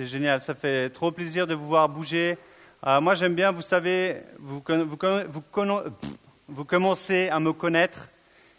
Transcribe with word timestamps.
C'est 0.00 0.06
génial, 0.06 0.40
ça 0.40 0.54
fait 0.54 0.88
trop 0.88 1.12
plaisir 1.12 1.46
de 1.46 1.52
vous 1.52 1.66
voir 1.66 1.86
bouger. 1.86 2.38
Euh, 2.86 3.02
moi, 3.02 3.14
j'aime 3.14 3.34
bien, 3.34 3.52
vous 3.52 3.60
savez, 3.60 4.22
vous, 4.38 4.62
commencez 6.64 7.28
à 7.28 7.38
me 7.38 7.52
connaître 7.52 8.08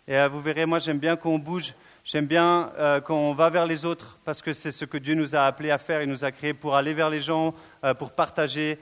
et 0.07 0.17
euh, 0.17 0.29
vous 0.29 0.39
verrez, 0.39 0.67
moi, 0.67 0.77
j'aime 0.77 0.99
bien 0.99 1.15
qu'on 1.15 1.39
bouge. 1.39 1.73
J'aime 2.04 2.27
bien 2.27 2.71
euh, 2.77 3.01
quand 3.01 3.17
on 3.17 3.33
va 3.33 3.49
vers 3.49 3.65
les 3.65 3.85
autres 3.85 4.19
parce 4.23 4.43
que 4.43 4.54
c'est 4.54 4.71
ce 4.71 4.85
que 4.85 4.99
Dieu 4.99 5.15
nous 5.15 5.35
a 5.35 5.47
appelé 5.47 5.71
à 5.71 5.79
faire. 5.79 6.04
Il 6.04 6.09
nous 6.09 6.24
a 6.24 6.31
créés 6.31 6.54
pour 6.54 6.76
aller 6.76 6.94
vers 6.94 7.10
les 7.10 7.22
gens, 7.22 7.55
pour 7.97 8.12
partager 8.12 8.78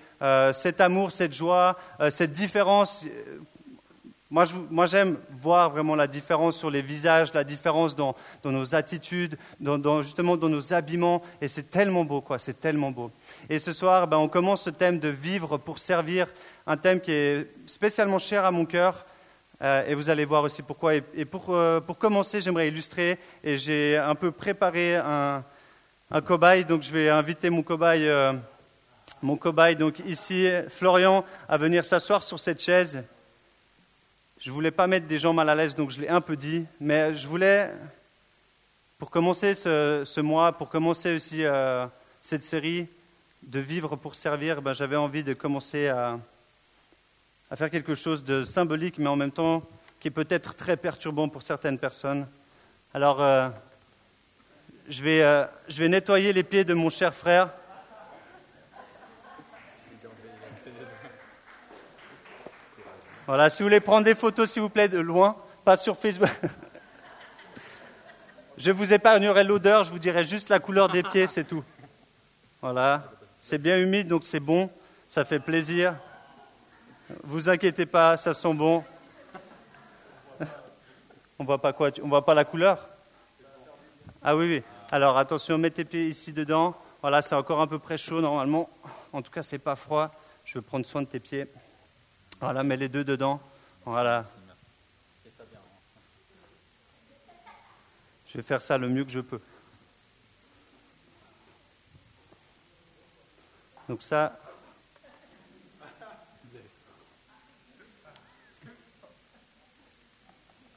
cet 0.52 0.82
amour, 0.82 1.14
cette 1.14 1.34
joie, 1.34 1.78
cette 2.10 2.34
différence. 2.34 3.06
Moi, 4.32 4.86
j'aime 4.86 5.18
voir 5.32 5.72
vraiment 5.72 5.96
la 5.96 6.06
différence 6.06 6.56
sur 6.56 6.70
les 6.70 6.84
visages, 6.84 7.34
la 7.34 7.44
différence 7.44 7.96
dans, 7.96 8.16
nos 8.44 8.76
attitudes, 8.76 9.40
dans, 9.60 10.04
justement 10.04 10.38
dans 10.38 10.50
nos 10.50 10.72
habillements. 10.72 11.24
Et 11.42 11.48
c'est 11.48 11.72
tellement 11.72 12.06
beau, 12.06 12.22
quoi. 12.22 12.38
C'est 12.38 12.60
tellement 12.60 12.92
beau. 12.92 13.10
Et 13.50 13.58
ce 13.58 13.74
soir, 13.74 14.08
ben, 14.08 14.18
on 14.18 14.28
commence 14.28 14.64
ce 14.64 14.70
thème 14.70 15.00
de 15.00 15.08
vivre 15.08 15.58
pour 15.58 15.80
servir, 15.80 16.28
un 16.68 16.78
thème 16.78 17.00
qui 17.00 17.12
est 17.12 17.48
spécialement 17.66 18.20
cher 18.20 18.46
à 18.46 18.52
mon 18.52 18.66
cœur. 18.66 19.04
Euh, 19.62 19.88
et 19.88 19.96
vous 19.96 20.10
allez 20.10 20.26
voir 20.26 20.44
aussi 20.44 20.62
pourquoi. 20.62 20.96
Et, 20.96 21.04
euh, 21.18 21.82
pour, 21.82 21.98
commencer, 21.98 22.40
j'aimerais 22.40 22.68
illustrer, 22.68 23.18
et 23.44 23.58
j'ai 23.58 23.98
un 23.98 24.16
peu 24.16 24.32
préparé 24.32 24.96
un, 24.96 25.44
cobaye, 26.24 26.66
donc 26.66 26.84
je 26.84 26.92
vais 26.92 27.10
inviter 27.10 27.50
mon 27.50 27.64
cobaye, 27.64 28.08
euh, 28.08 28.34
mon 29.24 29.38
cobaye, 29.38 29.76
donc 29.76 30.00
ici, 30.06 30.48
Florian, 30.70 31.26
à 31.48 31.58
venir 31.58 31.84
s'asseoir 31.84 32.22
sur 32.22 32.40
cette 32.40 32.62
chaise. 32.62 33.04
Je 34.40 34.50
ne 34.50 34.54
voulais 34.54 34.72
pas 34.72 34.88
mettre 34.88 35.08
des 35.08 35.20
gens 35.20 35.34
mal 35.34 35.50
à 35.50 35.56
l'aise, 35.56 35.76
donc 35.76 35.92
je 35.92 36.00
l'ai 36.00 36.10
un 36.10 36.22
peu 36.22 36.36
dit, 36.36 36.66
mais 36.80 37.14
je 37.16 37.28
voulais, 37.28 37.72
pour 38.98 39.10
commencer 39.10 39.54
ce, 39.56 40.20
mois, 40.22 40.54
pour 40.54 40.70
commencer 40.70 41.16
aussi 41.16 41.44
cette 42.22 42.44
série 42.44 42.88
de 43.44 43.60
vivre 43.60 43.96
pour 43.96 44.16
servir, 44.16 44.62
ben, 44.62 44.74
j'avais 44.74 44.96
envie 44.96 45.24
de 45.24 45.34
commencer 45.34 45.88
à 45.88 46.20
à 47.52 47.56
faire 47.56 47.72
quelque 47.72 47.96
chose 47.96 48.24
de 48.24 48.44
symbolique, 48.44 48.98
mais 49.00 49.08
en 49.08 49.16
même 49.16 49.32
temps 49.32 49.64
qui 50.00 50.08
est 50.08 50.12
peut-être 50.12 50.56
très 50.56 50.78
perturbant 50.78 51.28
pour 51.28 51.42
certaines 51.42 51.78
personnes. 51.78 52.28
Alors, 52.94 53.22
euh, 53.22 53.50
je, 54.88 55.04
vais, 55.04 55.22
euh, 55.24 55.46
je 55.68 55.80
vais 55.80 55.90
nettoyer 55.90 56.32
les 56.32 56.44
pieds 56.44 56.64
de 56.64 56.74
mon 56.74 56.90
cher 56.90 57.14
frère. 57.14 57.50
Voilà, 63.30 63.52
si 63.52 63.62
vous 63.62 63.68
voulez 63.68 63.80
prendre 63.80 64.06
des 64.06 64.16
photos, 64.16 64.50
s'il 64.50 64.64
vous 64.64 64.72
plaît, 64.72 64.88
de 64.88 64.98
loin, 64.98 65.36
pas 65.64 65.78
sur 65.78 65.96
Facebook. 65.96 66.32
je 68.58 68.72
vous 68.72 68.92
épargnerai 68.92 69.44
l'odeur, 69.44 69.84
je 69.84 69.92
vous 69.92 70.00
dirai 70.00 70.26
juste 70.26 70.50
la 70.50 70.58
couleur 70.58 70.90
des 70.90 71.04
pieds, 71.04 71.28
c'est 71.28 71.44
tout. 71.44 71.64
Voilà, 72.60 73.04
c'est 73.40 73.60
bien 73.60 73.78
humide, 73.78 74.08
donc 74.08 74.24
c'est 74.24 74.40
bon, 74.40 74.68
ça 75.08 75.26
fait 75.26 75.38
plaisir. 75.38 75.94
Vous 77.24 77.50
inquiétez 77.50 77.86
pas, 77.86 78.18
ça 78.18 78.34
sent 78.34 78.56
bon. 78.56 78.84
On 81.38 81.44
voit 81.44 81.62
pas 81.62 81.72
quoi 81.72 81.92
On 82.02 82.08
voit 82.08 82.26
pas 82.26 82.34
la 82.34 82.46
couleur? 82.46 82.90
Ah 84.24 84.36
oui, 84.36 84.48
oui. 84.48 84.64
Alors 84.90 85.20
attention, 85.20 85.60
mets 85.60 85.70
tes 85.70 85.86
pieds 85.86 86.08
ici 86.08 86.34
dedans. 86.34 86.76
Voilà, 87.04 87.22
c'est 87.22 87.36
encore 87.36 87.62
un 87.62 87.68
peu 87.68 87.78
près 87.78 88.00
chaud 88.00 88.22
normalement. 88.22 88.72
En 89.14 89.22
tout 89.22 89.32
cas, 89.32 89.44
c'est 89.44 89.60
pas 89.60 89.76
froid. 89.76 90.10
Je 90.46 90.58
vais 90.58 90.64
prendre 90.64 90.88
soin 90.88 91.04
de 91.04 91.08
tes 91.08 91.20
pieds. 91.20 91.48
Voilà, 92.40 92.64
mets 92.64 92.78
les 92.78 92.90
deux 92.90 93.04
dedans. 93.04 93.40
Voilà. 93.86 94.24
Je 98.28 98.38
vais 98.38 98.44
faire 98.44 98.62
ça 98.62 98.78
le 98.78 98.88
mieux 98.88 99.04
que 99.04 99.12
je 99.12 99.20
peux. 99.20 99.42
Donc 103.88 104.04
ça, 104.04 104.38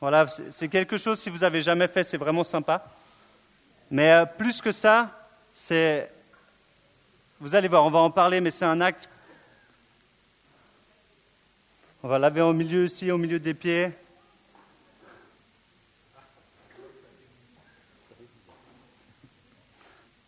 Voilà, 0.03 0.27
c'est 0.51 0.67
quelque 0.67 0.99
chose, 0.99 1.21
si 1.21 1.31
vous 1.31 1.39
n'avez 1.39 1.63
jamais 1.63 1.87
fait, 1.87 2.03
c'est 2.03 2.17
vraiment 2.17 2.43
sympa. 2.43 2.85
Mais 3.89 4.11
euh, 4.11 4.25
plus 4.25 4.61
que 4.61 4.73
ça, 4.73 5.09
c'est. 5.55 6.11
Vous 7.39 7.55
allez 7.55 7.69
voir, 7.69 7.85
on 7.85 7.91
va 7.91 8.01
en 8.01 8.11
parler, 8.11 8.41
mais 8.41 8.51
c'est 8.51 8.65
un 8.65 8.81
acte. 8.81 9.09
On 12.03 12.09
va 12.09 12.19
laver 12.19 12.41
au 12.41 12.53
milieu 12.53 12.85
aussi, 12.85 13.11
au 13.11 13.19
milieu 13.19 13.39
des 13.39 13.55
pieds. 13.55 13.91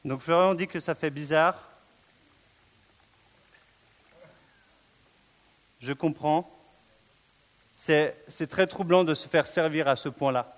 Donc 0.05 0.21
Florian 0.21 0.55
dit 0.55 0.69
que 0.69 0.79
ça 0.79 0.95
fait 0.95 1.11
bizarre. 1.11 1.61
Je 5.81 5.93
comprends 5.93 6.51
c'est 7.77 8.47
très 8.49 8.67
troublant 8.67 9.05
de 9.05 9.15
se 9.15 9.29
faire 9.29 9.47
servir 9.47 9.89
à 9.89 9.97
ce 9.97 10.09
point-là. 10.09 10.55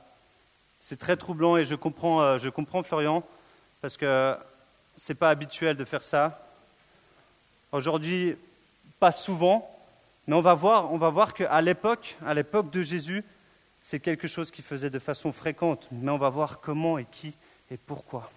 C'est 0.81 0.99
très 0.99 1.16
troublant 1.16 1.56
et 1.56 1.65
je 1.65 1.75
comprends, 1.75 2.22
euh, 2.22 2.38
je 2.38 2.49
comprends 2.49 2.84
Florian, 2.84 3.25
parce 3.81 3.97
que 3.97 4.37
ce 4.97 5.10
n'est 5.10 5.16
pas 5.16 5.31
habituel 5.31 5.76
de 5.76 5.84
faire 5.84 6.05
ça. 6.05 6.47
Aujourd'hui, 7.72 8.37
pas 9.00 9.10
souvent, 9.10 9.75
mais 10.26 10.34
on 10.34 10.41
va 10.41 10.54
voir, 10.54 11.34
qu'à 11.34 11.60
l'époque, 11.60 12.16
à 12.25 12.34
l'époque 12.34 12.70
de 12.70 12.82
Jésus, 12.82 13.25
c'est 13.81 14.00
quelque 14.00 14.26
chose 14.26 14.50
qui 14.50 14.62
faisait 14.62 14.91
de 14.91 14.98
façon 14.98 15.32
fréquente, 15.32 15.88
mais 15.92 16.10
on 16.10 16.19
va 16.19 16.28
voir 16.28 16.60
comment 16.60 16.98
et 16.98 17.04
qui 17.04 17.34
et 17.70 17.76
pourquoi. 17.76 18.31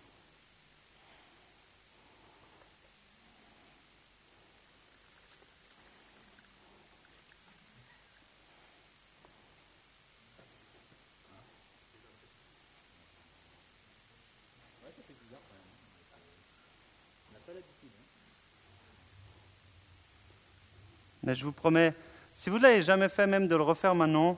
Mais 21.29 21.35
je 21.35 21.45
vous 21.45 21.51
promets, 21.51 21.94
si 22.34 22.50
vous 22.50 22.57
ne 22.57 22.63
l'avez 22.63 22.81
jamais 22.81 23.07
fait, 23.07 23.28
même 23.28 23.47
de 23.47 23.56
le 23.56 23.62
refaire 23.62 23.94
maintenant, 23.94 24.35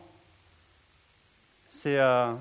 euh, 1.85 2.35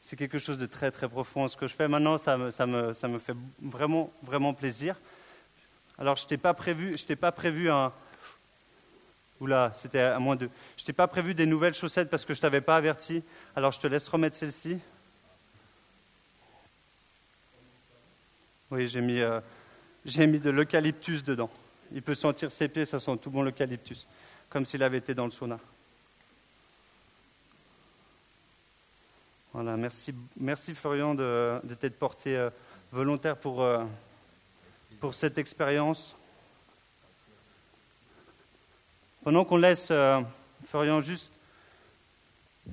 c'est 0.00 0.16
quelque 0.16 0.38
chose 0.38 0.56
de 0.56 0.64
très 0.64 0.90
très 0.90 1.10
profond. 1.10 1.46
Ce 1.46 1.58
que 1.58 1.68
je 1.68 1.74
fais 1.74 1.86
maintenant, 1.86 2.16
ça 2.16 2.38
me, 2.38 2.50
ça 2.50 2.64
me, 2.64 2.94
ça 2.94 3.06
me 3.06 3.18
fait 3.18 3.36
vraiment, 3.60 4.10
vraiment 4.22 4.54
plaisir. 4.54 4.96
Alors, 5.98 6.16
je 6.16 6.26
t'ai 6.26 6.38
pas 6.38 6.54
prévu, 6.54 6.96
je 6.96 7.04
t'ai 7.04 7.16
pas 7.16 7.32
prévu 7.32 7.68
un. 7.68 7.92
Oula, 9.40 9.72
c'était 9.74 10.00
à 10.00 10.18
moins 10.18 10.36
de. 10.36 10.48
Je 10.78 10.84
t'ai 10.86 10.94
pas 10.94 11.06
prévu 11.06 11.34
des 11.34 11.44
nouvelles 11.44 11.74
chaussettes 11.74 12.08
parce 12.08 12.24
que 12.24 12.32
je 12.32 12.40
t'avais 12.40 12.62
pas 12.62 12.78
averti. 12.78 13.22
Alors, 13.54 13.72
je 13.72 13.80
te 13.80 13.86
laisse 13.86 14.08
remettre 14.08 14.36
celle-ci. 14.36 14.78
Oui, 18.70 18.88
j'ai 18.88 19.02
mis, 19.02 19.20
euh, 19.20 19.38
j'ai 20.06 20.26
mis 20.26 20.40
de 20.40 20.48
l'eucalyptus 20.48 21.22
dedans. 21.22 21.50
Il 21.92 22.02
peut 22.02 22.14
sentir 22.14 22.50
ses 22.50 22.68
pieds, 22.68 22.84
ça 22.84 23.00
sent 23.00 23.16
tout 23.18 23.30
bon 23.30 23.42
l'eucalyptus, 23.42 24.06
comme 24.48 24.66
s'il 24.66 24.82
avait 24.82 24.98
été 24.98 25.14
dans 25.14 25.26
le 25.26 25.30
sauna. 25.30 25.58
Voilà, 29.52 29.74
merci, 30.36 30.74
Florian 30.74 31.14
de, 31.14 31.58
t'être 31.80 31.98
porté 31.98 32.36
euh, 32.36 32.50
volontaire 32.92 33.38
pour, 33.38 33.62
euh, 33.62 33.84
pour 35.00 35.14
cette 35.14 35.38
expérience. 35.38 36.14
Pendant 39.24 39.46
qu'on 39.46 39.56
laisse 39.56 39.88
euh, 39.90 40.20
Florian 40.68 41.00
juste 41.00 41.30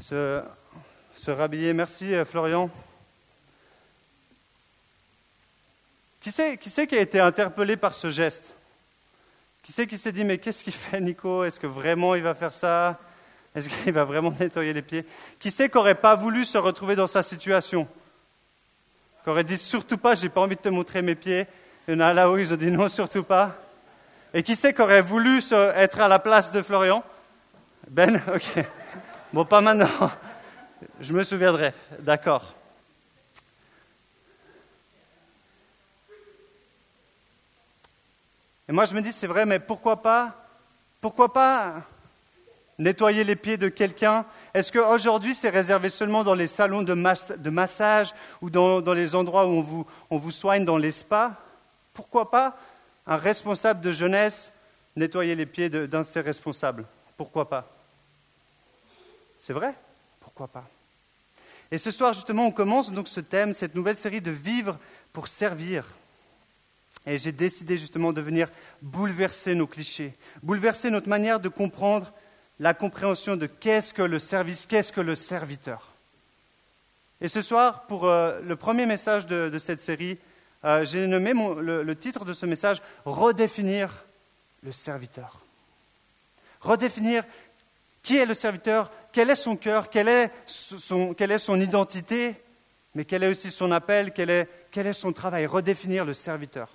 se, 0.01 0.43
se 1.15 1.31
rhabiller, 1.31 1.71
merci 1.71 2.11
Florian. 2.25 2.69
Qui 6.19 6.31
c'est, 6.31 6.57
qui 6.57 6.69
qui 6.69 6.97
a 6.97 7.01
été 7.01 7.21
interpellé 7.21 7.77
par 7.77 7.93
ce 7.93 8.11
geste? 8.11 8.51
Qui 9.63 9.71
c'est 9.71 9.87
qui 9.87 9.97
s'est 9.97 10.11
dit, 10.11 10.25
mais 10.25 10.37
qu'est-ce 10.37 10.63
qu'il 10.63 10.73
fait 10.73 10.99
Nico? 10.99 11.45
Est-ce 11.45 11.57
que 11.59 11.67
vraiment 11.67 12.15
il 12.15 12.21
va 12.21 12.35
faire 12.35 12.51
ça? 12.51 12.99
Est-ce 13.55 13.69
qu'il 13.69 13.93
va 13.93 14.03
vraiment 14.03 14.33
nettoyer 14.39 14.73
les 14.73 14.81
pieds? 14.81 15.05
Qui 15.39 15.51
c'est 15.51 15.69
qui 15.69 15.77
n'aurait 15.77 15.95
pas 15.95 16.15
voulu 16.15 16.43
se 16.43 16.57
retrouver 16.57 16.97
dans 16.97 17.07
sa 17.07 17.23
situation? 17.23 17.87
Qui 19.23 19.29
aurait 19.29 19.45
dit, 19.45 19.57
surtout 19.57 19.97
pas, 19.97 20.15
j'ai 20.15 20.27
pas 20.27 20.41
envie 20.41 20.57
de 20.57 20.61
te 20.61 20.69
montrer 20.69 21.01
mes 21.01 21.15
pieds. 21.15 21.47
Il 21.87 21.93
y 21.93 21.97
en 21.97 22.01
a 22.01 22.13
là-haut, 22.13 22.37
ils 22.37 22.51
ont 22.53 22.57
dit 22.57 22.69
non, 22.69 22.89
surtout 22.89 23.23
pas. 23.23 23.55
Et 24.33 24.43
qui 24.43 24.57
c'est 24.57 24.73
qui 24.73 24.81
aurait 24.81 25.01
voulu 25.01 25.39
être 25.75 26.01
à 26.01 26.09
la 26.09 26.19
place 26.19 26.51
de 26.51 26.61
Florian? 26.61 27.01
Ben, 27.89 28.21
ok. 28.35 28.65
Bon, 29.31 29.45
pas 29.45 29.61
maintenant. 29.61 30.11
Je 30.99 31.13
me 31.13 31.23
souviendrai. 31.23 31.73
D'accord. 31.99 32.53
Moi, 38.73 38.85
je 38.85 38.95
me 38.95 39.03
dis, 39.03 39.11
c'est 39.11 39.27
vrai, 39.27 39.45
mais 39.45 39.59
pourquoi 39.59 40.01
pas, 40.01 40.35
pourquoi 40.99 41.31
pas 41.31 41.83
nettoyer 42.79 43.23
les 43.23 43.35
pieds 43.35 43.55
de 43.55 43.69
quelqu'un? 43.69 44.25
Est-ce 44.51 44.71
qu'aujourd'hui, 44.71 45.35
c'est 45.35 45.51
réservé 45.51 45.91
seulement 45.91 46.23
dans 46.23 46.33
les 46.33 46.47
salons 46.47 46.81
de, 46.81 46.95
massage 47.51 48.15
ou 48.41 48.49
dans, 48.49 48.81
les 48.95 49.13
endroits 49.13 49.45
où 49.45 49.51
on 49.51 49.61
vous, 49.61 49.85
on 50.09 50.17
vous 50.17 50.31
soigne 50.31 50.65
dans 50.65 50.79
les 50.79 50.91
spas? 50.91 51.33
Pourquoi 51.93 52.31
pas 52.31 52.57
un 53.05 53.17
responsable 53.17 53.79
de 53.81 53.93
jeunesse 53.93 54.51
nettoyer 54.95 55.35
les 55.35 55.45
pieds 55.45 55.69
d'un 55.69 55.99
de 55.99 56.03
ses 56.03 56.21
responsables? 56.21 56.87
Pourquoi 57.15 57.47
pas? 57.47 57.69
C'est 59.37 59.53
vrai? 59.53 59.75
Pourquoi 60.19 60.47
pas? 60.47 60.67
Et 61.69 61.77
ce 61.77 61.91
soir, 61.91 62.13
justement, 62.13 62.47
on 62.47 62.51
commence 62.51 62.91
donc 62.91 63.07
ce 63.07 63.19
thème, 63.19 63.53
cette 63.53 63.75
nouvelle 63.75 63.97
série 63.97 64.21
de 64.21 64.31
vivre 64.31 64.79
pour 65.11 65.27
servir. 65.27 65.85
Et 67.05 67.17
j'ai 67.17 67.31
décidé 67.31 67.77
justement 67.77 68.13
de 68.13 68.21
venir 68.21 68.49
bouleverser 68.81 69.55
nos 69.55 69.67
clichés, 69.67 70.13
bouleverser 70.41 70.89
notre 70.89 71.09
manière 71.09 71.39
de 71.39 71.49
comprendre 71.49 72.13
la 72.59 72.73
compréhension 72.73 73.35
de 73.35 73.45
qu'est-ce 73.45 73.93
que 73.93 74.01
le 74.01 74.19
service, 74.19 74.65
qu'est-ce 74.65 74.93
que 74.93 75.01
le 75.01 75.15
serviteur. 75.15 75.91
Et 77.19 77.27
ce 77.27 77.41
soir, 77.41 77.87
pour 77.87 78.05
euh, 78.05 78.39
le 78.41 78.55
premier 78.55 78.85
message 78.85 79.25
de, 79.27 79.57
cette 79.59 79.81
série, 79.81 80.17
euh, 80.65 80.85
j'ai 80.85 81.07
nommé 81.07 81.33
le, 81.33 81.95
titre 81.95 82.25
de 82.25 82.33
ce 82.33 82.45
message 82.45 82.81
Redéfinir 83.05 84.05
le 84.61 84.71
serviteur. 84.71 85.39
Redéfinir 86.61 87.23
qui 88.01 88.17
est 88.17 88.25
le 88.25 88.33
serviteur, 88.33 88.91
quel 89.13 89.29
est 89.29 89.35
son 89.35 89.55
cœur, 89.55 89.89
quelle 89.89 90.09
est 90.09 90.31
son, 90.45 91.61
identité, 91.61 92.35
mais 92.95 93.05
quel 93.05 93.23
est 93.23 93.29
aussi 93.29 93.51
son 93.51 93.71
appel, 93.71 94.11
quel 94.11 94.29
est 94.29 94.93
son 94.93 95.13
travail. 95.13 95.45
Redéfinir 95.45 96.03
le 96.03 96.13
serviteur. 96.13 96.69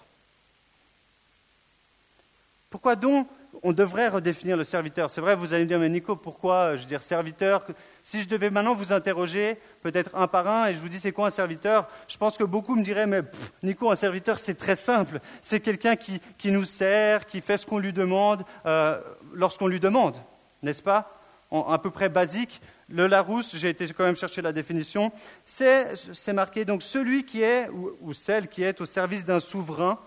Pourquoi 2.71 2.97
donc 2.97 3.29
on 3.63 3.73
devrait 3.73 4.09
redéfinir 4.09 4.57
le 4.57 4.65
serviteur? 4.65 5.11
C'est 5.11 5.21
vrai, 5.21 5.35
vous 5.35 5.53
allez 5.53 5.65
me 5.65 5.69
dire, 5.69 5.79
mais 5.79 5.89
Nico, 5.89 6.17
pourquoi 6.17 6.55
euh, 6.55 6.77
Je 6.77 6.83
veux 6.83 6.89
dire, 6.89 7.03
serviteur? 7.03 7.65
Si 8.03 8.21
je 8.21 8.29
devais 8.29 8.51
maintenant 8.51 8.75
vous 8.75 8.93
interroger, 8.93 9.59
peut-être 9.83 10.15
un 10.15 10.27
par 10.27 10.47
un, 10.47 10.67
et 10.67 10.75
je 10.75 10.79
vous 10.79 10.89
dis, 10.89 11.01
c'est 11.01 11.13
quoi 11.13 11.29
un 11.29 11.31
serviteur? 11.31 11.89
Je 12.07 12.17
pense 12.19 12.37
que 12.37 12.45
beaucoup 12.45 12.77
me 12.77 12.85
diraient, 12.85 13.07
mais 13.07 13.23
Nico, 13.63 13.91
un 13.91 13.97
serviteur, 13.97 14.39
c'est 14.39 14.55
très 14.55 14.77
simple. 14.77 15.19
C'est 15.41 15.61
quelqu'un 15.61 15.97
qui, 15.97 16.21
nous 16.51 16.67
sert, 16.67 17.27
qui 17.27 17.41
fait 17.41 17.57
ce 17.57 17.67
qu'on 17.67 17.79
lui 17.79 17.93
demande 17.93 18.45
euh, 18.67 19.01
lorsqu'on 19.33 19.67
lui 19.67 19.81
demande, 19.81 20.17
n'est-ce 20.63 20.83
pas? 20.83 21.15
À 21.51 21.79
peu 21.79 21.91
près 21.91 22.11
basique. 22.11 22.61
Le 22.91 23.07
Larousse, 23.07 23.57
j'ai 23.57 23.71
été 23.71 23.87
quand 23.89 24.05
même 24.05 24.17
chercher 24.17 24.43
la 24.43 24.53
définition, 24.53 25.11
c'est 25.47 26.33
marqué 26.35 26.67
donc 26.67 26.83
celui 26.83 27.25
qui 27.25 27.43
est, 27.43 27.69
ou 27.71 28.13
celle 28.13 28.49
qui 28.49 28.63
est 28.63 28.81
au 28.83 28.87
service 28.87 29.25
d'un 29.25 29.41
souverain, 29.41 29.99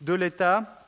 de 0.00 0.14
l'État, 0.14 0.79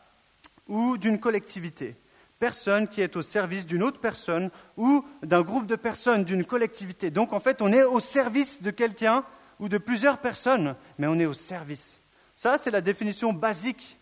ou 0.68 0.96
d'une 0.98 1.18
collectivité. 1.18 1.96
Personne 2.38 2.88
qui 2.88 3.00
est 3.00 3.16
au 3.16 3.22
service 3.22 3.66
d'une 3.66 3.82
autre 3.82 4.00
personne 4.00 4.50
ou 4.76 5.04
d'un 5.22 5.42
groupe 5.42 5.66
de 5.66 5.76
personnes, 5.76 6.24
d'une 6.24 6.44
collectivité. 6.44 7.10
Donc 7.10 7.32
en 7.32 7.40
fait, 7.40 7.62
on 7.62 7.72
est 7.72 7.84
au 7.84 8.00
service 8.00 8.62
de 8.62 8.70
quelqu'un 8.70 9.24
ou 9.60 9.68
de 9.68 9.78
plusieurs 9.78 10.18
personnes, 10.18 10.74
mais 10.98 11.06
on 11.06 11.18
est 11.18 11.26
au 11.26 11.34
service. 11.34 11.96
Ça, 12.36 12.58
c'est 12.58 12.70
la 12.72 12.80
définition 12.80 13.32
basique. 13.32 13.96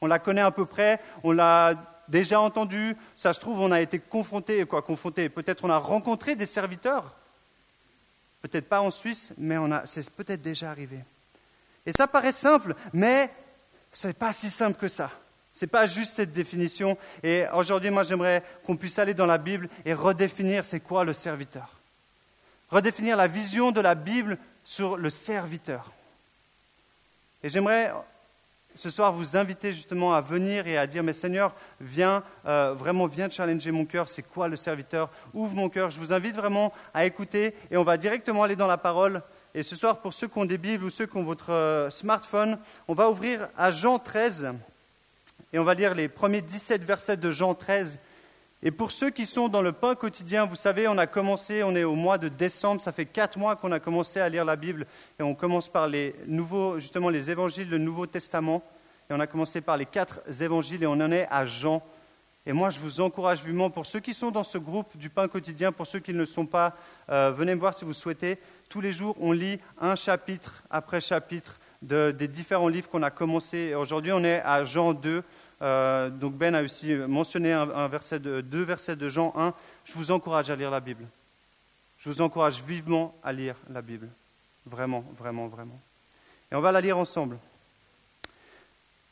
On 0.00 0.06
la 0.06 0.18
connaît 0.18 0.40
à 0.40 0.50
peu 0.50 0.66
près, 0.66 1.00
on 1.22 1.30
l'a 1.30 1.74
déjà 2.08 2.40
entendu, 2.40 2.96
ça 3.16 3.32
se 3.32 3.40
trouve, 3.40 3.60
on 3.60 3.72
a 3.72 3.80
été 3.80 3.98
confronté, 3.98 4.66
quoi, 4.66 4.82
confronté, 4.82 5.28
peut-être 5.28 5.64
on 5.64 5.70
a 5.70 5.78
rencontré 5.78 6.36
des 6.36 6.46
serviteurs, 6.46 7.14
peut-être 8.42 8.68
pas 8.68 8.80
en 8.80 8.90
Suisse, 8.90 9.32
mais 9.38 9.56
c'est 9.84 10.10
peut-être 10.10 10.42
déjà 10.42 10.70
arrivé. 10.70 10.98
Et 11.86 11.92
ça 11.92 12.06
paraît 12.06 12.32
simple, 12.32 12.74
mais 12.92 13.30
ce 13.92 14.08
n'est 14.08 14.14
pas 14.14 14.32
si 14.32 14.50
simple 14.50 14.78
que 14.78 14.88
ça. 14.88 15.10
Ce 15.54 15.64
n'est 15.64 15.70
pas 15.70 15.86
juste 15.86 16.14
cette 16.14 16.32
définition. 16.32 16.98
Et 17.22 17.44
aujourd'hui, 17.54 17.90
moi, 17.90 18.02
j'aimerais 18.02 18.42
qu'on 18.66 18.76
puisse 18.76 18.98
aller 18.98 19.14
dans 19.14 19.26
la 19.26 19.38
Bible 19.38 19.68
et 19.84 19.94
redéfinir 19.94 20.64
c'est 20.64 20.80
quoi 20.80 21.04
le 21.04 21.12
serviteur. 21.12 21.70
Redéfinir 22.70 23.16
la 23.16 23.28
vision 23.28 23.70
de 23.70 23.80
la 23.80 23.94
Bible 23.94 24.36
sur 24.64 24.96
le 24.96 25.10
serviteur. 25.10 25.92
Et 27.42 27.48
j'aimerais 27.48 27.92
ce 28.74 28.90
soir 28.90 29.12
vous 29.12 29.36
inviter 29.36 29.72
justement 29.72 30.14
à 30.14 30.20
venir 30.20 30.66
et 30.66 30.76
à 30.76 30.88
dire, 30.88 31.04
mais 31.04 31.12
Seigneur, 31.12 31.54
viens, 31.80 32.24
euh, 32.46 32.74
vraiment, 32.76 33.06
viens 33.06 33.30
challenger 33.30 33.70
mon 33.70 33.84
cœur, 33.84 34.08
c'est 34.08 34.22
quoi 34.22 34.48
le 34.48 34.56
serviteur? 34.56 35.08
Ouvre 35.32 35.54
mon 35.54 35.68
cœur. 35.68 35.90
Je 35.90 36.00
vous 36.00 36.12
invite 36.12 36.34
vraiment 36.34 36.72
à 36.92 37.04
écouter 37.04 37.54
et 37.70 37.76
on 37.76 37.84
va 37.84 37.96
directement 37.96 38.42
aller 38.42 38.56
dans 38.56 38.66
la 38.66 38.78
parole. 38.78 39.22
Et 39.54 39.62
ce 39.62 39.76
soir, 39.76 40.00
pour 40.00 40.12
ceux 40.12 40.26
qui 40.26 40.38
ont 40.38 40.44
des 40.44 40.58
Bibles 40.58 40.84
ou 40.84 40.90
ceux 40.90 41.06
qui 41.06 41.16
ont 41.16 41.22
votre 41.22 41.52
euh, 41.52 41.90
smartphone, 41.90 42.58
on 42.88 42.94
va 42.94 43.08
ouvrir 43.08 43.48
à 43.56 43.70
Jean 43.70 44.00
13. 44.00 44.52
Et 45.54 45.58
on 45.60 45.64
va 45.64 45.74
lire 45.74 45.94
les 45.94 46.08
premiers 46.08 46.40
17 46.42 46.82
versets 46.82 47.16
de 47.16 47.30
Jean 47.30 47.54
13. 47.54 48.00
Et 48.64 48.72
pour 48.72 48.90
ceux 48.90 49.10
qui 49.10 49.24
sont 49.24 49.48
dans 49.48 49.62
le 49.62 49.70
pain 49.70 49.94
quotidien, 49.94 50.46
vous 50.46 50.56
savez, 50.56 50.88
on 50.88 50.98
a 50.98 51.06
commencé, 51.06 51.62
on 51.62 51.76
est 51.76 51.84
au 51.84 51.94
mois 51.94 52.18
de 52.18 52.26
décembre, 52.26 52.80
ça 52.80 52.90
fait 52.90 53.06
quatre 53.06 53.38
mois 53.38 53.54
qu'on 53.54 53.70
a 53.70 53.78
commencé 53.78 54.18
à 54.18 54.28
lire 54.28 54.44
la 54.44 54.56
Bible, 54.56 54.84
et 55.20 55.22
on 55.22 55.36
commence 55.36 55.68
par 55.68 55.86
les 55.86 56.16
nouveaux, 56.26 56.80
justement 56.80 57.08
les 57.08 57.30
évangiles, 57.30 57.70
le 57.70 57.78
Nouveau 57.78 58.06
Testament, 58.06 58.64
et 59.08 59.14
on 59.14 59.20
a 59.20 59.28
commencé 59.28 59.60
par 59.60 59.76
les 59.76 59.86
quatre 59.86 60.22
évangiles, 60.42 60.82
et 60.82 60.88
on 60.88 60.94
en 60.94 61.12
est 61.12 61.28
à 61.30 61.46
Jean. 61.46 61.84
Et 62.46 62.52
moi, 62.52 62.70
je 62.70 62.80
vous 62.80 63.00
encourage 63.00 63.44
vivement, 63.44 63.70
pour 63.70 63.86
ceux 63.86 64.00
qui 64.00 64.12
sont 64.12 64.32
dans 64.32 64.42
ce 64.42 64.58
groupe 64.58 64.96
du 64.96 65.08
pain 65.08 65.28
quotidien, 65.28 65.70
pour 65.70 65.86
ceux 65.86 66.00
qui 66.00 66.12
ne 66.12 66.18
le 66.18 66.26
sont 66.26 66.46
pas, 66.46 66.74
euh, 67.10 67.30
venez 67.30 67.54
me 67.54 67.60
voir 67.60 67.74
si 67.74 67.84
vous 67.84 67.92
souhaitez. 67.92 68.40
Tous 68.68 68.80
les 68.80 68.90
jours, 68.90 69.14
on 69.20 69.30
lit 69.30 69.60
un 69.80 69.94
chapitre 69.94 70.64
après 70.68 71.00
chapitre 71.00 71.60
des 71.80 72.28
différents 72.28 72.68
livres 72.68 72.88
qu'on 72.88 73.02
a 73.02 73.10
commencé. 73.10 73.74
Aujourd'hui, 73.74 74.12
on 74.12 74.24
est 74.24 74.40
à 74.40 74.64
Jean 74.64 74.94
2. 74.94 75.22
Euh, 75.62 76.10
donc 76.10 76.34
Ben 76.34 76.54
a 76.54 76.62
aussi 76.62 76.94
mentionné 76.94 77.52
un, 77.52 77.88
verset 77.88 78.18
de, 78.18 78.40
deux 78.40 78.62
versets 78.62 78.96
de 78.96 79.08
Jean 79.08 79.32
1. 79.36 79.54
Je 79.84 79.92
vous 79.94 80.10
encourage 80.10 80.50
à 80.50 80.56
lire 80.56 80.70
la 80.70 80.80
Bible. 80.80 81.06
Je 81.98 82.10
vous 82.10 82.20
encourage 82.20 82.62
vivement 82.62 83.14
à 83.22 83.32
lire 83.32 83.56
la 83.70 83.82
Bible. 83.82 84.08
Vraiment, 84.66 85.04
vraiment, 85.16 85.48
vraiment. 85.48 85.80
Et 86.50 86.54
on 86.54 86.60
va 86.60 86.72
la 86.72 86.80
lire 86.80 86.98
ensemble. 86.98 87.38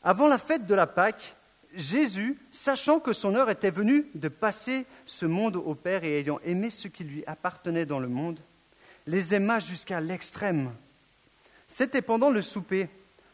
Avant 0.03 0.27
la 0.27 0.37
fête 0.37 0.65
de 0.65 0.75
la 0.75 0.87
Pâque, 0.87 1.35
Jésus, 1.75 2.37
sachant 2.51 2.99
que 2.99 3.13
son 3.13 3.35
heure 3.35 3.49
était 3.49 3.71
venue 3.71 4.07
de 4.13 4.27
passer 4.27 4.85
ce 5.05 5.25
monde 5.25 5.55
au 5.55 5.75
Père 5.75 6.03
et 6.03 6.19
ayant 6.19 6.39
aimé 6.43 6.69
ce 6.69 6.87
qui 6.87 7.03
lui 7.03 7.23
appartenait 7.25 7.85
dans 7.85 7.99
le 7.99 8.07
monde, 8.07 8.39
les 9.07 9.33
aima 9.33 9.59
jusqu'à 9.59 9.99
l'extrême. 9.99 10.71
C'était 11.67 12.01
pendant 12.01 12.29
le 12.29 12.41
souper 12.41 12.89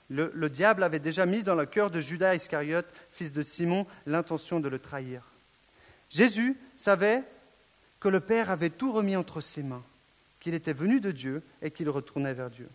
le, 0.09 0.49
diable 0.49 0.83
avait 0.83 0.99
déjà 0.99 1.25
mis 1.25 1.43
dans 1.43 1.55
le 1.55 1.65
cœur 1.65 1.91
de 1.91 1.99
Judas 1.99 2.35
Iscariote, 2.35 2.91
fils 3.11 3.31
de 3.31 3.43
Simon, 3.43 3.85
l'intention 4.05 4.59
de 4.59 4.67
le 4.67 4.79
trahir. 4.79 5.23
Jésus 6.09 6.57
savait 6.75 7.23
que 7.99 8.09
le 8.09 8.19
Père 8.19 8.49
avait 8.49 8.71
tout 8.71 8.91
remis 8.91 9.15
entre 9.15 9.41
ses 9.41 9.61
mains, 9.61 9.83
qu'il 10.39 10.55
était 10.55 10.73
venu 10.73 10.99
de 10.99 11.11
Dieu 11.11 11.43
et 11.61 11.69
qu'il 11.69 11.89
retournait 11.89 12.33
vers 12.33 12.49
Dieu. 12.49 12.69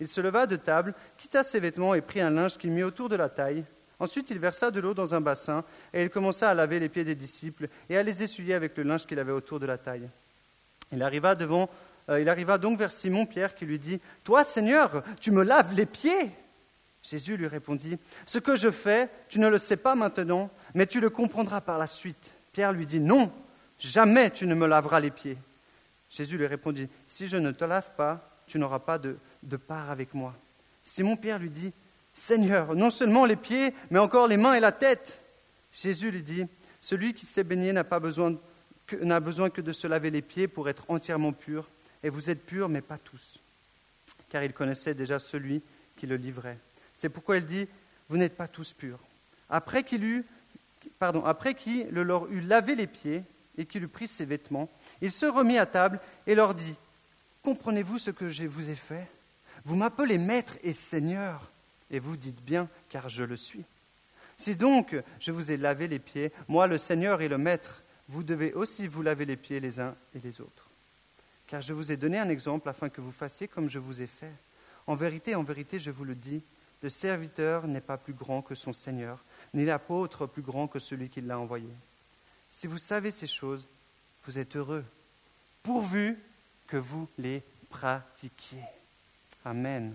Il 0.00 0.08
se 0.08 0.20
leva 0.20 0.46
de 0.46 0.56
table, 0.56 0.94
quitta 1.18 1.42
ses 1.42 1.60
vêtements 1.60 1.94
et 1.94 2.00
prit 2.00 2.20
un 2.20 2.30
linge 2.30 2.56
qu'il 2.56 2.70
mit 2.70 2.84
autour 2.84 3.08
de 3.08 3.16
la 3.16 3.28
taille. 3.28 3.64
Ensuite, 4.00 4.30
il 4.30 4.38
versa 4.38 4.70
de 4.70 4.80
l'eau 4.80 4.94
dans 4.94 5.14
un 5.14 5.20
bassin 5.20 5.64
et 5.92 6.04
il 6.04 6.10
commença 6.10 6.48
à 6.48 6.54
laver 6.54 6.78
les 6.78 6.88
pieds 6.88 7.04
des 7.04 7.16
disciples 7.16 7.68
et 7.90 7.98
à 7.98 8.02
les 8.02 8.22
essuyer 8.22 8.54
avec 8.54 8.76
le 8.76 8.84
linge 8.84 9.06
qu'il 9.06 9.18
avait 9.18 9.32
autour 9.32 9.58
de 9.58 9.66
la 9.66 9.76
taille. 9.76 10.08
Il 10.92 11.02
arriva, 11.02 11.36
euh, 12.08 12.58
donc 12.58 12.78
vers 12.78 12.92
Simon-Pierre 12.92 13.54
qui 13.56 13.66
lui 13.66 13.78
dit 13.78 14.00
Toi, 14.22 14.44
Seigneur, 14.44 15.02
tu 15.20 15.32
me 15.32 15.42
laves 15.42 15.74
les 15.74 15.84
pieds 15.84 16.30
Jésus 17.02 17.36
lui 17.36 17.46
répondit, 17.46 17.98
Ce 18.26 18.38
que 18.38 18.56
je 18.56 18.70
fais, 18.70 19.08
tu 19.28 19.38
ne 19.38 19.48
le 19.48 19.58
sais 19.58 19.76
pas 19.76 19.94
maintenant, 19.94 20.50
mais 20.74 20.86
tu 20.86 21.00
le 21.00 21.10
comprendras 21.10 21.60
par 21.60 21.78
la 21.78 21.86
suite. 21.86 22.30
Pierre 22.52 22.72
lui 22.72 22.86
dit, 22.86 23.00
Non, 23.00 23.32
jamais 23.78 24.30
tu 24.30 24.46
ne 24.46 24.54
me 24.54 24.66
laveras 24.66 25.00
les 25.00 25.10
pieds. 25.10 25.38
Jésus 26.10 26.38
lui 26.38 26.46
répondit, 26.46 26.88
Si 27.06 27.26
je 27.26 27.36
ne 27.36 27.50
te 27.50 27.64
lave 27.64 27.92
pas, 27.96 28.28
tu 28.46 28.58
n'auras 28.58 28.78
pas 28.78 28.98
de, 28.98 29.16
part 29.56 29.90
avec 29.90 30.14
moi. 30.14 30.34
Simon-Pierre 30.84 31.38
lui 31.38 31.50
dit, 31.50 31.72
Seigneur, 32.14 32.74
non 32.74 32.90
seulement 32.90 33.26
les 33.26 33.36
pieds, 33.36 33.74
mais 33.90 33.98
encore 33.98 34.26
les 34.26 34.38
mains 34.38 34.54
et 34.54 34.60
la 34.60 34.72
tête. 34.72 35.20
Jésus 35.72 36.10
lui 36.10 36.22
dit, 36.22 36.46
Celui 36.80 37.14
qui 37.14 37.26
s'est 37.26 37.44
baigné 37.44 37.72
n'a 37.72 37.84
pas 37.84 38.00
besoin 38.00 38.36
n'a 39.02 39.20
besoin 39.20 39.50
que 39.50 39.60
de 39.60 39.72
se 39.72 39.86
laver 39.86 40.10
les 40.10 40.22
pieds 40.22 40.48
pour 40.48 40.68
être 40.68 40.84
entièrement 40.88 41.32
pur, 41.32 41.68
et 42.02 42.08
vous 42.08 42.30
êtes 42.30 42.44
purs, 42.44 42.68
mais 42.68 42.80
pas 42.80 42.98
tous. 42.98 43.38
Car 44.28 44.42
il 44.44 44.52
connaissait 44.52 44.94
déjà 44.94 45.18
celui 45.18 45.62
qui 45.96 46.06
le 46.06 46.16
livrait. 46.16 46.58
C'est 46.98 47.08
pourquoi 47.08 47.38
il 47.38 47.46
dit, 47.46 47.66
vous 48.10 48.18
n'êtes 48.18 48.36
pas 48.36 48.48
tous 48.48 48.74
purs. 48.74 48.98
Après 49.48 49.84
qu'il 49.84 50.04
eut, 50.04 50.26
lavé 51.00 52.74
les 52.74 52.86
pieds 52.86 53.22
et 53.56 53.64
qu'il 53.64 53.84
eut 53.84 53.88
pris 53.88 54.08
ses 54.08 54.24
vêtements, 54.24 54.68
il 55.00 55.12
se 55.12 55.24
remit 55.24 55.58
à 55.58 55.64
table 55.64 56.00
et 56.26 56.34
leur 56.34 56.54
dit, 56.54 56.74
comprenez-vous 57.42 57.98
ce 57.98 58.10
que 58.10 58.28
je 58.28 58.44
vous 58.44 58.68
ai 58.68 58.74
fait? 58.74 59.08
Vous 59.64 59.76
m'appelez 59.76 60.18
maître 60.18 60.58
et 60.62 60.72
seigneur, 60.72 61.50
et 61.90 62.00
vous 62.00 62.16
dites 62.16 62.42
bien, 62.42 62.68
car 62.90 63.08
je 63.08 63.24
le 63.24 63.36
suis. 63.36 63.64
Si 64.36 64.54
donc 64.54 64.94
je 65.20 65.32
vous 65.32 65.50
ai 65.50 65.56
lavé 65.56 65.88
les 65.88 65.98
pieds, 65.98 66.32
moi 66.46 66.66
le 66.66 66.78
Seigneur 66.78 67.22
et 67.22 67.28
le 67.28 67.38
Maître, 67.38 67.82
vous 68.08 68.22
devez 68.22 68.52
aussi 68.52 68.86
vous 68.86 69.02
laver 69.02 69.24
les 69.24 69.36
pieds 69.36 69.60
les 69.60 69.80
uns 69.80 69.94
et 70.14 70.20
les 70.20 70.40
autres. 70.40 70.68
Car 71.46 71.60
je 71.60 71.72
vous 71.72 71.90
ai 71.90 71.96
donné 71.96 72.18
un 72.18 72.28
exemple 72.28 72.68
afin 72.68 72.88
que 72.88 73.00
vous 73.00 73.12
fassiez 73.12 73.48
comme 73.48 73.68
je 73.68 73.78
vous 73.78 74.00
ai 74.00 74.06
fait. 74.06 74.32
En 74.86 74.94
vérité, 74.94 75.34
en 75.34 75.42
vérité, 75.42 75.80
je 75.80 75.90
vous 75.90 76.04
le 76.04 76.14
dis, 76.14 76.42
le 76.82 76.88
serviteur 76.88 77.66
n'est 77.66 77.80
pas 77.80 77.96
plus 77.96 78.12
grand 78.12 78.42
que 78.42 78.54
son 78.54 78.72
Seigneur, 78.72 79.24
ni 79.54 79.64
l'apôtre 79.64 80.26
plus 80.26 80.42
grand 80.42 80.68
que 80.68 80.78
celui 80.78 81.08
qui 81.08 81.20
l'a 81.20 81.38
envoyé. 81.38 81.68
Si 82.50 82.66
vous 82.66 82.78
savez 82.78 83.10
ces 83.10 83.26
choses, 83.26 83.66
vous 84.24 84.38
êtes 84.38 84.56
heureux, 84.56 84.84
pourvu 85.62 86.18
que 86.66 86.76
vous 86.76 87.08
les 87.18 87.42
pratiquiez. 87.70 88.62
Amen. 89.44 89.94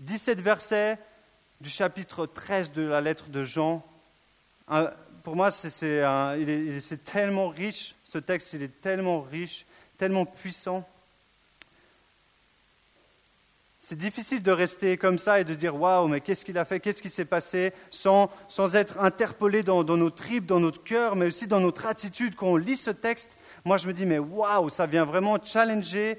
17 0.00 0.40
versets 0.40 0.98
du 1.60 1.70
chapitre 1.70 2.26
13 2.26 2.72
de 2.72 2.82
la 2.82 3.00
lettre 3.00 3.28
de 3.28 3.44
Jean. 3.44 3.84
Pour 5.22 5.36
moi, 5.36 5.50
c'est 5.50 7.04
tellement 7.04 7.48
riche, 7.48 7.94
ce 8.04 8.18
texte, 8.18 8.52
il 8.52 8.62
est 8.62 8.80
tellement 8.80 9.22
riche, 9.22 9.66
tellement 9.98 10.26
puissant. 10.26 10.88
C'est 13.86 13.98
difficile 13.98 14.42
de 14.42 14.50
rester 14.50 14.96
comme 14.96 15.18
ça 15.18 15.40
et 15.40 15.44
de 15.44 15.52
dire 15.52 15.78
waouh, 15.78 16.08
mais 16.08 16.22
qu'est-ce 16.22 16.42
qu'il 16.46 16.56
a 16.56 16.64
fait, 16.64 16.80
qu'est-ce 16.80 17.02
qui 17.02 17.10
s'est 17.10 17.26
passé, 17.26 17.70
sans, 17.90 18.30
sans 18.48 18.76
être 18.76 18.98
interpellé 18.98 19.62
dans, 19.62 19.84
nos 19.84 20.08
tripes, 20.08 20.46
dans 20.46 20.58
notre 20.58 20.82
cœur, 20.82 21.16
mais 21.16 21.26
aussi 21.26 21.46
dans 21.46 21.60
notre 21.60 21.84
attitude. 21.84 22.34
Quand 22.34 22.46
on 22.46 22.56
lit 22.56 22.78
ce 22.78 22.88
texte, 22.88 23.36
moi 23.62 23.76
je 23.76 23.86
me 23.86 23.92
dis, 23.92 24.06
mais 24.06 24.18
waouh, 24.18 24.70
ça 24.70 24.86
vient 24.86 25.04
vraiment 25.04 25.36
challenger 25.44 26.18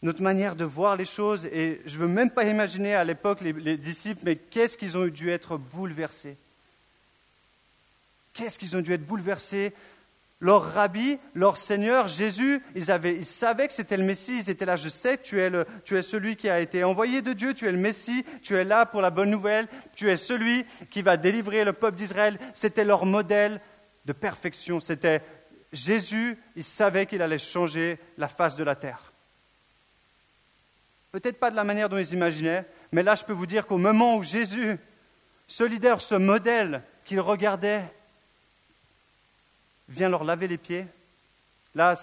notre 0.00 0.22
manière 0.22 0.56
de 0.56 0.64
voir 0.64 0.96
les 0.96 1.04
choses. 1.04 1.44
Et 1.52 1.82
je 1.84 1.98
ne 1.98 2.04
veux 2.04 2.08
même 2.08 2.30
pas 2.30 2.44
imaginer 2.44 2.94
à 2.94 3.04
l'époque 3.04 3.42
les 3.42 3.76
disciples, 3.76 4.22
mais 4.24 4.36
qu'est-ce 4.36 4.78
qu'ils 4.78 4.96
ont 4.96 5.06
dû 5.06 5.28
être 5.28 5.58
bouleversés? 5.58 6.38
Qu'est-ce 8.32 8.58
qu'ils 8.58 8.74
ont 8.74 8.80
dû 8.80 8.94
être 8.94 9.04
bouleversés 9.04 9.74
leur 10.40 10.72
rabbi, 10.72 11.18
leur 11.34 11.56
Seigneur, 11.56 12.06
Jésus, 12.06 12.62
ils, 12.76 12.90
avaient, 12.90 13.16
ils 13.16 13.24
savaient 13.24 13.66
que 13.66 13.74
c'était 13.74 13.96
le 13.96 14.04
Messie, 14.04 14.38
ils 14.38 14.50
étaient 14.50 14.66
là, 14.66 14.76
je 14.76 14.88
sais 14.88 15.18
tu 15.18 15.40
es, 15.40 15.50
le, 15.50 15.66
tu 15.84 15.96
es 15.96 16.02
celui 16.02 16.36
qui 16.36 16.48
a 16.48 16.60
été 16.60 16.84
envoyé 16.84 17.22
de 17.22 17.32
Dieu, 17.32 17.54
tu 17.54 17.66
es 17.66 17.72
le 17.72 17.78
Messie, 17.78 18.24
tu 18.42 18.54
es 18.54 18.64
là 18.64 18.86
pour 18.86 19.02
la 19.02 19.10
bonne 19.10 19.30
nouvelle, 19.30 19.66
tu 19.96 20.08
es 20.10 20.16
celui 20.16 20.64
qui 20.90 21.02
va 21.02 21.16
délivrer 21.16 21.64
le 21.64 21.72
peuple 21.72 21.96
d'Israël. 21.96 22.38
C'était 22.54 22.84
leur 22.84 23.04
modèle 23.04 23.60
de 24.04 24.12
perfection, 24.12 24.78
c'était 24.78 25.22
Jésus, 25.72 26.38
ils 26.54 26.64
savaient 26.64 27.06
qu'il 27.06 27.20
allait 27.20 27.38
changer 27.38 27.98
la 28.16 28.28
face 28.28 28.54
de 28.54 28.64
la 28.64 28.76
terre. 28.76 29.12
Peut-être 31.10 31.40
pas 31.40 31.50
de 31.50 31.56
la 31.56 31.64
manière 31.64 31.88
dont 31.88 31.98
ils 31.98 32.12
imaginaient, 32.12 32.64
mais 32.92 33.02
là 33.02 33.16
je 33.16 33.24
peux 33.24 33.32
vous 33.32 33.46
dire 33.46 33.66
qu'au 33.66 33.78
moment 33.78 34.16
où 34.16 34.22
Jésus, 34.22 34.78
ce 35.48 35.64
leader, 35.64 36.00
ce 36.00 36.14
modèle 36.14 36.82
qu'ils 37.04 37.20
regardaient, 37.20 37.82
vient 39.88 40.08
leur 40.08 40.24
laver 40.24 40.48
les 40.48 40.58
pieds, 40.58 40.86
là, 41.74 41.94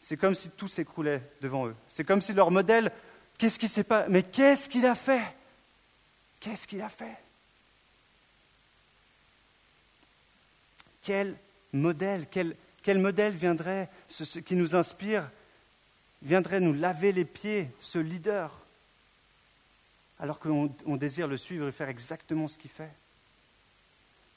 c'est 0.00 0.16
comme 0.16 0.34
si 0.34 0.50
tout 0.50 0.68
s'écroulait 0.68 1.22
devant 1.40 1.66
eux. 1.66 1.76
C'est 1.88 2.04
comme 2.04 2.22
si 2.22 2.32
leur 2.32 2.50
modèle, 2.50 2.90
qu'est-ce 3.38 3.58
qui 3.58 3.68
s'est 3.68 3.84
pas, 3.84 4.06
mais 4.08 4.22
qu'est-ce 4.22 4.68
qu'il 4.68 4.86
a 4.86 4.94
fait? 4.94 5.24
Qu'est-ce 6.40 6.66
qu'il 6.66 6.80
a 6.80 6.88
fait? 6.88 7.16
Quel 11.02 11.36
modèle, 11.72 12.26
quel, 12.30 12.56
quel 12.82 12.98
modèle 12.98 13.34
viendrait, 13.34 13.88
ce, 14.08 14.38
qui 14.38 14.56
nous 14.56 14.74
inspire, 14.74 15.30
viendrait 16.22 16.60
nous 16.60 16.74
laver 16.74 17.12
les 17.12 17.24
pieds, 17.24 17.70
ce 17.80 17.98
leader, 17.98 18.58
alors 20.18 20.38
qu'on 20.38 20.96
désire 20.96 21.28
le 21.28 21.36
suivre 21.36 21.68
et 21.68 21.72
faire 21.72 21.88
exactement 21.88 22.48
ce 22.48 22.58
qu'il 22.58 22.70
fait 22.70 22.92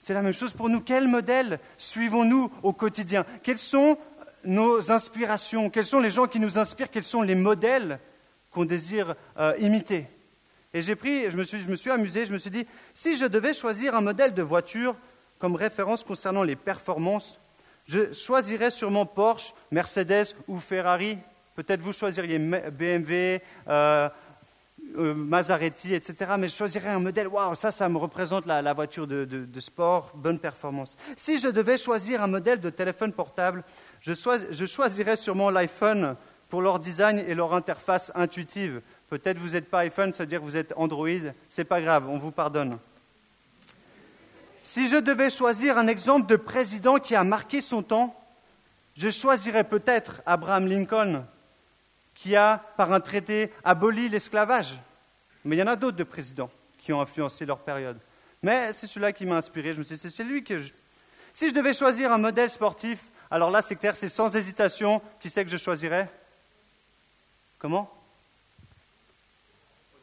c'est 0.03 0.13
la 0.13 0.21
même 0.21 0.33
chose 0.33 0.51
pour 0.51 0.67
nous. 0.67 0.81
Quel 0.81 1.07
modèle 1.07 1.59
suivons-nous 1.77 2.51
au 2.61 2.73
quotidien? 2.73 3.25
Quelles 3.41 3.57
sont 3.57 3.97
nos 4.43 4.91
inspirations? 4.91 5.69
Quels 5.69 5.85
sont 5.85 6.01
les 6.01 6.11
gens 6.11 6.27
qui 6.27 6.41
nous 6.41 6.57
inspirent? 6.57 6.91
Quels 6.91 7.05
sont 7.05 7.21
les 7.21 7.35
modèles 7.35 7.99
qu'on 8.51 8.65
désire 8.65 9.15
euh, 9.39 9.53
imiter? 9.59 10.07
Et 10.73 10.81
j'ai 10.81 10.97
pris, 10.97 11.31
je 11.31 11.37
me, 11.37 11.45
suis, 11.45 11.61
je 11.61 11.69
me 11.69 11.77
suis 11.77 11.89
amusé, 11.89 12.25
je 12.25 12.33
me 12.33 12.37
suis 12.37 12.49
dit, 12.49 12.67
si 12.93 13.15
je 13.15 13.23
devais 13.23 13.53
choisir 13.53 13.95
un 13.95 14.01
modèle 14.01 14.33
de 14.33 14.41
voiture 14.41 14.97
comme 15.39 15.55
référence 15.55 16.03
concernant 16.03 16.43
les 16.43 16.57
performances, 16.57 17.39
je 17.87 18.11
choisirais 18.11 18.71
sûrement 18.71 19.05
Porsche, 19.05 19.53
Mercedes 19.71 20.35
ou 20.49 20.59
Ferrari. 20.59 21.17
Peut-être 21.55 21.79
vous 21.79 21.93
choisiriez 21.93 22.39
BMW, 22.39 23.41
euh, 23.69 24.09
euh, 24.97 25.13
Mazaretti, 25.13 25.93
etc. 25.93 26.31
Mais 26.37 26.47
je 26.47 26.55
choisirais 26.55 26.89
un 26.89 26.99
modèle, 26.99 27.27
waouh, 27.27 27.55
ça, 27.55 27.71
ça 27.71 27.89
me 27.89 27.97
représente 27.97 28.45
la, 28.45 28.73
voiture 28.73 29.07
de, 29.07 29.59
sport, 29.59 30.11
bonne 30.15 30.39
performance. 30.39 30.95
Si 31.15 31.39
je 31.39 31.47
devais 31.47 31.77
choisir 31.77 32.21
un 32.21 32.27
modèle 32.27 32.59
de 32.59 32.69
téléphone 32.69 33.11
portable, 33.11 33.63
je, 34.01 34.65
choisirais 34.65 35.15
sûrement 35.15 35.49
l'iPhone 35.49 36.15
pour 36.49 36.61
leur 36.61 36.79
design 36.79 37.19
et 37.19 37.33
leur 37.33 37.53
interface 37.53 38.11
intuitive. 38.15 38.81
Peut-être 39.09 39.37
vous 39.37 39.49
n'êtes 39.49 39.69
pas 39.69 39.79
iPhone, 39.79 40.13
ça 40.13 40.23
veut 40.23 40.27
dire 40.27 40.39
que 40.39 40.45
vous 40.45 40.57
êtes 40.57 40.73
Android. 40.75 41.07
C'est 41.49 41.63
pas 41.63 41.81
grave, 41.81 42.07
on 42.09 42.17
vous 42.17 42.31
pardonne. 42.31 42.77
Si 44.63 44.87
je 44.87 44.97
devais 44.97 45.29
choisir 45.29 45.77
un 45.77 45.87
exemple 45.87 46.27
de 46.27 46.35
président 46.35 46.97
qui 46.97 47.15
a 47.15 47.23
marqué 47.23 47.61
son 47.61 47.83
temps, 47.83 48.15
je 48.95 49.09
choisirais 49.09 49.63
peut-être 49.63 50.21
Abraham 50.25 50.67
Lincoln 50.67 51.25
qui 52.15 52.35
a, 52.35 52.57
par 52.77 52.91
un 52.91 52.99
traité, 52.99 53.51
aboli 53.63 54.09
l'esclavage. 54.09 54.79
Mais 55.45 55.55
il 55.55 55.59
y 55.59 55.63
en 55.63 55.67
a 55.67 55.75
d'autres 55.75 55.97
de 55.97 56.03
présidents 56.03 56.51
qui 56.77 56.93
ont 56.93 57.01
influencé 57.01 57.45
leur 57.45 57.59
période. 57.59 57.97
Mais 58.41 58.73
c'est 58.73 58.87
celui-là 58.87 59.13
qui 59.13 59.25
m'a 59.25 59.37
inspiré. 59.37 59.73
Je 59.73 59.79
me 59.79 59.83
suis 59.83 59.95
dit, 59.95 60.11
c'est 60.11 60.23
lui 60.23 60.43
que 60.43 60.59
je... 60.59 60.73
Si 61.33 61.49
je 61.49 61.53
devais 61.53 61.73
choisir 61.73 62.11
un 62.11 62.17
modèle 62.17 62.49
sportif, 62.49 62.99
alors 63.31 63.49
là, 63.49 63.61
c'est 63.61 63.75
clair, 63.75 63.95
c'est 63.95 64.09
sans 64.09 64.35
hésitation. 64.35 65.01
Qui 65.19 65.29
c'est 65.29 65.43
que 65.43 65.49
je 65.49 65.57
choisirais? 65.57 66.09
Comment? 67.57 67.91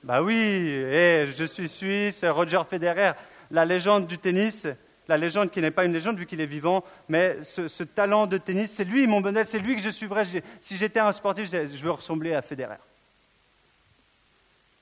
Bah 0.03 0.23
oui, 0.23 0.35
eh, 0.35 1.29
je 1.37 1.45
suis 1.45 1.69
suisse, 1.69 2.25
Roger 2.25 2.63
Federer, 2.69 3.13
la 3.51 3.67
légende 3.67 4.07
du 4.07 4.19
tennis 4.19 4.67
la 5.11 5.19
légende 5.19 5.51
qui 5.51 5.61
n'est 5.61 5.73
pas 5.73 5.85
une 5.85 5.93
légende 5.93 6.19
vu 6.19 6.25
qu'il 6.25 6.41
est 6.41 6.47
vivant, 6.47 6.85
mais 7.09 7.43
ce, 7.43 7.83
talent 7.83 8.29
de 8.29 8.39
tennis, 8.39 8.71
c'est 8.71 8.85
lui 8.85 9.09
mon 9.09 9.21
modèle, 9.21 9.45
c'est 9.45 9.59
lui 9.59 9.75
que 9.75 9.83
je 9.83 9.91
suivrais. 9.91 10.23
Si 10.61 10.77
j'étais 10.77 11.01
un 11.01 11.13
sportif, 11.13 11.51
je 11.51 11.83
veux 11.83 11.91
ressembler 11.91 12.33
à 12.33 12.43
Federer. 12.43 12.77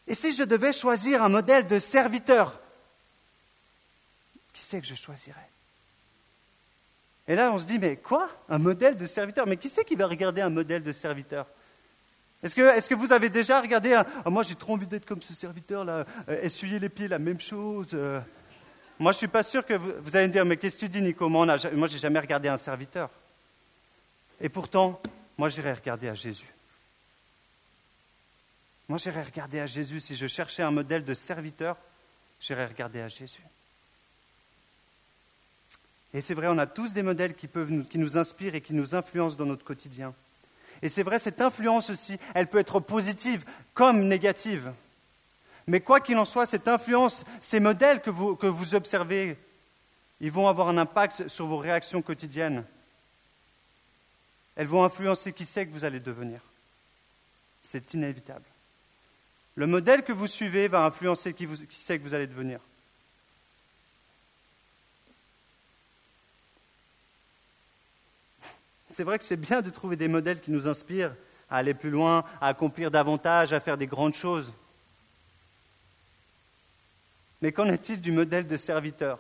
Et 0.07 0.15
si 0.15 0.35
je 0.35 0.43
devais 0.43 0.75
choisir 0.75 1.23
un 1.23 1.31
modèle 1.31 1.67
de 1.67 1.79
serviteur, 1.79 2.61
qui 4.53 4.63
c'est 4.63 4.83
que 4.83 4.87
je 4.87 4.95
choisirais? 4.95 5.49
Et 7.27 7.35
là, 7.35 7.51
on 7.51 7.59
se 7.59 7.67
dit, 7.67 7.79
mais 7.79 7.97
quoi? 7.97 8.29
Un 8.51 8.59
modèle 8.59 8.99
de 8.99 9.07
serviteur? 9.07 9.47
Mais 9.47 9.57
qui 9.57 9.71
c'est 9.71 9.85
qui 9.85 9.97
va 9.97 10.07
regarder 10.07 10.43
un 10.43 10.51
modèle 10.51 10.83
de 10.83 10.93
serviteur? 10.93 11.47
Est-ce 12.43 12.55
que, 12.89 12.95
vous 12.95 13.13
avez 13.13 13.31
déjà 13.31 13.63
regardé 13.63 13.95
ah, 13.95 14.05
Moi, 14.27 14.43
j'ai 14.43 14.55
trop 14.55 14.75
envie 14.75 14.87
d'être 14.87 15.07
comme 15.07 15.23
ce 15.23 15.33
serviteur-là, 15.33 16.05
euh, 16.29 16.43
essuyer 16.43 16.79
les 16.79 16.91
pieds, 16.91 17.09
la 17.09 17.19
même 17.19 17.41
chose. 17.41 17.91
Euh. 17.95 18.21
Moi, 18.99 19.13
je 19.13 19.17
ne 19.17 19.19
suis 19.19 19.29
pas 19.29 19.43
sûr 19.43 19.65
que 19.65 19.75
vous, 19.75 20.17
allez 20.17 20.27
me 20.27 20.33
dire, 20.33 20.45
mais 20.45 20.57
qu'est-ce 20.57 20.77
que 20.77 20.81
tu 20.81 20.89
dis, 20.89 21.01
Nico? 21.01 21.29
Moi, 21.29 21.57
je 21.57 21.69
n'ai 21.69 21.89
jamais 21.89 22.19
regardé 22.19 22.49
un 22.49 22.57
serviteur. 22.57 23.11
Et 24.41 24.49
pourtant, 24.49 25.01
moi, 25.37 25.49
j'irais 25.49 25.73
regarder 25.73 26.09
à 26.09 26.15
Jésus. 26.15 26.53
Moi, 28.89 28.99
j'irais 28.99 29.23
regarder 29.23 29.61
à 29.61 29.67
Jésus. 29.67 30.01
Si 30.01 30.17
je 30.17 30.27
cherchais 30.27 30.63
un 30.63 30.71
modèle 30.71 31.05
de 31.05 31.15
serviteur, 31.15 31.77
j'irais 32.41 32.67
regarder 32.67 33.01
à 33.01 33.09
Jésus. 33.09 33.43
Et 36.15 36.21
c'est 36.21 36.35
vrai, 36.35 36.49
on 36.49 36.59
a 36.59 36.67
tous 36.67 36.93
des 36.93 37.03
modèles 37.03 37.35
qui, 37.35 37.47
peuvent 37.47 37.85
qui 37.87 37.99
nous 37.99 38.17
inspirent 38.17 38.55
et 38.55 38.61
qui 38.61 38.75
nous 38.75 38.95
influencent 38.95 39.37
dans 39.37 39.47
notre 39.47 39.65
quotidien. 39.65 40.15
Et 40.83 40.89
c'est 40.89 41.03
vrai, 41.03 41.19
cette 41.19 41.41
influence 41.41 41.91
aussi, 41.91 42.19
elle 42.35 42.47
peut 42.47 42.59
être 42.59 42.81
positive 42.81 43.45
comme 43.75 44.07
négative. 44.07 44.73
Mais 45.69 45.81
quoi 45.81 46.01
qu'il 46.01 46.17
en 46.17 46.25
soit, 46.25 46.47
cette 46.47 46.67
influence, 46.67 47.27
ces 47.43 47.61
modèles 47.61 48.01
que 48.01 48.09
vous, 48.09 48.75
observez, 48.75 49.37
ils 50.19 50.33
vont 50.33 50.49
avoir 50.49 50.69
un 50.69 50.79
impact 50.79 51.29
sur 51.29 51.45
vos 51.47 51.59
réactions 51.59 52.01
quotidiennes. 52.01 52.65
Elles 54.57 54.67
vont 54.67 54.83
influencer 54.83 55.35
qui 55.35 55.45
c'est 55.45 55.67
que 55.67 55.73
vous 55.73 55.85
allez 55.85 56.01
devenir. 56.01 56.41
C'est 57.63 57.93
inévitable. 57.93 58.47
Le 59.57 59.67
modèle 59.67 60.05
que 60.05 60.13
vous 60.13 60.27
suivez 60.27 60.69
va 60.69 60.87
influencer 60.87 61.35
qui, 61.35 61.47
qui 61.47 61.77
c'est 61.77 61.99
que 61.99 62.03
vous 62.03 62.15
allez 62.15 62.27
devenir. 62.27 62.61
C'est 68.89 69.05
vrai 69.05 69.19
que 69.19 69.25
c'est 69.25 69.37
bien 69.37 69.61
de 69.61 69.69
trouver 69.69 69.97
des 69.97 70.09
modèles 70.09 70.41
qui 70.41 70.51
nous 70.51 70.67
inspirent 70.67 71.15
à 71.51 71.59
aller 71.59 71.75
plus 71.75 71.91
loin, 71.91 72.25
à 72.41 72.49
accomplir 72.49 72.91
davantage, 72.91 73.53
à 73.53 73.61
faire 73.61 73.77
des 73.77 73.87
grandes 73.87 74.15
choses. 74.15 74.51
Mais 77.41 77.53
qu'en 77.53 77.67
est-il 77.67 78.01
du 78.01 78.13
modèle 78.13 78.47
de 78.47 78.57
serviteur 78.57 79.19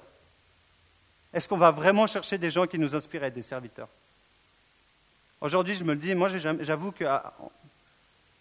Est-ce 1.33 1.49
qu'on 1.49 1.57
va 1.57 1.71
vraiment 1.71 2.07
chercher 2.07 2.39
des 2.39 2.51
gens 2.51 2.67
qui 2.67 2.79
nous 2.79 2.95
inspirent 2.95 3.31
des 3.31 3.43
serviteurs? 3.43 3.89
Aujourd'hui, 5.41 5.77
je 5.77 5.85
me 5.85 5.93
le 5.93 5.99
dis, 5.99 6.15
moi 6.15 6.29
j'avoue 6.29 6.91
que 6.91 7.05
ah, 7.05 7.33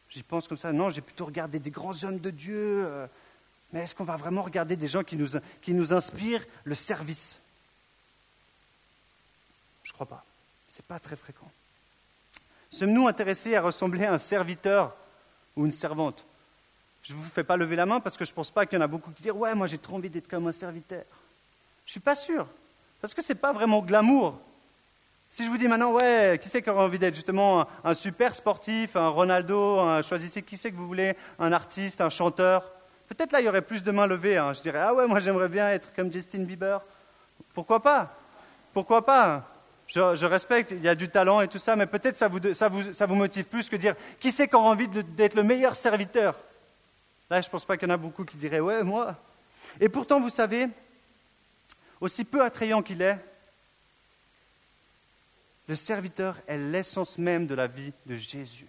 j'y 0.09 0.23
pense 0.23 0.47
comme 0.47 0.57
ça, 0.57 0.71
non, 0.71 0.89
j'ai 0.89 1.01
plutôt 1.01 1.25
regardé 1.25 1.59
des 1.59 1.69
grands 1.69 2.03
hommes 2.03 2.19
de 2.19 2.31
Dieu, 2.31 2.85
euh, 2.85 3.05
mais 3.71 3.81
est-ce 3.81 3.93
qu'on 3.93 4.03
va 4.03 4.15
vraiment 4.15 4.41
regarder 4.41 4.75
des 4.75 4.87
gens 4.87 5.03
qui 5.03 5.15
nous, 5.15 5.29
qui 5.61 5.73
nous 5.73 5.93
inspirent 5.93 6.45
le 6.63 6.73
service? 6.73 7.39
Je 9.83 9.91
ne 9.91 9.93
crois 9.93 10.07
pas. 10.07 10.25
Ce 10.69 10.79
n'est 10.79 10.85
pas 10.87 10.99
très 10.99 11.15
fréquent. 11.15 11.49
Sommes-nous 12.71 13.07
intéressés 13.07 13.55
à 13.55 13.61
ressembler 13.61 14.05
à 14.05 14.13
un 14.13 14.17
serviteur 14.17 14.95
ou 15.55 15.65
une 15.65 15.71
servante? 15.71 16.25
Je 17.07 17.13
ne 17.13 17.17
vous 17.17 17.29
fais 17.29 17.43
pas 17.43 17.55
lever 17.57 17.75
la 17.75 17.85
main 17.85 17.99
parce 17.99 18.17
que 18.17 18.25
je 18.25 18.31
ne 18.31 18.35
pense 18.35 18.51
pas 18.51 18.65
qu'il 18.65 18.77
y 18.77 18.81
en 18.81 18.83
a 18.83 18.87
beaucoup 18.87 19.11
qui 19.11 19.23
disent 19.23 19.31
Ouais, 19.31 19.55
moi 19.55 19.67
j'ai 19.67 19.77
trop 19.77 19.95
envie 19.95 20.09
d'être 20.09 20.27
comme 20.27 20.47
un 20.47 20.51
serviteur. 20.51 21.03
Je 21.85 21.89
ne 21.89 21.91
suis 21.91 21.99
pas 21.99 22.15
sûr. 22.15 22.45
Parce 22.99 23.13
que 23.13 23.21
ce 23.21 23.31
n'est 23.31 23.39
pas 23.39 23.53
vraiment 23.53 23.81
glamour. 23.81 24.39
Si 25.29 25.45
je 25.45 25.49
vous 25.49 25.57
dis 25.57 25.67
maintenant, 25.67 25.91
ouais, 25.91 26.39
qui 26.41 26.49
c'est 26.49 26.61
qui 26.61 26.69
aurait 26.69 26.83
envie 26.83 26.99
d'être 26.99 27.15
justement 27.15 27.67
un, 27.83 27.93
super 27.93 28.33
sportif, 28.33 28.95
un 28.95 29.09
Ronaldo, 29.09 30.01
choisissez 30.01 30.41
qui 30.41 30.57
c'est 30.57 30.71
que 30.71 30.77
vous 30.77 30.87
voulez, 30.87 31.15
un 31.37 31.51
artiste, 31.51 32.01
un 32.01 32.09
chanteur, 32.09 32.63
Peut-être 33.07 33.31
là, 33.31 33.39
il 33.39 33.45
y 33.45 33.49
aurait 33.49 33.61
plus 33.61 33.83
de 33.83 33.91
mains 33.91 34.07
levées. 34.07 34.37
Hein. 34.37 34.53
Je 34.53 34.61
dirais, 34.61 34.79
ah 34.79 34.93
ouais, 34.93 35.07
moi 35.07 35.19
j'aimerais 35.19 35.47
bien 35.47 35.69
être 35.69 35.93
comme 35.95 36.11
Justin 36.11 36.43
Bieber. 36.43 36.81
Pourquoi 37.53 37.81
pas? 37.81 38.13
Pourquoi 38.73 39.05
pas? 39.05 39.43
Je, 39.87 40.25
respecte, 40.25 40.71
il 40.71 40.83
y 40.83 40.89
a 40.89 40.95
du 40.95 41.07
talent 41.07 41.39
et 41.39 41.47
tout 41.47 41.59
ça, 41.59 41.77
mais 41.77 41.85
peut-être 41.85 42.17
ça 42.17 42.27
vous, 42.27 42.53
ça, 42.53 42.67
vous, 42.67 42.93
ça 42.93 43.05
vous 43.05 43.15
motive 43.15 43.45
plus 43.45 43.69
que 43.69 43.77
dire, 43.77 43.95
qui 44.19 44.33
c'est 44.33 44.49
qui 44.49 44.55
aura 44.55 44.67
envie 44.67 44.89
d'être 44.89 45.35
le 45.35 45.43
meilleur 45.43 45.77
serviteur? 45.77 46.35
Là, 47.29 47.41
je 47.41 47.47
ne 47.47 47.51
pense 47.51 47.65
pas 47.65 47.77
qu'il 47.77 47.87
y 47.87 47.91
en 47.91 47.95
a 47.95 47.97
beaucoup 47.97 48.23
qui 48.23 48.37
diraient, 48.37 48.59
ouais, 48.59 48.83
moi. 48.83 49.15
Et 49.79 49.89
pourtant, 49.89 50.21
vous 50.21 50.29
savez, 50.29 50.67
aussi 51.99 52.23
peu 52.23 52.43
attrayant 52.43 52.81
qu'il 52.81 53.01
est, 53.01 53.17
le 55.67 55.75
serviteur 55.75 56.37
est 56.47 56.57
l'essence 56.57 57.17
même 57.17 57.47
de 57.47 57.55
la 57.55 57.67
vie 57.67 57.91
de 58.05 58.15
Jésus. 58.15 58.67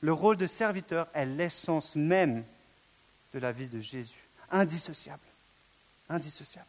Le 0.00 0.12
rôle 0.12 0.36
de 0.36 0.46
serviteur 0.46 1.08
est 1.12 1.26
l'essence 1.26 1.96
même 1.96 2.44
de 3.34 3.38
la 3.38 3.52
vie 3.52 3.66
de 3.66 3.80
Jésus. 3.80 4.24
Indissociable. 4.50 5.22
Indissociable. 6.08 6.66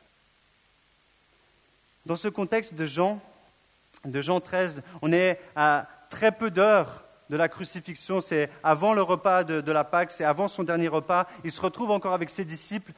Dans 2.06 2.16
ce 2.16 2.28
contexte 2.28 2.74
de 2.74 2.86
Jean, 2.88 3.22
de 4.06 4.22
Jean 4.22 4.42
13, 4.42 4.82
on 5.04 5.14
est 5.14 5.40
à 5.56 5.88
très 6.10 6.32
peu 6.32 6.50
d'heures 6.50 7.04
de 7.32 7.38
la 7.38 7.50
crucifixion, 7.50 8.22
c'est 8.22 8.50
avant 8.62 8.94
le 8.94 9.02
repas 9.02 9.44
de, 9.44 9.72
la 9.72 9.84
Pâque, 9.84 10.12
c'est 10.12 10.26
avant 10.26 10.48
son 10.48 10.64
dernier 10.64 10.90
repas. 10.90 11.28
Il 11.44 11.52
se 11.52 11.62
retrouve 11.62 11.90
encore 11.90 12.14
avec 12.14 12.30
ses 12.30 12.46
disciples 12.46 12.92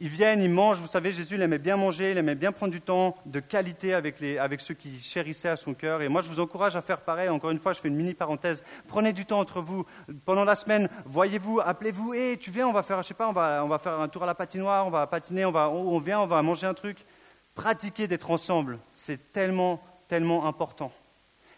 ils 0.00 0.08
viennent, 0.08 0.40
ils 0.40 0.50
mangent. 0.50 0.80
Vous 0.80 0.86
savez, 0.86 1.10
Jésus, 1.10 1.34
il 1.34 1.42
aimait 1.42 1.58
bien 1.58 1.76
manger, 1.76 2.12
il 2.12 2.18
aimait 2.18 2.36
bien 2.36 2.52
prendre 2.52 2.70
du 2.70 2.80
temps 2.80 3.16
de 3.26 3.40
qualité 3.40 3.94
avec, 3.94 4.20
les, 4.20 4.38
avec 4.38 4.60
ceux 4.60 4.74
qui 4.74 5.00
chérissaient 5.00 5.48
à 5.48 5.56
son 5.56 5.74
cœur. 5.74 6.02
Et 6.02 6.08
moi, 6.08 6.20
je 6.20 6.28
vous 6.28 6.38
encourage 6.38 6.76
à 6.76 6.82
faire 6.82 7.00
pareil. 7.00 7.28
Encore 7.28 7.50
une 7.50 7.58
fois, 7.58 7.72
je 7.72 7.80
fais 7.80 7.88
une 7.88 7.96
mini 7.96 8.14
parenthèse. 8.14 8.62
Prenez 8.86 9.12
du 9.12 9.26
temps 9.26 9.40
entre 9.40 9.60
vous. 9.60 9.84
Pendant 10.24 10.44
la 10.44 10.54
semaine, 10.54 10.88
voyez-vous, 11.04 11.60
appelez-vous. 11.60 12.14
Hé, 12.14 12.36
tu 12.40 12.52
viens, 12.52 12.68
on 12.68 12.72
va 12.72 12.84
faire, 12.84 13.02
je 13.02 13.08
sais 13.08 13.14
pas, 13.14 13.28
on 13.28 13.32
va, 13.32 13.64
on 13.64 13.68
va 13.68 13.78
faire 13.78 13.98
un 13.98 14.06
tour 14.06 14.22
à 14.22 14.26
la 14.26 14.36
patinoire, 14.36 14.86
on 14.86 14.90
va 14.90 15.04
patiner, 15.08 15.44
on, 15.44 15.50
va, 15.50 15.68
on 15.68 15.98
vient, 15.98 16.20
on 16.20 16.26
va 16.26 16.40
manger 16.42 16.68
un 16.68 16.74
truc. 16.74 16.98
Pratiquez 17.56 18.06
d'être 18.06 18.30
ensemble. 18.30 18.78
C'est 18.92 19.32
tellement, 19.32 19.82
tellement 20.06 20.46
important. 20.46 20.92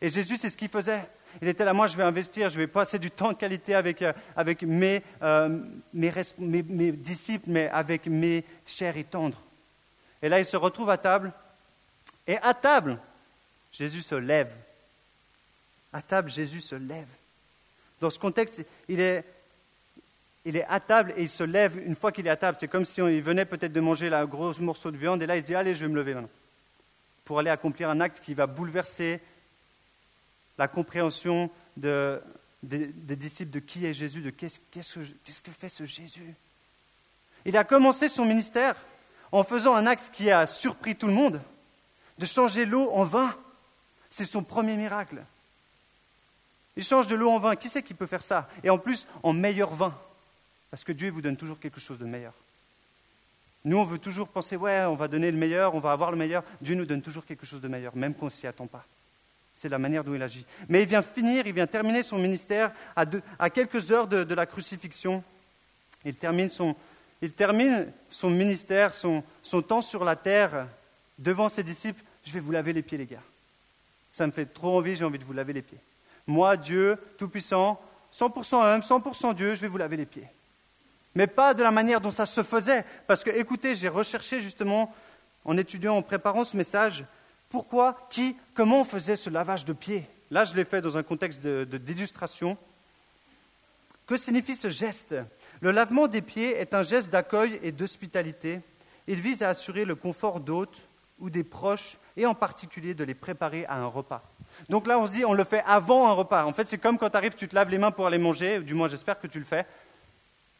Et 0.00 0.08
Jésus, 0.08 0.38
c'est 0.38 0.48
ce 0.48 0.56
qu'il 0.56 0.70
faisait. 0.70 1.06
Il 1.42 1.48
était 1.48 1.64
là, 1.64 1.72
moi 1.72 1.86
je 1.86 1.96
vais 1.96 2.02
investir, 2.02 2.48
je 2.48 2.58
vais 2.58 2.66
passer 2.66 2.98
du 2.98 3.10
temps 3.10 3.32
de 3.32 3.36
qualité 3.36 3.74
avec, 3.74 4.02
euh, 4.02 4.12
avec 4.36 4.62
mes, 4.62 5.02
euh, 5.22 5.60
mes, 5.92 6.12
mes, 6.38 6.92
disciples, 6.92 7.48
mais 7.48 7.68
avec 7.68 8.06
mes 8.06 8.44
chers 8.66 8.96
et 8.96 9.04
tendres. 9.04 9.40
Et 10.22 10.28
là, 10.28 10.38
il 10.38 10.44
se 10.44 10.56
retrouve 10.56 10.90
à 10.90 10.98
table. 10.98 11.32
Et 12.26 12.36
à 12.38 12.54
table, 12.54 12.98
Jésus 13.72 14.02
se 14.02 14.14
lève. 14.14 14.52
À 15.92 16.02
table, 16.02 16.30
Jésus 16.30 16.60
se 16.60 16.74
lève. 16.74 17.08
Dans 18.00 18.10
ce 18.10 18.18
contexte, 18.18 18.64
il 18.88 19.00
est, 19.00 19.24
il 20.44 20.56
est 20.56 20.66
à 20.68 20.80
table 20.80 21.12
et 21.16 21.22
il 21.22 21.28
se 21.28 21.44
lève 21.44 21.78
une 21.84 21.96
fois 21.96 22.12
qu'il 22.12 22.26
est 22.26 22.30
à 22.30 22.36
table. 22.36 22.56
C'est 22.58 22.68
comme 22.68 22.84
si 22.84 23.00
il 23.00 23.22
venait 23.22 23.44
peut-être 23.44 23.72
de 23.72 23.80
manger 23.80 24.08
la 24.08 24.26
grosse 24.26 24.60
morceau 24.60 24.90
de 24.90 24.96
viande 24.96 25.22
et 25.22 25.26
là 25.26 25.36
il 25.36 25.42
dit 25.42 25.54
Allez, 25.54 25.74
je 25.74 25.84
vais 25.84 25.90
me 25.90 25.96
lever 25.96 26.14
maintenant. 26.14 26.30
Pour 27.24 27.38
aller 27.38 27.50
accomplir 27.50 27.90
un 27.90 28.00
acte 28.00 28.20
qui 28.20 28.34
va 28.34 28.46
bouleverser 28.46 29.20
la 30.60 30.68
compréhension 30.68 31.48
des, 31.78 32.20
disciples 32.62 33.50
de 33.50 33.60
qui 33.60 33.86
est 33.86 33.94
Jésus, 33.94 34.20
de 34.20 34.28
qu'est-ce, 34.28 34.60
que 34.60 35.50
fait 35.50 35.70
ce 35.70 35.84
Jésus. 35.86 36.34
Il 37.46 37.56
a 37.56 37.64
commencé 37.64 38.10
son 38.10 38.26
ministère 38.26 38.76
en 39.32 39.42
faisant 39.42 39.74
un 39.74 39.86
acte 39.86 40.10
qui 40.12 40.30
a 40.30 40.46
surpris 40.46 40.96
tout 40.96 41.06
le 41.06 41.14
monde, 41.14 41.40
de 42.18 42.26
changer 42.26 42.66
l'eau 42.66 42.90
en 42.90 43.04
vin. 43.04 43.34
C'est 44.10 44.26
son 44.26 44.42
premier 44.42 44.76
miracle. 44.76 45.24
Il 46.76 46.84
change 46.84 47.06
de 47.06 47.14
l'eau 47.14 47.30
en 47.30 47.38
vin. 47.38 47.56
Qui 47.56 47.70
c'est 47.70 47.82
qui 47.82 47.94
peut 47.94 48.04
faire 48.04 48.22
ça? 48.22 48.46
Et 48.62 48.68
en 48.68 48.76
plus, 48.76 49.06
en 49.22 49.32
meilleur 49.32 49.70
vin. 49.74 49.98
Parce 50.70 50.84
que 50.84 50.92
Dieu 50.92 51.10
vous 51.10 51.22
donne 51.22 51.38
toujours 51.38 51.58
quelque 51.58 51.80
chose 51.80 51.98
de 51.98 52.04
meilleur. 52.04 52.34
Nous, 53.64 53.78
on 53.78 53.84
veut 53.84 53.98
toujours 53.98 54.28
penser, 54.28 54.56
ouais, 54.56 54.84
on 54.84 54.94
va 54.94 55.08
donner 55.08 55.30
le 55.30 55.38
meilleur, 55.38 55.74
on 55.74 55.80
va 55.80 55.92
avoir 55.92 56.10
le 56.10 56.18
meilleur. 56.18 56.44
Dieu 56.60 56.74
nous 56.74 56.84
donne 56.84 57.00
toujours 57.00 57.24
quelque 57.24 57.46
chose 57.46 57.62
de 57.62 57.68
meilleur, 57.68 57.96
même 57.96 58.14
qu'on 58.14 58.26
ne 58.26 58.30
s'y 58.30 58.46
attend 58.46 58.66
pas. 58.66 58.84
C'est 59.60 59.68
la 59.68 59.78
manière 59.78 60.04
dont 60.04 60.14
il 60.14 60.22
agit. 60.22 60.46
Mais 60.70 60.84
il 60.84 60.88
vient 60.88 61.02
finir, 61.02 61.46
il 61.46 61.52
vient 61.52 61.66
terminer 61.66 62.02
son 62.02 62.16
ministère 62.16 62.72
à, 62.96 63.50
quelques 63.50 63.92
heures 63.92 64.06
de, 64.06 64.34
la 64.34 64.46
crucifixion. 64.46 65.22
Il 66.02 66.14
termine 66.14 66.48
son, 66.48 66.74
il 67.20 67.30
termine 67.32 67.92
son 68.08 68.30
ministère, 68.30 68.94
son, 68.94 69.22
son, 69.42 69.60
temps 69.60 69.82
sur 69.82 70.02
la 70.02 70.16
terre, 70.16 70.66
devant 71.18 71.50
ses 71.50 71.62
disciples. 71.62 72.02
Je 72.24 72.32
vais 72.32 72.40
vous 72.40 72.52
laver 72.52 72.72
les 72.72 72.80
pieds, 72.80 72.96
les 72.96 73.04
gars. 73.04 73.20
Ça 74.10 74.26
me 74.26 74.32
fait 74.32 74.46
trop 74.46 74.78
envie, 74.78 74.96
j'ai 74.96 75.04
envie 75.04 75.18
de 75.18 75.26
vous 75.26 75.34
laver 75.34 75.52
les 75.52 75.60
pieds. 75.60 75.80
Moi, 76.26 76.56
Dieu, 76.56 76.96
Tout-Puissant, 77.18 77.78
100% 78.18 78.54
homme, 78.54 78.80
100% 78.80 79.34
Dieu, 79.34 79.54
je 79.56 79.60
vais 79.60 79.68
vous 79.68 79.76
laver 79.76 79.98
les 79.98 80.06
pieds. 80.06 80.26
Mais 81.14 81.26
pas 81.26 81.52
de 81.52 81.62
la 81.62 81.70
manière 81.70 82.00
dont 82.00 82.10
ça 82.10 82.24
se 82.24 82.42
faisait. 82.42 82.82
Parce 83.06 83.22
que, 83.22 83.28
écoutez, 83.28 83.76
j'ai 83.76 83.88
recherché 83.88 84.40
justement, 84.40 84.90
en 85.44 85.58
étudiant, 85.58 85.98
en 85.98 86.02
préparant 86.02 86.46
ce 86.46 86.56
message, 86.56 87.04
pourquoi, 87.50 88.06
qui, 88.10 88.36
comment 88.54 88.80
on 88.80 88.84
faisait 88.84 89.16
ce 89.16 89.28
lavage 89.28 89.64
de 89.64 89.72
pieds? 89.72 90.06
Là, 90.30 90.44
je 90.44 90.54
l'ai 90.54 90.64
fait 90.64 90.80
dans 90.80 90.96
un 90.96 91.02
contexte 91.02 91.44
d'illustration. 91.44 92.56
que 94.06 94.16
signifie 94.16 94.54
ce 94.54 94.70
geste? 94.70 95.16
Le 95.60 95.72
lavement 95.72 96.06
des 96.06 96.22
pieds 96.22 96.56
est 96.56 96.72
un 96.72 96.84
geste 96.84 97.10
d'accueil 97.10 97.58
et 97.62 97.72
d'hospitalité. 97.72 98.60
Il 99.08 99.20
vise 99.20 99.42
à 99.42 99.48
assurer 99.48 99.84
le 99.84 99.96
confort 99.96 100.40
d'hôtes 100.40 100.80
ou 101.18 101.28
des 101.28 101.44
proches, 101.44 101.98
et 102.16 102.24
en 102.24 102.34
particulier 102.34 102.94
de 102.94 103.04
les 103.04 103.14
préparer 103.14 103.66
à 103.66 103.74
un 103.74 103.86
repas. 103.86 104.22
Donc 104.68 104.86
là, 104.86 104.98
on 104.98 105.06
se 105.06 105.12
dit, 105.12 105.24
on 105.24 105.34
le 105.34 105.44
fait 105.44 105.62
avant 105.66 106.08
un 106.08 106.12
repas. 106.12 106.44
En 106.44 106.52
fait, 106.52 106.68
c'est 106.68 106.78
comme 106.78 106.96
quand 106.96 107.10
tu 107.10 107.16
arrives, 107.16 107.34
tu 107.34 107.46
te 107.46 107.54
laves 107.54 107.70
les 107.70 107.78
mains 107.78 107.90
pour 107.90 108.06
aller 108.06 108.18
manger, 108.18 108.60
du 108.60 108.74
moins 108.74 108.88
j'espère 108.88 109.20
que 109.20 109.26
tu 109.26 109.38
le 109.38 109.44
fais. 109.44 109.66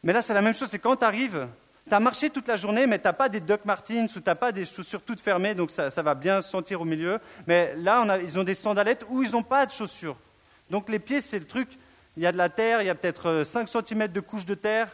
Mais 0.03 0.13
là, 0.13 0.21
c'est 0.21 0.33
la 0.33 0.41
même 0.41 0.53
chose, 0.53 0.69
c'est 0.69 0.79
quand 0.79 0.97
tu 0.97 1.05
arrives, 1.05 1.47
tu 1.87 1.93
as 1.95 1.99
marché 1.99 2.29
toute 2.29 2.47
la 2.47 2.57
journée, 2.57 2.87
mais 2.87 2.99
tu 2.99 3.05
n'as 3.05 3.13
pas 3.13 3.29
des 3.29 3.39
Doc 3.39 3.65
Martens 3.65 4.15
ou 4.15 4.19
tu 4.19 4.25
n'as 4.25 4.35
pas 4.35 4.51
des 4.51 4.65
chaussures 4.65 5.01
toutes 5.01 5.19
fermées, 5.19 5.55
donc 5.55 5.71
ça, 5.71 5.89
va 6.01 6.15
bien 6.15 6.41
sentir 6.41 6.81
au 6.81 6.85
milieu. 6.85 7.19
Mais 7.47 7.73
là, 7.77 8.19
ils 8.21 8.37
ont 8.37 8.43
des 8.43 8.55
sandalettes 8.55 9.05
où 9.09 9.23
ils 9.23 9.31
n'ont 9.31 9.43
pas 9.43 9.65
de 9.65 9.71
chaussures. 9.71 10.17
Donc 10.69 10.89
les 10.89 10.99
pieds, 10.99 11.21
c'est 11.21 11.39
le 11.39 11.45
truc, 11.45 11.69
il 12.17 12.23
y 12.23 12.27
a 12.27 12.31
de 12.31 12.37
la 12.37 12.49
terre, 12.49 12.81
il 12.81 12.85
y 12.85 12.89
a 12.89 12.95
peut-être 12.95 13.43
5 13.43 13.67
euh, 13.75 13.81
cm 13.81 14.07
de 14.07 14.19
couche 14.19 14.45
de 14.45 14.55
terre. 14.55 14.89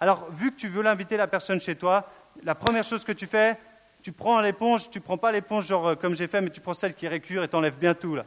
Alors, 0.00 0.30
vu 0.30 0.50
que 0.50 0.56
tu 0.56 0.68
veux 0.68 0.82
l'inviter 0.82 1.16
la 1.16 1.26
personne 1.26 1.60
chez 1.60 1.76
toi, 1.76 2.10
la 2.42 2.54
première 2.54 2.84
chose 2.84 3.04
que 3.04 3.12
tu 3.12 3.26
fais, 3.26 3.58
tu 4.02 4.12
prends 4.12 4.40
l'éponge, 4.40 4.90
tu 4.90 5.00
prends 5.00 5.18
pas 5.18 5.30
l'éponge 5.30 5.66
genre 5.66 5.88
euh, 5.88 5.94
comme 5.94 6.16
j'ai 6.16 6.26
fait, 6.26 6.40
mais 6.40 6.50
tu 6.50 6.60
prends 6.60 6.74
celle 6.74 6.94
qui 6.94 7.06
récure 7.06 7.44
et 7.44 7.48
t'enlèves 7.48 7.78
bien 7.78 7.94
tout 7.94 8.16
là. 8.16 8.24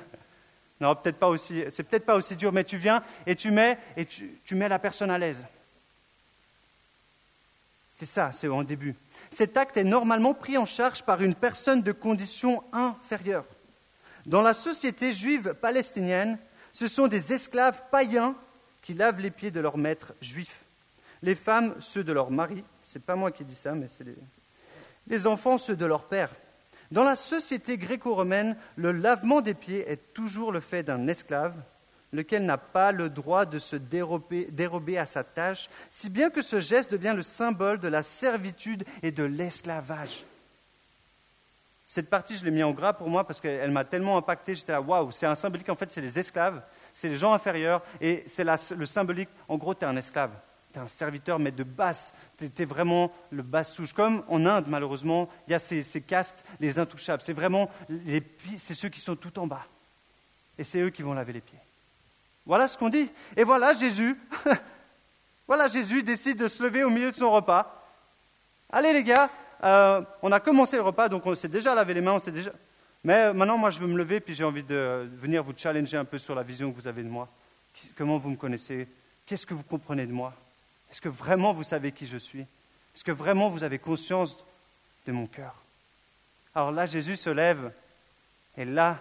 non, 0.80 0.94
peut-être 0.94 1.18
pas 1.18 1.28
aussi, 1.28 1.64
c'est 1.70 1.84
peut-être 1.84 2.04
pas 2.04 2.16
aussi 2.16 2.34
dur, 2.34 2.52
mais 2.52 2.64
tu 2.64 2.76
viens 2.76 3.02
et 3.26 3.36
tu 3.36 3.50
mets 3.50 3.78
et 3.96 4.04
tu 4.06 4.54
mets 4.54 4.68
la 4.68 4.78
personne 4.78 5.10
à 5.10 5.18
l'aise. 5.18 5.46
C'est 7.94 8.06
ça, 8.06 8.32
c'est 8.32 8.48
en 8.48 8.64
début. 8.64 8.96
Cet 9.30 9.56
acte 9.56 9.76
est 9.76 9.84
normalement 9.84 10.34
pris 10.34 10.58
en 10.58 10.66
charge 10.66 11.04
par 11.04 11.22
une 11.22 11.36
personne 11.36 11.80
de 11.80 11.92
condition 11.92 12.64
inférieure. 12.72 13.46
Dans 14.26 14.42
la 14.42 14.52
société 14.52 15.12
juive 15.12 15.54
palestinienne, 15.54 16.38
ce 16.72 16.88
sont 16.88 17.06
des 17.06 17.32
esclaves 17.32 17.84
païens 17.92 18.34
qui 18.82 18.94
lavent 18.94 19.20
les 19.20 19.30
pieds 19.30 19.52
de 19.52 19.60
leurs 19.60 19.78
maîtres 19.78 20.12
juifs. 20.20 20.64
Les 21.22 21.36
femmes, 21.36 21.74
ceux 21.78 22.02
de 22.02 22.12
leur 22.12 22.32
mari, 22.32 22.64
c'est 22.82 23.02
pas 23.02 23.14
moi 23.14 23.30
qui 23.30 23.44
dis 23.44 23.54
ça, 23.54 23.74
mais 23.74 23.88
c'est 23.96 24.04
les... 24.04 24.16
les 25.06 25.26
enfants, 25.28 25.56
ceux 25.56 25.76
de 25.76 25.86
leur 25.86 26.08
père. 26.08 26.30
Dans 26.90 27.04
la 27.04 27.16
société 27.16 27.78
gréco-romaine, 27.78 28.56
le 28.76 28.90
lavement 28.90 29.40
des 29.40 29.54
pieds 29.54 29.88
est 29.88 30.12
toujours 30.12 30.52
le 30.52 30.60
fait 30.60 30.82
d'un 30.82 31.06
esclave 31.06 31.54
lequel 32.14 32.46
n'a 32.46 32.58
pas 32.58 32.92
le 32.92 33.10
droit 33.10 33.44
de 33.44 33.58
se 33.58 33.76
dérober, 33.76 34.98
à 34.98 35.06
sa 35.06 35.24
tâche, 35.24 35.68
si 35.90 36.08
bien 36.08 36.30
que 36.30 36.42
ce 36.42 36.60
geste 36.60 36.92
devient 36.92 37.12
le 37.14 37.22
symbole 37.22 37.80
de 37.80 37.88
la 37.88 38.02
servitude 38.02 38.84
et 39.02 39.10
de 39.10 39.24
l'esclavage. 39.24 40.24
Cette 41.86 42.08
partie, 42.08 42.36
je 42.36 42.44
l'ai 42.44 42.50
mis 42.50 42.62
en 42.62 42.70
gras 42.70 42.92
pour 42.92 43.10
moi 43.10 43.26
parce 43.26 43.40
qu'elle 43.40 43.70
m'a 43.70 43.84
tellement 43.84 44.16
impacté. 44.16 44.54
J'étais 44.54 44.72
là, 44.72 44.80
waouh, 44.80 45.12
c'est 45.12 45.26
un 45.26 45.34
symbolique. 45.34 45.68
En 45.68 45.74
fait, 45.74 45.92
c'est 45.92 46.00
les 46.00 46.18
esclaves, 46.18 46.62
c'est 46.94 47.08
les 47.08 47.16
gens 47.16 47.32
inférieurs, 47.32 47.82
et 48.00 48.24
c'est 48.26 48.44
le 48.44 48.86
symbolique. 48.86 49.28
En 49.48 49.58
gros, 49.58 49.74
tu 49.74 49.82
es 49.82 49.84
un 49.84 49.96
esclave, 49.96 50.30
tu 50.72 50.78
es 50.78 50.82
un 50.82 50.88
serviteur, 50.88 51.38
mais 51.38 51.50
de 51.50 51.62
basse. 51.62 52.12
Tu 52.38 52.50
es 52.56 52.64
vraiment 52.64 53.12
le 53.30 53.42
basse 53.42 53.72
souche. 53.72 53.92
Comme 53.92 54.24
en 54.28 54.46
Inde, 54.46 54.64
malheureusement, 54.68 55.28
il 55.46 55.50
y 55.50 55.54
a 55.54 55.58
ces, 55.58 55.82
ces 55.82 56.00
castes, 56.00 56.44
les 56.58 56.78
intouchables. 56.78 57.22
C'est 57.22 57.32
vraiment 57.32 57.68
c'est 58.56 58.74
ceux 58.74 58.88
qui 58.88 59.00
sont 59.00 59.16
tout 59.16 59.38
en 59.38 59.46
bas. 59.46 59.66
Et 60.56 60.64
c'est 60.64 60.80
eux 60.80 60.90
qui 60.90 61.02
vont 61.02 61.14
laver 61.14 61.32
les 61.32 61.40
pieds. 61.40 61.58
Voilà 62.46 62.68
ce 62.68 62.76
qu'on 62.76 62.88
dit. 62.88 63.10
Et 63.36 63.44
voilà 63.44 63.72
Jésus. 63.74 64.18
voilà 65.46 65.68
Jésus 65.68 66.02
décide 66.02 66.38
de 66.38 66.48
se 66.48 66.62
lever 66.62 66.84
au 66.84 66.90
milieu 66.90 67.10
de 67.10 67.16
son 67.16 67.30
repas. 67.30 67.82
Allez 68.70 68.92
les 68.92 69.04
gars, 69.04 69.30
euh, 69.62 70.02
on 70.22 70.32
a 70.32 70.40
commencé 70.40 70.76
le 70.76 70.82
repas, 70.82 71.08
donc 71.08 71.24
on 71.26 71.34
s'est 71.34 71.48
déjà 71.48 71.74
lavé 71.74 71.94
les 71.94 72.00
mains, 72.00 72.18
déjà. 72.26 72.50
Mais 73.02 73.32
maintenant, 73.32 73.58
moi, 73.58 73.70
je 73.70 73.78
veux 73.78 73.86
me 73.86 73.96
lever, 73.96 74.20
puis 74.20 74.34
j'ai 74.34 74.44
envie 74.44 74.62
de 74.62 75.08
venir 75.12 75.44
vous 75.44 75.52
challenger 75.56 75.96
un 75.96 76.04
peu 76.04 76.18
sur 76.18 76.34
la 76.34 76.42
vision 76.42 76.72
que 76.72 76.76
vous 76.76 76.88
avez 76.88 77.02
de 77.02 77.08
moi. 77.08 77.28
Comment 77.96 78.18
vous 78.18 78.30
me 78.30 78.36
connaissez? 78.36 78.88
Qu'est-ce 79.26 79.46
que 79.46 79.54
vous 79.54 79.62
comprenez 79.62 80.06
de 80.06 80.12
moi? 80.12 80.32
Est-ce 80.90 81.00
que 81.00 81.08
vraiment 81.08 81.52
vous 81.52 81.62
savez 81.62 81.92
qui 81.92 82.06
je 82.06 82.16
suis? 82.16 82.40
Est-ce 82.40 83.04
que 83.04 83.12
vraiment 83.12 83.48
vous 83.48 83.62
avez 83.62 83.78
conscience 83.78 84.36
de 85.06 85.12
mon 85.12 85.26
cœur? 85.26 85.54
Alors 86.54 86.72
là, 86.72 86.86
Jésus 86.86 87.16
se 87.16 87.30
lève, 87.30 87.72
et 88.56 88.64
là, 88.64 88.98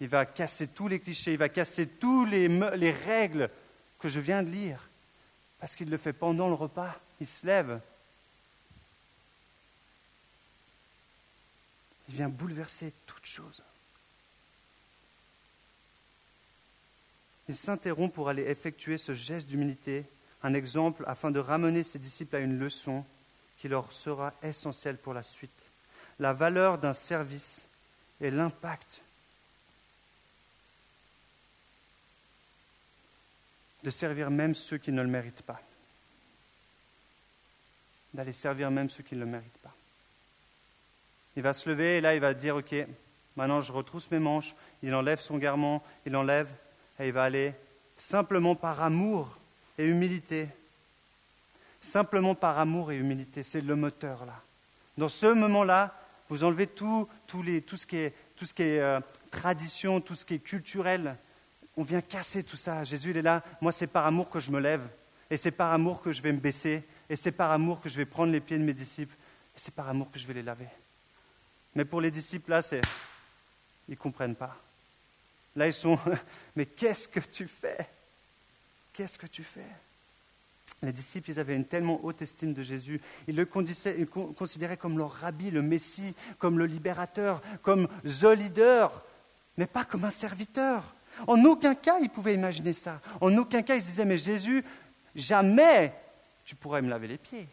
il 0.00 0.08
va 0.08 0.24
casser 0.24 0.66
tous 0.66 0.88
les 0.88 0.98
clichés, 0.98 1.32
il 1.32 1.38
va 1.38 1.50
casser 1.50 1.86
toutes 1.86 2.30
les, 2.30 2.90
règles 2.90 3.50
que 3.98 4.08
je 4.08 4.18
viens 4.18 4.42
de 4.42 4.50
lire. 4.50 4.88
Parce 5.58 5.76
qu'il 5.76 5.90
le 5.90 5.98
fait 5.98 6.14
pendant 6.14 6.48
le 6.48 6.54
repas. 6.54 6.98
Il 7.20 7.26
se 7.26 7.46
lève. 7.46 7.80
Il 12.08 12.14
vient 12.14 12.30
bouleverser 12.30 12.94
toute 13.06 13.26
chose. 13.26 13.62
Il 17.48 17.56
s'interrompt 17.56 18.14
pour 18.14 18.30
aller 18.30 18.44
effectuer 18.44 18.96
ce 18.96 19.12
geste 19.12 19.48
d'humilité, 19.48 20.06
un 20.42 20.54
exemple 20.54 21.04
afin 21.06 21.30
de 21.30 21.40
ramener 21.40 21.82
ses 21.82 21.98
disciples 21.98 22.36
à 22.36 22.40
une 22.40 22.58
leçon 22.58 23.04
qui 23.58 23.68
leur 23.68 23.92
sera 23.92 24.32
essentielle 24.42 24.96
pour 24.96 25.12
la 25.12 25.22
suite. 25.22 25.50
La 26.18 26.32
valeur 26.32 26.78
d'un 26.78 26.94
service 26.94 27.62
et 28.20 28.30
l'impact 28.30 29.02
de 33.82 33.90
servir 33.90 34.30
même 34.30 34.54
ceux 34.54 34.78
qui 34.78 34.92
ne 34.92 35.02
le 35.02 35.08
méritent 35.08 35.42
pas. 35.42 35.60
D'aller 38.14 38.32
servir 38.32 38.70
même 38.70 38.90
ceux 38.90 39.02
qui 39.02 39.14
ne 39.14 39.20
le 39.20 39.26
méritent 39.26 39.58
pas. 39.62 39.74
Il 41.36 41.42
va 41.42 41.54
se 41.54 41.68
lever 41.68 41.98
et 41.98 42.00
là 42.00 42.14
il 42.14 42.20
va 42.20 42.34
dire, 42.34 42.56
OK, 42.56 42.74
maintenant 43.36 43.60
je 43.60 43.72
retrousse 43.72 44.10
mes 44.10 44.18
manches, 44.18 44.54
il 44.82 44.94
enlève 44.94 45.20
son 45.20 45.38
garment, 45.38 45.82
il 46.04 46.16
enlève 46.16 46.48
et 46.98 47.08
il 47.08 47.12
va 47.12 47.24
aller 47.24 47.54
simplement 47.96 48.54
par 48.54 48.82
amour 48.82 49.38
et 49.78 49.86
humilité. 49.86 50.48
Simplement 51.80 52.34
par 52.34 52.58
amour 52.58 52.92
et 52.92 52.96
humilité, 52.96 53.42
c'est 53.42 53.60
le 53.60 53.76
moteur 53.76 54.26
là. 54.26 54.42
Dans 54.98 55.08
ce 55.08 55.26
moment-là, 55.26 55.94
vous 56.28 56.44
enlevez 56.44 56.66
tout, 56.66 57.08
les, 57.42 57.62
tout 57.62 57.76
ce 57.76 57.86
qui 57.86 57.96
est, 57.96 58.14
tout 58.36 58.44
ce 58.44 58.52
qui 58.52 58.62
est 58.62 58.80
euh, 58.80 59.00
tradition, 59.30 60.00
tout 60.00 60.14
ce 60.14 60.24
qui 60.24 60.34
est 60.34 60.38
culturel, 60.38 61.16
on 61.80 61.82
vient 61.82 62.02
casser 62.02 62.42
tout 62.42 62.58
ça. 62.58 62.84
Jésus, 62.84 63.08
il 63.08 63.16
est 63.16 63.22
là. 63.22 63.42
Moi, 63.58 63.72
c'est 63.72 63.86
par 63.86 64.04
amour 64.04 64.28
que 64.28 64.38
je 64.38 64.50
me 64.50 64.60
lève. 64.60 64.86
Et 65.30 65.38
c'est 65.38 65.50
par 65.50 65.72
amour 65.72 66.02
que 66.02 66.12
je 66.12 66.20
vais 66.20 66.30
me 66.30 66.38
baisser. 66.38 66.84
Et 67.08 67.16
c'est 67.16 67.32
par 67.32 67.50
amour 67.52 67.80
que 67.80 67.88
je 67.88 67.96
vais 67.96 68.04
prendre 68.04 68.30
les 68.30 68.40
pieds 68.40 68.58
de 68.58 68.62
mes 68.62 68.74
disciples. 68.74 69.14
Et 69.56 69.58
c'est 69.58 69.72
par 69.72 69.88
amour 69.88 70.10
que 70.10 70.18
je 70.18 70.26
vais 70.26 70.34
les 70.34 70.42
laver. 70.42 70.68
Mais 71.74 71.86
pour 71.86 72.02
les 72.02 72.10
disciples, 72.10 72.50
là, 72.50 72.60
c'est. 72.60 72.82
Ils 73.88 73.92
ne 73.92 73.96
comprennent 73.96 74.34
pas. 74.34 74.54
Là, 75.56 75.68
ils 75.68 75.72
sont. 75.72 75.98
Mais 76.54 76.66
qu'est-ce 76.66 77.08
que 77.08 77.20
tu 77.20 77.48
fais? 77.48 77.88
Qu'est-ce 78.92 79.16
que 79.16 79.26
tu 79.26 79.42
fais? 79.42 79.64
Les 80.82 80.92
disciples, 80.92 81.30
ils 81.30 81.40
avaient 81.40 81.56
une 81.56 81.64
tellement 81.64 81.98
haute 82.04 82.20
estime 82.20 82.52
de 82.52 82.62
Jésus. 82.62 83.00
Ils 83.26 83.36
le 83.36 83.46
considéraient 83.46 84.76
comme 84.76 84.98
leur 84.98 85.12
rabbi, 85.12 85.50
le 85.50 85.62
Messie, 85.62 86.14
comme 86.38 86.58
le 86.58 86.66
libérateur, 86.66 87.40
comme 87.62 87.88
the 88.04 88.36
leader, 88.36 89.02
mais 89.56 89.66
pas 89.66 89.86
comme 89.86 90.04
un 90.04 90.10
serviteur. 90.10 90.84
En 91.26 91.44
aucun 91.44 91.74
cas, 91.74 91.98
ils 92.00 92.10
pouvaient 92.10 92.34
imaginer 92.34 92.72
ça. 92.72 93.00
En 93.20 93.36
aucun 93.36 93.62
cas, 93.62 93.76
ils 93.76 93.82
se 93.82 93.86
disaient, 93.86 94.04
mais 94.04 94.18
Jésus, 94.18 94.64
jamais 95.14 95.92
tu 96.44 96.54
pourrais 96.54 96.82
me 96.82 96.88
laver 96.88 97.08
les 97.08 97.18
pieds. 97.18 97.46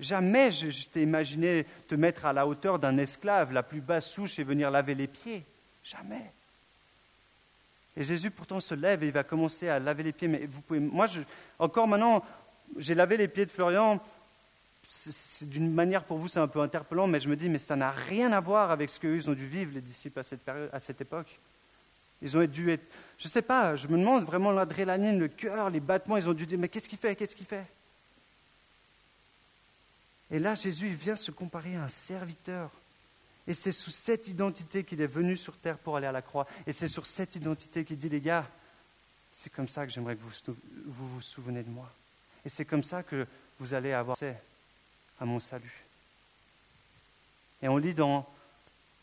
Jamais 0.00 0.50
je, 0.50 0.88
t'ai 0.88 1.02
imaginé 1.02 1.64
te 1.86 1.94
mettre 1.94 2.24
à 2.24 2.32
la 2.32 2.46
hauteur 2.46 2.78
d'un 2.78 2.98
esclave, 2.98 3.52
la 3.52 3.62
plus 3.62 3.80
basse 3.80 4.10
souche, 4.10 4.38
et 4.38 4.44
venir 4.44 4.70
laver 4.70 4.94
les 4.94 5.06
pieds. 5.06 5.44
Jamais. 5.84 6.32
Et 7.96 8.04
Jésus 8.04 8.30
pourtant 8.30 8.60
se 8.60 8.74
lève 8.74 9.02
et 9.04 9.06
il 9.06 9.12
va 9.12 9.22
commencer 9.22 9.68
à 9.68 9.78
laver 9.78 10.02
les 10.02 10.12
pieds. 10.12 10.28
Mais 10.28 10.46
vous 10.46 10.60
pouvez, 10.62 10.80
moi, 10.80 11.06
encore 11.58 11.86
maintenant, 11.86 12.24
j'ai 12.76 12.94
lavé 12.94 13.16
les 13.16 13.28
pieds 13.28 13.46
de 13.46 13.50
Florian. 13.50 14.00
d'une 15.42 15.72
manière 15.72 16.04
pour 16.04 16.18
vous, 16.18 16.28
c'est 16.28 16.40
un 16.40 16.48
peu 16.48 16.60
interpellant, 16.60 17.06
mais 17.06 17.20
je 17.20 17.28
me 17.28 17.36
dis, 17.36 17.48
mais 17.48 17.58
ça 17.58 17.76
n'a 17.76 17.90
rien 17.90 18.32
à 18.32 18.40
voir 18.40 18.70
avec 18.70 18.90
ce 18.90 18.98
qu'eux 18.98 19.28
ont 19.28 19.34
dû 19.34 19.46
vivre, 19.46 19.72
les 19.74 19.80
disciples, 19.80 20.18
à 20.18 20.22
cette, 20.22 20.42
période, 20.42 20.70
à 20.72 20.80
cette 20.80 21.00
époque. 21.00 21.38
Ils 22.22 22.38
ont 22.38 22.44
dû 22.44 22.70
être, 22.70 22.84
je 23.18 23.26
ne 23.26 23.30
sais 23.30 23.42
pas, 23.42 23.76
je 23.76 23.88
me 23.88 23.98
demande 23.98 24.24
vraiment 24.24 24.52
l'adrénaline, 24.52 25.18
le 25.18 25.28
cœur, 25.28 25.68
les 25.70 25.80
battements, 25.80 26.16
ils 26.16 26.28
ont 26.28 26.32
dû 26.32 26.46
dire, 26.46 26.58
mais 26.58 26.68
qu'est-ce 26.68 26.88
qu'il 26.88 26.98
fait, 26.98 27.16
qu'est-ce 27.16 27.34
qu'il 27.34 27.46
fait? 27.46 27.66
Et 30.30 30.38
là, 30.38 30.54
Jésus, 30.54 30.86
il 30.86 30.94
vient 30.94 31.16
se 31.16 31.30
comparer 31.30 31.76
à 31.76 31.84
un 31.84 31.88
serviteur. 31.88 32.70
Et 33.46 33.54
c'est 33.54 33.72
sous 33.72 33.90
cette 33.90 34.28
identité 34.28 34.84
qu'il 34.84 35.00
est 35.00 35.06
venu 35.06 35.36
sur 35.36 35.58
terre 35.58 35.76
pour 35.76 35.96
aller 35.96 36.06
à 36.06 36.12
la 36.12 36.22
croix. 36.22 36.46
Et 36.66 36.72
c'est 36.72 36.88
sur 36.88 37.06
cette 37.06 37.34
identité 37.34 37.84
qu'il 37.84 37.98
dit, 37.98 38.08
les 38.08 38.20
gars, 38.20 38.48
c'est 39.32 39.50
comme 39.50 39.68
ça 39.68 39.84
que 39.84 39.92
j'aimerais 39.92 40.16
que 40.16 40.22
vous, 40.22 40.54
vous 40.86 41.08
vous 41.08 41.20
souvenez 41.20 41.62
de 41.62 41.70
moi. 41.70 41.90
Et 42.46 42.48
c'est 42.48 42.64
comme 42.64 42.84
ça 42.84 43.02
que 43.02 43.26
vous 43.58 43.74
allez 43.74 43.92
avoir 43.92 44.14
accès 44.14 44.40
à 45.20 45.24
mon 45.24 45.40
salut. 45.40 45.84
Et 47.60 47.68
on 47.68 47.76
lit 47.76 47.94
dans 47.94 48.28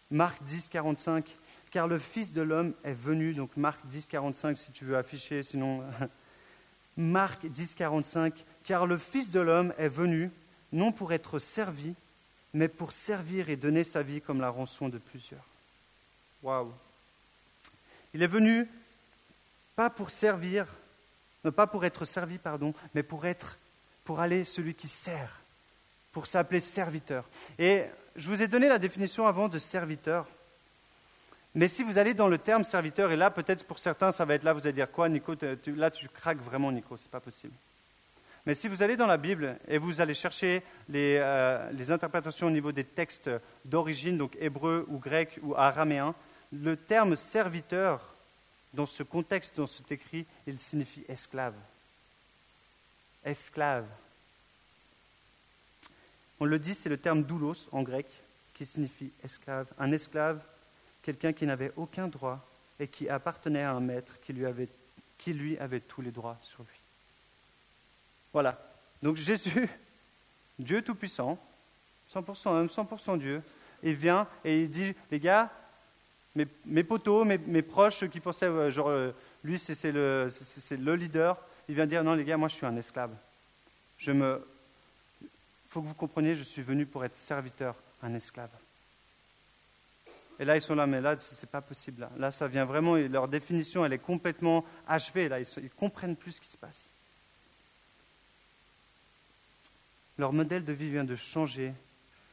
Marc 0.09 0.41
10, 0.43 0.69
45, 0.69 1.25
car 1.71 1.87
le 1.87 1.99
Fils 1.99 2.31
de 2.31 2.41
l'homme 2.41 2.73
est 2.83 2.93
venu, 2.93 3.33
donc 3.33 3.55
Marc 3.57 3.79
10, 3.85 4.07
45 4.07 4.57
si 4.57 4.71
tu 4.71 4.85
veux 4.85 4.97
afficher, 4.97 5.43
sinon 5.43 5.83
Marc 6.97 7.45
10, 7.45 7.75
45, 7.75 8.33
car 8.63 8.85
le 8.85 8.97
Fils 8.97 9.31
de 9.31 9.39
l'homme 9.39 9.73
est 9.77 9.89
venu 9.89 10.31
non 10.71 10.91
pour 10.91 11.13
être 11.13 11.39
servi, 11.39 11.95
mais 12.53 12.67
pour 12.67 12.91
servir 12.91 13.49
et 13.49 13.55
donner 13.55 13.83
sa 13.83 14.03
vie 14.03 14.21
comme 14.21 14.41
la 14.41 14.49
rançon 14.49 14.89
de 14.89 14.97
plusieurs. 14.97 15.45
Waouh 16.43 16.71
Il 18.13 18.23
est 18.23 18.27
venu 18.27 18.67
pas 19.75 19.89
pour 19.89 20.09
servir, 20.09 20.65
non 21.43 21.51
pas 21.51 21.67
pour 21.67 21.85
être 21.85 22.05
servi, 22.05 22.37
pardon, 22.37 22.73
mais 22.93 23.03
pour 23.03 23.25
être, 23.25 23.57
pour 24.03 24.19
aller 24.19 24.45
celui 24.45 24.73
qui 24.73 24.87
sert, 24.87 25.41
pour 26.11 26.27
s'appeler 26.27 26.59
serviteur. 26.59 27.25
Et 27.57 27.85
je 28.15 28.29
vous 28.29 28.41
ai 28.41 28.47
donné 28.47 28.67
la 28.67 28.79
définition 28.79 29.27
avant 29.27 29.47
de 29.47 29.59
serviteur. 29.59 30.27
Mais 31.55 31.67
si 31.67 31.83
vous 31.83 31.97
allez 31.97 32.13
dans 32.13 32.27
le 32.27 32.37
terme 32.37 32.63
serviteur, 32.63 33.11
et 33.11 33.15
là 33.15 33.31
peut-être 33.31 33.65
pour 33.65 33.79
certains 33.79 34.11
ça 34.11 34.25
va 34.25 34.35
être 34.35 34.43
là, 34.43 34.53
vous 34.53 34.61
allez 34.61 34.73
dire 34.73 34.91
quoi, 34.91 35.09
Nico 35.09 35.33
Là 35.67 35.89
tu 35.91 36.07
craques 36.09 36.41
vraiment, 36.41 36.71
Nico, 36.71 36.95
c'est 36.97 37.09
pas 37.09 37.19
possible. 37.19 37.53
Mais 38.45 38.55
si 38.55 38.67
vous 38.67 38.81
allez 38.81 38.95
dans 38.95 39.07
la 39.07 39.17
Bible 39.17 39.57
et 39.67 39.77
vous 39.77 40.01
allez 40.01 40.13
chercher 40.13 40.63
les, 40.87 41.17
euh, 41.19 41.69
les 41.71 41.91
interprétations 41.91 42.47
au 42.47 42.51
niveau 42.51 42.71
des 42.71 42.83
textes 42.83 43.29
d'origine, 43.65 44.17
donc 44.17 44.35
hébreu 44.39 44.85
ou 44.89 44.97
grec 44.97 45.39
ou 45.41 45.55
araméen, 45.55 46.15
le 46.51 46.75
terme 46.77 47.15
serviteur, 47.15 48.15
dans 48.73 48.85
ce 48.85 49.03
contexte, 49.03 49.57
dans 49.57 49.67
cet 49.67 49.91
écrit, 49.91 50.25
il 50.47 50.59
signifie 50.59 51.03
esclave. 51.07 51.55
Esclave. 53.25 53.85
On 56.39 56.45
le 56.45 56.59
dit, 56.59 56.75
c'est 56.75 56.89
le 56.89 56.97
terme 56.97 57.23
doulos 57.23 57.67
en 57.71 57.83
grec, 57.83 58.07
qui 58.53 58.65
signifie 58.65 59.11
esclave. 59.23 59.67
Un 59.77 59.91
esclave 59.91 60.39
quelqu'un 61.01 61.33
qui 61.33 61.45
n'avait 61.45 61.71
aucun 61.75 62.07
droit 62.07 62.45
et 62.79 62.87
qui 62.87 63.09
appartenait 63.09 63.63
à 63.63 63.71
un 63.71 63.79
maître 63.79 64.19
qui 64.21 64.33
lui 64.33 64.45
avait, 64.45 64.69
qui 65.17 65.33
lui 65.33 65.57
avait 65.57 65.79
tous 65.79 66.01
les 66.01 66.11
droits 66.11 66.37
sur 66.41 66.63
lui. 66.63 66.79
Voilà. 68.33 68.59
Donc 69.01 69.15
Jésus, 69.15 69.69
Dieu 70.59 70.81
Tout-Puissant, 70.81 71.37
100% 72.13 72.49
homme, 72.49 72.67
100% 72.67 73.19
Dieu, 73.19 73.41
il 73.83 73.95
vient 73.95 74.27
et 74.43 74.63
il 74.63 74.69
dit, 74.69 74.93
les 75.11 75.19
gars, 75.19 75.51
mes, 76.35 76.47
mes 76.65 76.83
potos, 76.83 77.25
mes, 77.25 77.61
proches, 77.61 78.07
qui 78.09 78.19
pensaient, 78.19 78.71
genre, 78.71 78.89
euh, 78.89 79.11
lui 79.43 79.57
c'est 79.57 79.91
le, 79.91 80.29
le, 80.71 80.95
leader, 80.95 81.37
il 81.67 81.75
vient 81.75 81.85
dire, 81.85 82.03
non 82.03 82.13
les 82.13 82.23
gars, 82.23 82.37
moi 82.37 82.47
je 82.47 82.55
suis 82.55 82.65
un 82.65 82.75
esclave. 82.77 83.11
Je 83.97 84.11
me... 84.11 84.45
Faut 85.69 85.81
que 85.81 85.87
vous 85.87 85.93
compreniez, 85.93 86.35
je 86.35 86.43
suis 86.43 86.63
venu 86.63 86.85
pour 86.85 87.05
être 87.05 87.15
serviteur, 87.15 87.75
un 88.01 88.13
esclave. 88.15 88.49
Et 90.39 90.45
là, 90.45 90.55
ils 90.55 90.61
sont 90.61 90.75
là, 90.75 90.87
mais 90.87 91.01
là, 91.01 91.17
ce 91.17 91.45
n'est 91.45 91.49
pas 91.49 91.61
possible. 91.61 92.07
Là. 92.17 92.31
ça 92.31 92.47
vient 92.47 92.63
vraiment, 92.63 92.95
leur 92.95 93.27
définition, 93.27 93.85
elle 93.85 93.93
est 93.93 93.99
complètement 93.99 94.63
achevée. 94.87 95.27
Là, 95.27 95.41
ils 95.41 95.63
ne 95.63 95.67
comprennent 95.69 96.15
plus 96.15 96.33
ce 96.33 96.41
qui 96.41 96.47
se 96.47 96.57
passe. 96.57 96.89
Leur 100.17 100.31
modèle 100.31 100.63
de 100.63 100.73
vie 100.73 100.89
vient 100.89 101.03
de 101.03 101.15
changer, 101.15 101.73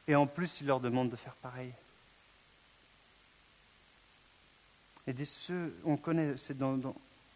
et 0.07 0.15
en 0.15 0.25
plus, 0.25 0.61
ils 0.61 0.67
leur 0.67 0.79
demandent 0.79 1.09
de 1.09 1.17
faire 1.17 1.35
pareil. 1.35 1.73
Et 5.05 5.13
dit, 5.13 5.25
ceux, 5.25 5.75
on 5.83 5.97
connaît, 5.97 6.35
c'est 6.37 6.57
dans, 6.57 6.77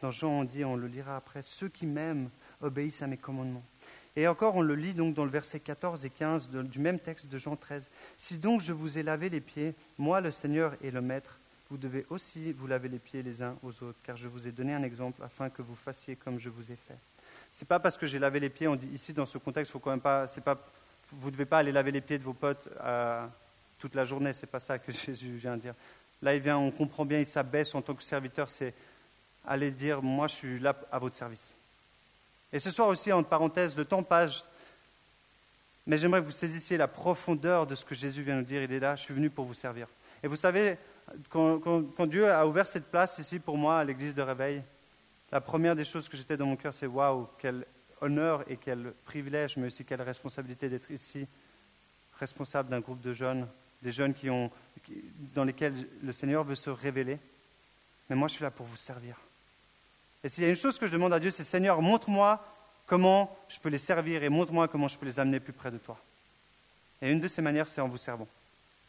dans 0.02 0.12
Jean, 0.12 0.30
on 0.30 0.44
dit, 0.46 0.64
on 0.64 0.76
le 0.76 0.88
lira 0.88 1.18
après, 1.18 1.42
ceux 1.42 1.70
qui 1.70 1.86
m'aiment 1.86 2.30
obéissent 2.62 3.02
à 3.02 3.08
mes 3.08 3.18
commandements. 3.18 3.64
Et 4.16 4.28
encore, 4.28 4.56
on 4.56 4.62
le 4.62 4.76
lit 4.76 4.94
donc 4.94 5.14
dans 5.14 5.24
le 5.24 5.32
verset 5.32 5.60
14 5.60 6.04
et 6.04 6.10
15 6.10 6.50
du 6.50 6.80
même 6.80 7.00
texte 7.00 7.28
de 7.28 7.38
Jean 7.38 7.56
13. 7.56 7.84
Si 8.18 8.38
donc 8.38 8.62
je 8.62 8.74
vous 8.74 8.98
ai 8.98 9.04
lavé 9.04 9.30
les 9.30 9.40
pieds, 9.40 9.74
moi 9.98 10.20
le 10.20 10.32
Seigneur 10.32 10.74
et 10.82 10.92
le 10.92 11.02
Maître, 11.02 11.38
vous 11.70 11.78
devez 11.78 12.06
aussi 12.10 12.52
vous 12.52 12.68
laver 12.68 12.90
les 12.90 13.00
pieds 13.00 13.24
les 13.24 13.42
uns 13.42 13.56
aux 13.64 13.70
autres, 13.70 13.98
car 14.04 14.18
je 14.18 14.28
vous 14.28 14.46
ai 14.46 14.52
donné 14.52 14.74
un 14.74 14.84
exemple 14.84 15.24
afin 15.24 15.50
que 15.50 15.62
vous 15.62 15.76
fassiez 15.76 16.18
comme 16.18 16.38
je 16.38 16.50
vous 16.50 16.70
ai 16.72 16.76
fait. 16.76 16.98
C'est 17.50 17.68
pas 17.68 17.80
parce 17.80 17.98
que 17.98 18.06
j'ai 18.06 18.20
lavé 18.20 18.42
les 18.42 18.50
pieds, 18.50 18.68
on 18.68 18.76
dit 18.76 18.90
ici 18.94 19.14
dans 19.14 19.26
ce 19.26 19.38
contexte, 19.38 19.72
vous 19.72 19.80
ne 19.90 21.32
devez 21.32 21.46
pas 21.46 21.60
aller 21.60 21.72
laver 21.72 21.92
les 21.92 22.02
pieds 22.02 22.18
de 22.18 22.24
vos 22.24 22.34
potes 22.34 22.68
euh, 22.82 23.26
toute 23.80 23.96
la 23.96 24.04
journée, 24.04 24.34
c'est 24.34 24.48
pas 24.48 24.60
ça 24.60 24.78
que 24.78 24.92
Jésus 25.06 25.38
vient 25.38 25.56
dire. 25.56 25.74
Là, 26.22 26.36
il 26.36 26.42
vient, 26.42 26.58
on 26.58 26.72
comprend 26.72 27.06
bien, 27.06 27.20
il 27.20 27.26
s'abaisse 27.26 27.74
en 27.74 27.82
tant 27.82 27.96
que 27.96 28.04
serviteur, 28.04 28.50
c'est 28.50 28.74
aller 29.48 29.72
dire, 29.72 30.02
moi 30.02 30.28
je 30.28 30.36
suis 30.36 30.60
là 30.60 30.76
à 30.92 31.00
votre 31.00 31.16
service. 31.16 31.52
Et 32.54 32.60
ce 32.60 32.72
soir 32.72 32.88
aussi, 32.88 33.12
entre 33.12 33.30
parenthèses, 33.30 33.78
le 33.78 33.86
temps 33.86 34.04
passe, 34.04 34.46
mais 35.88 35.98
j'aimerais 35.98 36.22
que 36.22 36.26
vous 36.26 36.32
saisissiez 36.32 36.78
la 36.78 36.88
profondeur 36.88 37.66
de 37.66 37.76
ce 37.76 37.86
que 37.86 37.96
Jésus 37.96 38.24
vient 38.24 38.36
nous 38.36 38.44
dire. 38.44 38.62
Il 38.64 38.72
est 38.72 38.80
là, 38.80 38.96
je 38.96 39.04
suis 39.04 39.14
venu 39.14 39.30
pour 39.30 39.46
vous 39.46 39.54
servir. 39.54 39.88
Et 40.24 40.28
vous 40.28 40.36
savez, 40.36 40.78
quand, 41.30 42.08
Dieu 42.08 42.30
a 42.32 42.46
ouvert 42.46 42.68
cette 42.68 42.86
place 42.86 43.18
ici 43.18 43.40
pour 43.40 43.58
moi 43.58 43.80
à 43.80 43.84
l'église 43.84 44.14
de 44.14 44.22
réveil, 44.22 44.62
la 45.32 45.42
première 45.42 45.76
des 45.76 45.86
choses 45.86 46.10
que 46.10 46.18
j'étais 46.18 46.38
dans 46.38 46.46
mon 46.46 46.56
cœur, 46.56 46.74
c'est 46.74 46.88
waouh, 46.88 47.28
quelle 47.40 47.66
honneur 48.02 48.44
et 48.50 48.58
quel 48.58 48.94
privilège, 49.06 49.58
mais 49.58 49.68
aussi 49.68 49.86
quelle 49.86 50.02
responsabilité 50.02 50.70
d'être 50.70 50.92
ici, 50.92 51.28
responsable 52.20 52.70
d'un 52.70 52.80
groupe 52.80 53.02
de 53.02 53.14
jeunes, 53.14 53.48
des 53.82 53.92
jeunes 53.92 54.14
qui 54.14 54.30
ont, 54.30 54.52
dans 55.34 55.44
lesquels 55.44 55.88
le 56.04 56.12
Seigneur 56.12 56.44
veut 56.44 56.56
se 56.56 56.70
révéler. 56.70 57.18
Mais 58.10 58.16
moi, 58.16 58.28
je 58.28 58.36
suis 58.36 58.44
là 58.44 58.52
pour 58.52 58.66
vous 58.66 58.76
servir. 58.76 59.16
Et 60.24 60.30
s'il 60.30 60.44
y 60.44 60.48
a 60.48 60.50
une 60.50 60.56
chose 60.56 60.78
que 60.78 60.88
je 60.88 60.92
demande 60.92 61.14
à 61.14 61.20
Dieu, 61.20 61.32
c'est 61.32 61.44
Seigneur, 61.44 61.82
montre-moi 61.82 62.44
comment 62.86 63.36
je 63.48 63.60
peux 63.60 63.70
les 63.70 63.78
servir 63.78 64.24
et 64.24 64.30
montre-moi 64.30 64.68
comment 64.68 64.88
je 64.88 64.98
peux 64.98 65.06
les 65.06 65.20
amener 65.20 65.40
plus 65.40 65.54
près 65.54 65.72
de 65.72 65.78
toi. 65.78 65.98
Et 67.02 67.12
une 67.12 67.20
de 67.20 67.28
ces 67.28 67.42
manières, 67.42 67.68
c'est 67.68 67.82
en 67.82 67.88
vous 67.88 67.98
servant. 67.98 68.28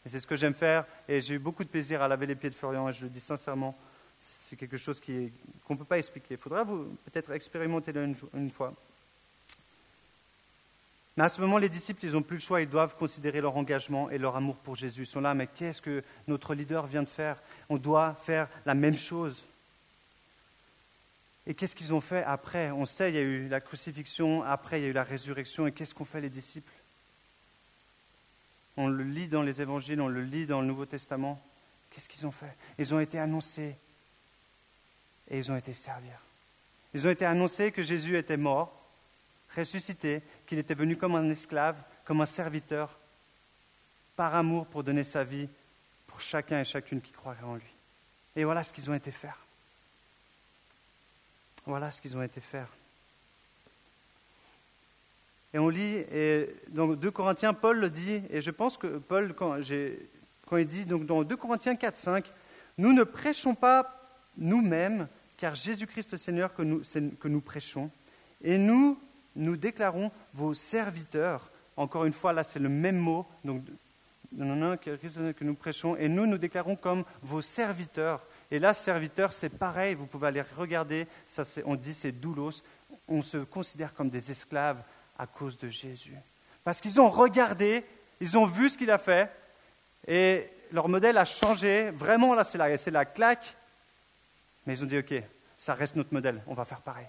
Et 0.05 0.09
c'est 0.09 0.19
ce 0.19 0.27
que 0.27 0.35
j'aime 0.35 0.53
faire. 0.53 0.85
Et 1.07 1.21
j'ai 1.21 1.35
eu 1.35 1.39
beaucoup 1.39 1.63
de 1.63 1.69
plaisir 1.69 2.01
à 2.01 2.07
laver 2.07 2.27
les 2.27 2.35
pieds 2.35 2.49
de 2.49 2.55
Florian, 2.55 2.89
et 2.89 2.93
je 2.93 3.03
le 3.03 3.09
dis 3.09 3.19
sincèrement. 3.19 3.75
C'est 4.19 4.55
quelque 4.55 4.77
chose 4.77 5.01
qu'on 5.01 5.73
ne 5.73 5.79
peut 5.79 5.85
pas 5.85 5.97
expliquer. 5.97 6.35
Il 6.35 6.37
faudra 6.37 6.65
peut-être 6.65 7.31
expérimenter 7.31 7.91
une, 7.95 8.15
une 8.33 8.51
fois. 8.51 8.73
Mais 11.15 11.23
à 11.23 11.29
ce 11.29 11.41
moment, 11.41 11.57
les 11.57 11.69
disciples, 11.69 12.05
ils 12.05 12.11
n'ont 12.11 12.21
plus 12.21 12.37
le 12.37 12.41
choix, 12.41 12.61
ils 12.61 12.69
doivent 12.69 12.95
considérer 12.95 13.39
leur 13.39 13.55
engagement 13.55 14.09
et 14.09 14.17
leur 14.17 14.35
amour 14.35 14.55
pour 14.57 14.75
Jésus. 14.75 15.03
Ils 15.03 15.07
sont 15.07 15.21
là, 15.21 15.33
mais 15.33 15.47
qu'est-ce 15.47 15.81
que 15.81 16.03
notre 16.27 16.55
leader 16.55 16.87
vient 16.87 17.03
de 17.03 17.09
faire? 17.09 17.41
On 17.69 17.77
doit 17.77 18.15
faire 18.15 18.47
la 18.65 18.73
même 18.73 18.97
chose. 18.97 19.45
Et 21.45 21.53
qu'est-ce 21.53 21.75
qu'ils 21.75 21.93
ont 21.93 22.01
fait 22.01 22.23
après? 22.23 22.71
On 22.71 22.85
sait, 22.85 23.09
il 23.09 23.15
y 23.15 23.17
a 23.17 23.21
eu 23.21 23.47
la 23.49 23.59
crucifixion, 23.59 24.43
après 24.43 24.79
il 24.79 24.83
y 24.83 24.85
a 24.85 24.89
eu 24.89 24.93
la 24.93 25.03
résurrection, 25.03 25.67
et 25.67 25.71
qu'est-ce 25.71 25.93
qu'ont 25.93 26.05
fait 26.05 26.21
les 26.21 26.29
disciples? 26.29 26.71
On 28.77 28.87
le 28.87 29.03
lit 29.03 29.27
dans 29.27 29.43
les 29.43 29.61
évangiles, 29.61 30.01
on 30.01 30.07
le 30.07 30.23
lit 30.23 30.45
dans 30.45 30.61
le 30.61 30.67
Nouveau 30.67 30.85
Testament. 30.85 31.41
Qu'est-ce 31.91 32.09
qu'ils 32.09 32.25
ont 32.25 32.31
fait? 32.31 32.55
Ils 32.79 32.93
ont 32.93 32.99
été 32.99 33.19
annoncés 33.19 33.75
et 35.29 35.37
ils 35.37 35.51
ont 35.51 35.55
été 35.55 35.73
servir. 35.73 36.17
Ils 36.93 37.05
ont 37.05 37.11
été 37.11 37.25
annoncés 37.25 37.71
que 37.71 37.83
Jésus 37.83 38.17
était 38.17 38.37
mort, 38.37 38.73
ressuscité, 39.55 40.23
qu'il 40.47 40.57
était 40.57 40.73
venu 40.73 40.97
comme 40.97 41.15
un 41.15 41.29
esclave, 41.29 41.75
comme 42.05 42.21
un 42.21 42.25
serviteur, 42.25 42.97
par 44.15 44.33
amour 44.33 44.65
pour 44.65 44.83
donner 44.83 45.03
sa 45.03 45.23
vie 45.23 45.47
pour 46.07 46.21
chacun 46.21 46.61
et 46.61 46.65
chacune 46.65 47.01
qui 47.01 47.11
croirait 47.11 47.43
en 47.43 47.55
lui. 47.55 47.73
Et 48.35 48.43
voilà 48.43 48.63
ce 48.63 48.73
qu'ils 48.73 48.89
ont 48.89 48.93
été 48.93 49.11
faire. 49.11 49.37
Voilà 51.65 51.91
ce 51.91 52.01
qu'ils 52.01 52.17
ont 52.17 52.23
été 52.23 52.41
faire. 52.41 52.67
Et 55.53 55.59
on 55.59 55.69
lit, 55.69 56.03
et 56.11 56.49
dans 56.69 56.87
2 56.87 57.11
Corinthiens, 57.11 57.53
Paul 57.53 57.79
le 57.79 57.89
dit, 57.89 58.23
et 58.31 58.41
je 58.41 58.51
pense 58.51 58.75
que 58.75 58.97
Paul, 58.97 59.33
quand, 59.35 59.57
il 59.57 60.67
dit, 60.67 60.85
donc 60.85 61.05
dans 61.05 61.23
2 61.23 61.35
Corinthiens 61.35 61.75
4, 61.75 61.95
5, 61.95 62.25
nous 62.79 62.91
ne 62.91 63.03
prêchons 63.03 63.53
pas 63.53 64.01
nous-mêmes, 64.37 65.07
car 65.37 65.53
Jésus-Christ 65.53 66.13
le 66.13 66.17
Seigneur 66.17 66.55
que 66.55 66.63
nous, 66.63 66.81
que 67.19 67.27
nous 67.27 67.41
prêchons, 67.41 67.91
et 68.43 68.57
nous, 68.57 68.99
nous 69.35 69.55
déclarons 69.55 70.11
vos 70.33 70.55
serviteurs. 70.55 71.51
Encore 71.77 72.05
une 72.05 72.13
fois, 72.13 72.33
là, 72.33 72.43
c'est 72.43 72.59
le 72.59 72.69
même 72.69 72.97
mot, 72.97 73.27
donc 73.43 73.63
que 74.35 75.43
nous 75.43 75.53
prêchons, 75.53 75.95
et 75.97 76.09
nous, 76.09 76.25
nous 76.25 76.39
déclarons 76.39 76.75
comme 76.75 77.03
vos 77.21 77.41
serviteurs. 77.41 78.25
Et 78.51 78.59
là, 78.59 78.73
serviteur, 78.73 79.33
c'est 79.33 79.49
pareil, 79.49 79.95
vous 79.95 80.05
pouvez 80.05 80.27
aller 80.27 80.43
regarder, 80.57 81.07
ça, 81.27 81.43
on 81.65 81.75
dit 81.75 81.93
c'est 81.93 82.11
doulos, 82.11 82.61
on 83.07 83.21
se 83.21 83.37
considère 83.37 83.93
comme 83.93 84.09
des 84.09 84.31
esclaves 84.31 84.81
à 85.17 85.27
cause 85.27 85.57
de 85.57 85.69
Jésus. 85.69 86.15
Parce 86.63 86.79
qu'ils 86.79 87.01
ont 87.01 87.09
regardé, 87.09 87.83
ils 88.19 88.37
ont 88.37 88.45
vu 88.45 88.69
ce 88.69 88.77
qu'il 88.77 88.91
a 88.91 88.97
fait, 88.97 89.29
et 90.07 90.49
leur 90.71 90.89
modèle 90.89 91.17
a 91.17 91.25
changé. 91.25 91.91
Vraiment, 91.91 92.33
là, 92.35 92.43
c'est 92.43 92.57
la, 92.57 92.75
la 92.91 93.05
claque. 93.05 93.55
Mais 94.65 94.73
ils 94.73 94.83
ont 94.83 94.87
dit, 94.87 94.97
OK, 94.97 95.13
ça 95.57 95.73
reste 95.73 95.95
notre 95.95 96.13
modèle, 96.13 96.41
on 96.47 96.53
va 96.53 96.65
faire 96.65 96.81
pareil. 96.81 97.07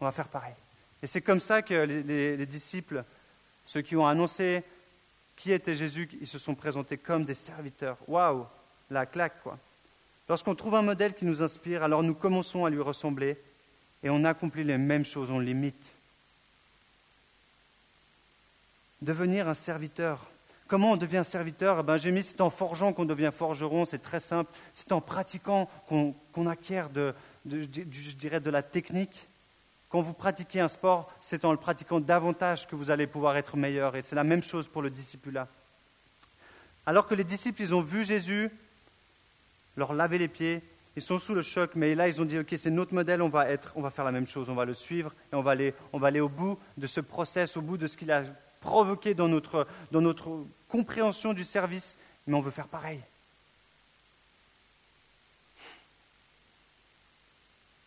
On 0.00 0.04
va 0.04 0.12
faire 0.12 0.28
pareil. 0.28 0.54
Et 1.02 1.06
c'est 1.06 1.20
comme 1.20 1.40
ça 1.40 1.62
que 1.62 1.74
les, 1.74 2.36
les, 2.36 2.46
disciples, 2.46 3.04
ceux 3.64 3.82
qui 3.82 3.96
ont 3.96 4.06
annoncé 4.06 4.64
qui 5.36 5.52
était 5.52 5.74
Jésus, 5.74 6.08
ils 6.20 6.26
se 6.26 6.38
sont 6.38 6.54
présentés 6.54 6.96
comme 6.96 7.24
des 7.24 7.34
serviteurs. 7.34 7.98
Waouh, 8.08 8.46
la 8.90 9.04
claque, 9.04 9.42
quoi. 9.42 9.58
Lorsqu'on 10.28 10.54
trouve 10.54 10.74
un 10.74 10.82
modèle 10.82 11.14
qui 11.14 11.24
nous 11.24 11.42
inspire, 11.42 11.82
alors 11.82 12.02
nous 12.02 12.14
commençons 12.14 12.64
à 12.64 12.70
lui 12.70 12.80
ressembler 12.80 13.38
et 14.02 14.10
on 14.10 14.24
accomplit 14.24 14.64
les 14.64 14.78
mêmes 14.78 15.04
choses, 15.04 15.30
on 15.30 15.38
l'imite. 15.38 15.94
Devenir 19.02 19.46
un 19.48 19.54
serviteur. 19.54 20.30
Comment 20.66 20.92
on 20.92 20.96
devient 20.96 21.22
serviteur? 21.24 21.78
Eh 21.80 21.82
ben, 21.84 21.96
J'ai 21.96 22.10
mis 22.10 22.24
c'est 22.24 22.40
en 22.40 22.50
forgeant 22.50 22.92
qu'on 22.92 23.04
devient 23.04 23.30
forgeron, 23.32 23.84
c'est 23.84 24.02
très 24.02 24.18
simple. 24.18 24.50
C'est 24.74 24.90
en 24.90 25.00
pratiquant 25.00 25.68
qu'on 25.88 26.46
acquiert 26.46 26.90
de, 26.90 27.14
je 27.48 28.14
dirais 28.16 28.40
de 28.40 28.50
la 28.50 28.62
technique. 28.62 29.28
Quand 29.88 30.02
vous 30.02 30.12
pratiquez 30.12 30.58
un 30.58 30.68
sport, 30.68 31.12
c'est 31.20 31.44
en 31.44 31.52
le 31.52 31.56
pratiquant 31.56 32.00
davantage 32.00 32.66
que 32.66 32.74
vous 32.74 32.90
allez 32.90 33.06
pouvoir 33.06 33.36
être 33.36 33.56
meilleur. 33.56 33.94
Et 33.94 34.02
c'est 34.02 34.16
la 34.16 34.24
même 34.24 34.42
chose 34.42 34.66
pour 34.66 34.82
le 34.82 34.90
disciple-là. 34.90 35.46
Alors 36.84 37.06
que 37.06 37.14
les 37.14 37.24
disciples, 37.24 37.62
ils 37.62 37.74
ont 37.74 37.82
vu 37.82 38.04
Jésus, 38.04 38.50
leur 39.76 39.92
laver 39.92 40.18
les 40.18 40.28
pieds. 40.28 40.62
Ils 40.96 41.02
sont 41.02 41.18
sous 41.18 41.34
le 41.34 41.42
choc, 41.42 41.72
mais 41.74 41.94
là, 41.94 42.08
ils 42.08 42.20
ont 42.22 42.24
dit, 42.24 42.38
OK, 42.38 42.54
c'est 42.56 42.70
notre 42.70 42.94
modèle, 42.94 43.20
on 43.20 43.28
va, 43.28 43.50
être, 43.50 43.72
on 43.76 43.82
va 43.82 43.90
faire 43.90 44.04
la 44.04 44.12
même 44.12 44.26
chose, 44.26 44.48
on 44.48 44.54
va 44.54 44.64
le 44.64 44.72
suivre 44.72 45.14
et 45.30 45.36
on 45.36 45.42
va 45.42 45.50
aller, 45.50 46.20
au 46.20 46.28
bout 46.28 46.58
de 46.78 46.86
ce 46.86 47.00
process, 47.00 47.56
au 47.56 47.60
bout 47.60 47.76
de 47.76 47.86
ce 47.86 47.98
qu'il 47.98 48.10
a 48.10 48.24
provoqué 48.60 49.12
dans 49.12 49.28
notre, 49.28 49.66
dans 49.92 50.00
notre 50.00 50.44
compréhension 50.68 51.34
du 51.34 51.44
service, 51.44 51.98
mais 52.26 52.34
on 52.34 52.40
veut 52.40 52.50
faire 52.50 52.68
pareil. 52.68 53.00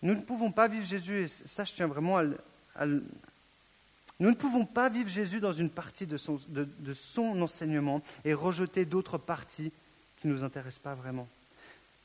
Nous 0.04 0.14
ne 0.14 0.22
pouvons 0.22 0.52
pas 0.52 0.68
vivre 0.68 0.86
Jésus, 0.86 1.24
et 1.24 1.28
ça 1.28 1.66
je 1.66 1.74
tiens 1.74 1.88
vraiment 1.88 2.20
à, 2.20 2.86
nous 2.86 4.30
ne 4.30 4.36
pouvons 4.36 4.66
pas 4.66 4.90
vivre 4.90 5.10
Jésus 5.10 5.40
dans 5.40 5.52
une 5.52 5.70
partie 5.70 6.06
de 6.06 6.18
son, 6.18 6.40
de 6.48 6.94
son 6.94 7.42
enseignement 7.42 8.02
et 8.24 8.34
rejeter 8.34 8.86
d'autres 8.86 9.18
parties 9.18 9.72
qui 10.18 10.28
ne 10.28 10.34
nous 10.34 10.44
intéressent 10.44 10.80
pas 10.80 10.96
vraiment. 10.96 11.28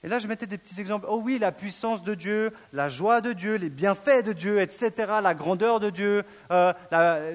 Et 0.05 0.09
là, 0.09 0.19
je 0.19 0.29
mettais 0.29 0.47
des 0.47 0.59
petits 0.59 0.79
exemples. 0.83 1.07
Oh 1.09 1.23
oui, 1.25 1.39
la 1.39 1.51
puissance 1.51 2.03
de 2.03 2.15
Dieu, 2.15 2.53
la 2.75 2.91
joie 2.91 3.23
de 3.23 3.33
Dieu, 3.33 3.55
les 3.55 3.71
bienfaits 3.71 4.23
de 4.23 4.35
Dieu, 4.35 4.61
etc., 4.61 4.93
la 5.23 5.33
grandeur 5.33 5.81
de 5.81 5.89
Dieu, 5.89 6.25
euh, 6.51 6.75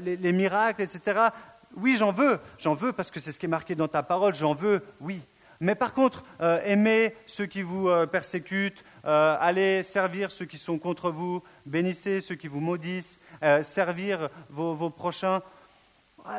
les, 0.01 0.31
miracles, 0.31 0.83
etc. 0.83 1.29
Oui, 1.75 1.95
j'en 1.97 2.11
veux, 2.11 2.39
j'en 2.59 2.75
veux 2.75 2.93
parce 2.93 3.09
que 3.09 3.19
c'est 3.19 3.31
ce 3.31 3.39
qui 3.39 3.47
est 3.47 3.49
marqué 3.49 3.73
dans 3.73 3.87
ta 3.87 4.03
parole, 4.03 4.35
j'en 4.35 4.53
veux, 4.53 4.83
oui. 5.01 5.19
Mais 5.59 5.73
par 5.73 5.95
contre, 5.95 6.23
euh, 6.41 6.59
aimez 6.63 7.15
ceux 7.25 7.47
qui 7.47 7.63
vous 7.63 7.89
euh, 7.89 8.05
persécutent, 8.05 8.85
allez 9.03 9.81
servir 9.81 10.29
ceux 10.29 10.45
qui 10.45 10.59
sont 10.59 10.77
contre 10.77 11.09
vous, 11.09 11.41
bénissez 11.65 12.21
ceux 12.21 12.35
qui 12.35 12.47
vous 12.47 12.61
maudissent, 12.61 13.19
servir 13.63 14.29
vos, 14.51 14.91
prochains. 14.91 15.41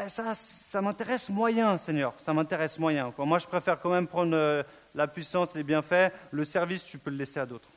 ça, 0.06 0.32
ça 0.36 0.80
m'intéresse 0.80 1.28
moyen, 1.28 1.76
Seigneur, 1.76 2.14
ça 2.18 2.32
m'intéresse 2.32 2.78
moyen. 2.78 3.12
Moi, 3.18 3.38
je 3.40 3.48
préfère 3.48 3.80
quand 3.80 3.90
même 3.90 4.06
prendre 4.06 4.64
la 4.94 5.06
puissance, 5.06 5.54
les 5.54 5.62
bienfaits, 5.62 6.12
le 6.30 6.44
service, 6.44 6.84
tu 6.84 6.98
peux 6.98 7.10
le 7.10 7.16
laisser 7.16 7.40
à 7.40 7.46
d'autres. 7.46 7.68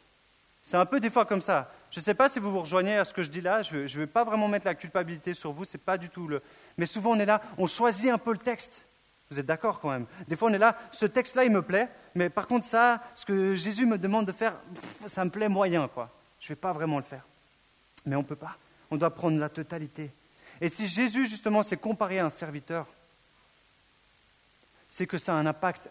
C'est 0.63 0.77
un 0.77 0.85
peu 0.85 0.99
des 0.99 1.09
fois 1.09 1.25
comme 1.25 1.41
ça. 1.41 1.71
Je 1.91 1.99
ne 1.99 2.03
sais 2.03 2.13
pas 2.13 2.29
si 2.29 2.39
vous 2.39 2.51
vous 2.51 2.61
rejoignez 2.61 2.97
à 2.97 3.05
ce 3.05 3.13
que 3.13 3.21
je 3.21 3.29
dis 3.29 3.41
là, 3.41 3.61
je 3.61 3.79
ne 3.79 3.87
vais 3.87 4.07
pas 4.07 4.23
vraiment 4.23 4.47
mettre 4.47 4.65
la 4.65 4.75
culpabilité 4.75 5.33
sur 5.33 5.51
vous, 5.51 5.65
c'est 5.65 5.77
pas 5.77 5.97
du 5.97 6.09
tout 6.09 6.27
le... 6.27 6.41
Mais 6.77 6.85
souvent 6.85 7.11
on 7.11 7.19
est 7.19 7.25
là, 7.25 7.41
on 7.57 7.67
choisit 7.67 8.09
un 8.09 8.17
peu 8.17 8.31
le 8.31 8.37
texte. 8.37 8.85
Vous 9.29 9.39
êtes 9.39 9.45
d'accord 9.45 9.79
quand 9.79 9.89
même? 9.89 10.05
Des 10.27 10.35
fois 10.35 10.49
on 10.49 10.53
est 10.53 10.59
là, 10.59 10.77
ce 10.91 11.05
texte-là 11.05 11.43
il 11.43 11.51
me 11.51 11.61
plaît, 11.61 11.89
mais 12.15 12.29
par 12.29 12.47
contre 12.47 12.65
ça, 12.65 13.01
ce 13.13 13.25
que 13.25 13.55
Jésus 13.55 13.85
me 13.85 13.97
demande 13.97 14.25
de 14.25 14.31
faire, 14.31 14.55
ça 15.05 15.25
me 15.25 15.29
plaît 15.29 15.49
moyen, 15.49 15.87
quoi. 15.87 16.09
Je 16.39 16.45
ne 16.45 16.49
vais 16.49 16.59
pas 16.59 16.71
vraiment 16.71 16.97
le 16.97 17.03
faire. 17.03 17.25
Mais 18.05 18.15
on 18.15 18.21
ne 18.21 18.25
peut 18.25 18.35
pas. 18.35 18.57
On 18.89 18.97
doit 18.97 19.13
prendre 19.13 19.39
la 19.39 19.49
totalité. 19.49 20.11
Et 20.61 20.69
si 20.69 20.87
Jésus 20.87 21.27
justement 21.27 21.63
s'est 21.63 21.77
comparé 21.77 22.19
à 22.19 22.25
un 22.25 22.29
serviteur, 22.29 22.87
c'est 24.89 25.07
que 25.07 25.17
ça 25.17 25.33
a 25.33 25.37
un 25.37 25.45
impact 25.45 25.89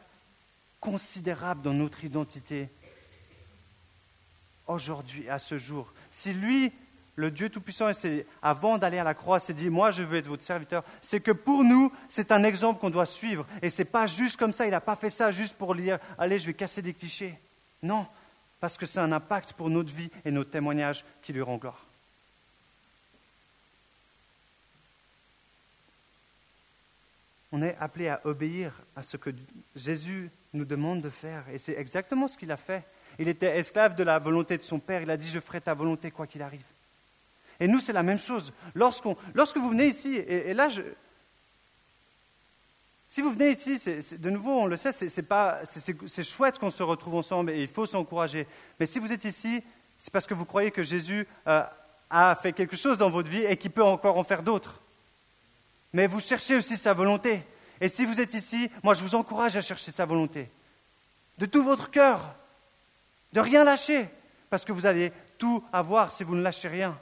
considérable 0.83 1.63
dans 1.63 1.73
notre 1.73 2.05
identité 2.05 2.69
aujourd'hui, 4.67 5.29
à 5.31 5.39
ce 5.39 5.57
jour. 5.57 5.95
Si 6.11 6.35
lui, 6.35 6.73
le 7.15 7.31
Dieu 7.31 7.49
Tout-Puissant, 7.49 7.91
avant 8.43 8.79
d'aller 8.79 8.99
à 8.99 9.05
la 9.05 9.15
croix, 9.15 9.39
s'est 9.39 9.55
dit, 9.55 9.71
moi 9.71 9.93
je 9.93 10.03
veux 10.03 10.19
être 10.19 10.27
votre 10.27 10.43
serviteur, 10.43 10.83
c'est 11.01 11.21
que 11.21 11.31
pour 11.31 11.63
nous, 11.63 11.93
c'est 12.09 12.33
un 12.33 12.43
exemple 12.43 12.81
qu'on 12.81 12.91
doit 12.91 13.07
suivre. 13.07 13.47
Et 13.63 13.71
ce 13.71 13.83
n'est 13.83 13.89
pas 13.89 14.07
juste 14.07 14.37
comme 14.37 14.53
ça, 14.53 14.67
il 14.67 14.73
n'a 14.73 14.81
pas 14.81 14.97
fait 14.97 15.11
ça 15.11 15.31
juste 15.31 15.55
pour 15.55 15.75
dire, 15.77 15.99
allez, 16.19 16.39
je 16.39 16.47
vais 16.47 16.55
casser 16.55 16.83
des 16.83 16.95
clichés. 16.95 17.39
Non, 17.81 18.07
parce 18.59 18.77
que 18.77 18.85
c'est 18.85 19.01
un 19.01 19.13
impact 19.13 19.53
pour 19.53 19.71
notre 19.71 19.95
vie 19.95 20.11
et 20.25 20.33
nos 20.33 20.45
témoignages 20.45 21.05
qui 21.23 21.33
lui 21.33 21.43
rend 21.43 21.59
gloire. 21.59 21.87
On 27.53 27.63
est 27.63 27.77
appelé 27.79 28.09
à 28.09 28.21
obéir 28.25 28.73
à 28.97 29.03
ce 29.03 29.17
que 29.17 29.31
Jésus 29.77 30.31
nous 30.55 30.65
demande 30.65 31.03
de 31.03 31.11
faire. 31.11 31.45
Et 31.53 31.59
c'est 31.59 31.79
exactement 31.79 32.27
ce 32.27 32.37
qu'il 32.37 32.51
a 32.51 32.57
fait. 32.57 32.85
Il 33.19 33.29
était 33.29 33.59
esclave 33.59 33.95
de 33.95 34.03
la 34.03 34.19
volonté 34.19 34.57
de 34.57 34.63
son 34.63 34.79
Père. 34.79 35.03
Il 35.03 35.11
a 35.11 35.17
dit, 35.17 35.29
je 35.29 35.39
ferai 35.39 35.61
ta 35.61 35.75
volonté 35.75 36.11
quoi 36.11 36.27
qu'il 36.27 36.43
arrive. 36.43 36.65
Et 37.61 37.69
nous, 37.69 37.81
c'est 37.81 37.93
la 37.93 38.03
même 38.03 38.19
chose. 38.19 38.53
lorsque 38.75 39.07
vous 39.57 39.71
venez 39.71 39.87
ici, 39.87 40.17
et, 40.17 40.55
là, 40.55 40.69
je, 40.69 40.83
si 43.09 43.21
vous 43.21 43.31
venez 43.31 43.51
ici, 43.51 43.79
de 44.19 44.31
nouveau, 44.31 44.53
on 44.53 44.67
le 44.67 44.77
sait, 44.77 44.93
c'est 44.93 46.25
chouette 46.25 46.59
qu'on 46.59 46.71
se 46.71 46.83
retrouve 46.83 47.15
ensemble 47.15 47.51
et 47.51 47.63
il 47.63 47.69
faut 47.69 47.87
s'encourager. 47.87 48.47
Mais 48.81 48.87
si 48.87 48.99
vous 48.99 49.13
êtes 49.13 49.25
ici, 49.25 49.63
c'est 49.99 50.13
parce 50.13 50.27
que 50.27 50.35
vous 50.35 50.45
croyez 50.45 50.71
que 50.71 50.83
Jésus 50.83 51.29
euh, 51.47 51.63
a 52.11 52.35
fait 52.35 52.53
quelque 52.53 52.77
chose 52.77 52.99
dans 52.99 53.11
votre 53.11 53.31
vie 53.31 53.45
et 53.45 53.57
qui 53.57 53.69
peut 53.69 53.85
encore 53.85 54.19
en 54.19 54.25
faire 54.25 54.43
d'autres. 54.43 54.82
Mais 55.93 56.07
vous 56.07 56.21
cherchez 56.21 56.57
aussi 56.57 56.77
sa 56.77 56.93
volonté. 56.93 57.43
Et 57.81 57.89
si 57.89 58.05
vous 58.05 58.21
êtes 58.21 58.35
ici, 58.35 58.71
moi 58.83 58.95
je 58.95 59.03
vous 59.03 59.15
encourage 59.15 59.57
à 59.57 59.61
chercher 59.61 59.93
sa 59.93 60.05
volonté. 60.05 60.49
De 61.39 61.47
tout 61.47 61.63
votre 61.63 61.91
cœur. 61.91 62.35
De 63.33 63.41
rien 63.41 63.65
lâcher. 63.65 64.09
Parce 64.51 64.65
que 64.65 64.73
vous 64.73 64.87
allez 64.87 65.13
tout 65.39 65.65
avoir 65.73 66.13
si 66.13 66.25
vous 66.25 66.35
ne 66.35 66.43
lâchez 66.43 66.69
rien. 66.69 66.99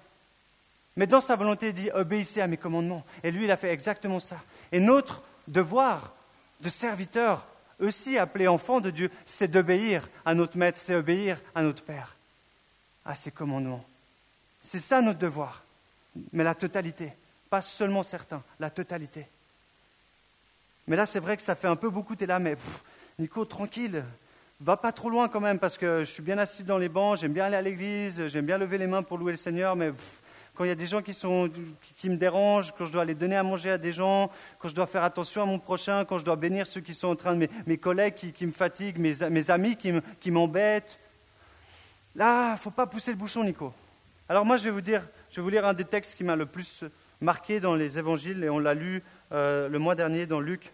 Mais 0.96 1.07
dans 1.07 1.20
sa 1.20 1.37
volonté, 1.37 1.68
il 1.68 1.74
dit 1.74 1.90
obéissez 1.94 2.40
à 2.40 2.46
mes 2.46 2.57
commandements. 2.57 3.05
Et 3.22 3.31
lui, 3.31 3.44
il 3.44 3.50
a 3.50 3.57
fait 3.57 3.70
exactement 3.70 4.20
ça. 4.20 4.37
Et 4.72 4.81
notre 4.81 5.22
devoir 5.48 6.14
de 6.61 6.68
serviteur, 6.68 7.46
aussi 7.81 8.18
appelé 8.18 8.48
enfant 8.48 8.81
de 8.81 8.90
Dieu, 8.90 9.11
c'est 9.24 9.48
d'obéir 9.48 10.09
à 10.24 10.35
notre 10.35 10.59
maître, 10.59 10.79
c'est 10.79 10.94
obéir 10.94 11.40
à 11.55 11.62
notre 11.62 11.83
Père, 11.83 12.16
à 13.05 13.14
ses 13.14 13.31
commandements. 13.31 13.85
C'est 14.62 14.79
ça 14.79 15.00
notre 15.00 15.18
devoir. 15.18 15.64
Mais 16.33 16.44
la 16.44 16.55
totalité, 16.55 17.12
pas 17.51 17.61
seulement 17.61 18.05
certains, 18.05 18.43
la 18.61 18.71
totalité. 18.71 19.27
Mais 20.87 20.97
là, 20.97 21.05
c'est 21.05 21.19
vrai 21.19 21.37
que 21.37 21.43
ça 21.43 21.57
fait 21.57 21.69
un 21.69 21.77
peu 21.77 21.91
beaucoup, 21.91 22.17
tu 22.17 22.25
es 22.25 22.27
là, 22.27 22.39
mais 22.39 22.57
Nico, 23.19 23.45
tranquille, 23.45 24.05
va 24.61 24.77
pas 24.77 24.93
trop 24.93 25.11
loin 25.11 25.29
quand 25.29 25.41
même, 25.41 25.59
parce 25.59 25.77
que 25.77 26.01
je 26.01 26.11
suis 26.11 26.23
bien 26.23 26.39
assis 26.39 26.65
dans 26.65 26.79
les 26.79 26.89
bancs, 26.89 27.19
j'aime 27.19 27.33
bien 27.33 27.45
aller 27.45 27.57
à 27.57 27.63
l'église, 27.63 28.29
j'aime 28.29 28.47
bien 28.47 28.57
lever 28.57 28.79
les 28.79 28.87
mains 28.87 29.03
pour 29.03 29.19
louer 29.19 29.33
le 29.33 29.39
Seigneur, 29.39 29.75
mais 29.75 29.93
quand 30.55 30.65
il 30.65 30.69
y 30.69 30.73
a 30.73 30.77
des 30.77 30.87
gens 30.87 31.03
qui, 31.03 31.15
sont, 31.15 31.51
qui, 31.97 32.09
me 32.09 32.17
dérangent, 32.17 32.73
quand 32.77 32.85
je 32.85 32.93
dois 32.93 33.03
aller 33.03 33.15
donner 33.15 33.37
à 33.37 33.43
manger 33.43 33.73
à 33.73 33.79
des 33.79 33.93
gens, 33.93 34.31
quand 34.59 34.69
je 34.69 34.75
dois 34.75 34.87
faire 34.87 35.03
attention 35.03 35.43
à 35.43 35.47
mon 35.47 35.59
prochain, 35.59 36.05
quand 36.05 36.19
je 36.19 36.25
dois 36.25 36.37
bénir 36.37 36.67
ceux 36.67 36.81
qui 36.81 36.95
sont 36.95 37.09
en 37.09 37.17
train 37.17 37.35
de 37.35 37.39
mes, 37.39 37.51
mes 37.67 37.79
collègues 37.79 38.15
qui, 38.15 38.47
me 38.47 38.53
fatiguent, 38.53 38.99
mes, 38.99 39.29
mes 39.31 39.51
amis 39.51 39.77
qui 39.77 40.31
m'embêtent. 40.31 40.99
Là, 42.15 42.57
faut 42.57 42.71
pas 42.71 42.87
pousser 42.87 43.11
le 43.11 43.17
bouchon, 43.17 43.43
Nico. 43.43 43.73
Alors 44.29 44.45
moi, 44.45 44.57
je 44.59 44.65
vais 44.65 44.71
vous 44.71 44.81
dire, 44.81 45.03
je 45.31 45.37
vais 45.37 45.43
vous 45.43 45.49
lire 45.49 45.67
un 45.67 45.73
des 45.73 45.85
textes 45.85 46.15
qui 46.15 46.25
m'a 46.25 46.37
le 46.37 46.47
plus 46.47 46.85
marqué 47.21 47.61
dans 47.61 47.75
les 47.75 47.99
évangiles, 47.99 48.43
et 48.45 48.51
on 48.51 48.59
l'a 48.59 48.75
lu 48.75 49.03
euh, 49.33 49.69
le 49.69 49.79
mois 49.79 49.95
dernier 49.95 50.27
dans 50.27 50.41
Luc. 50.41 50.73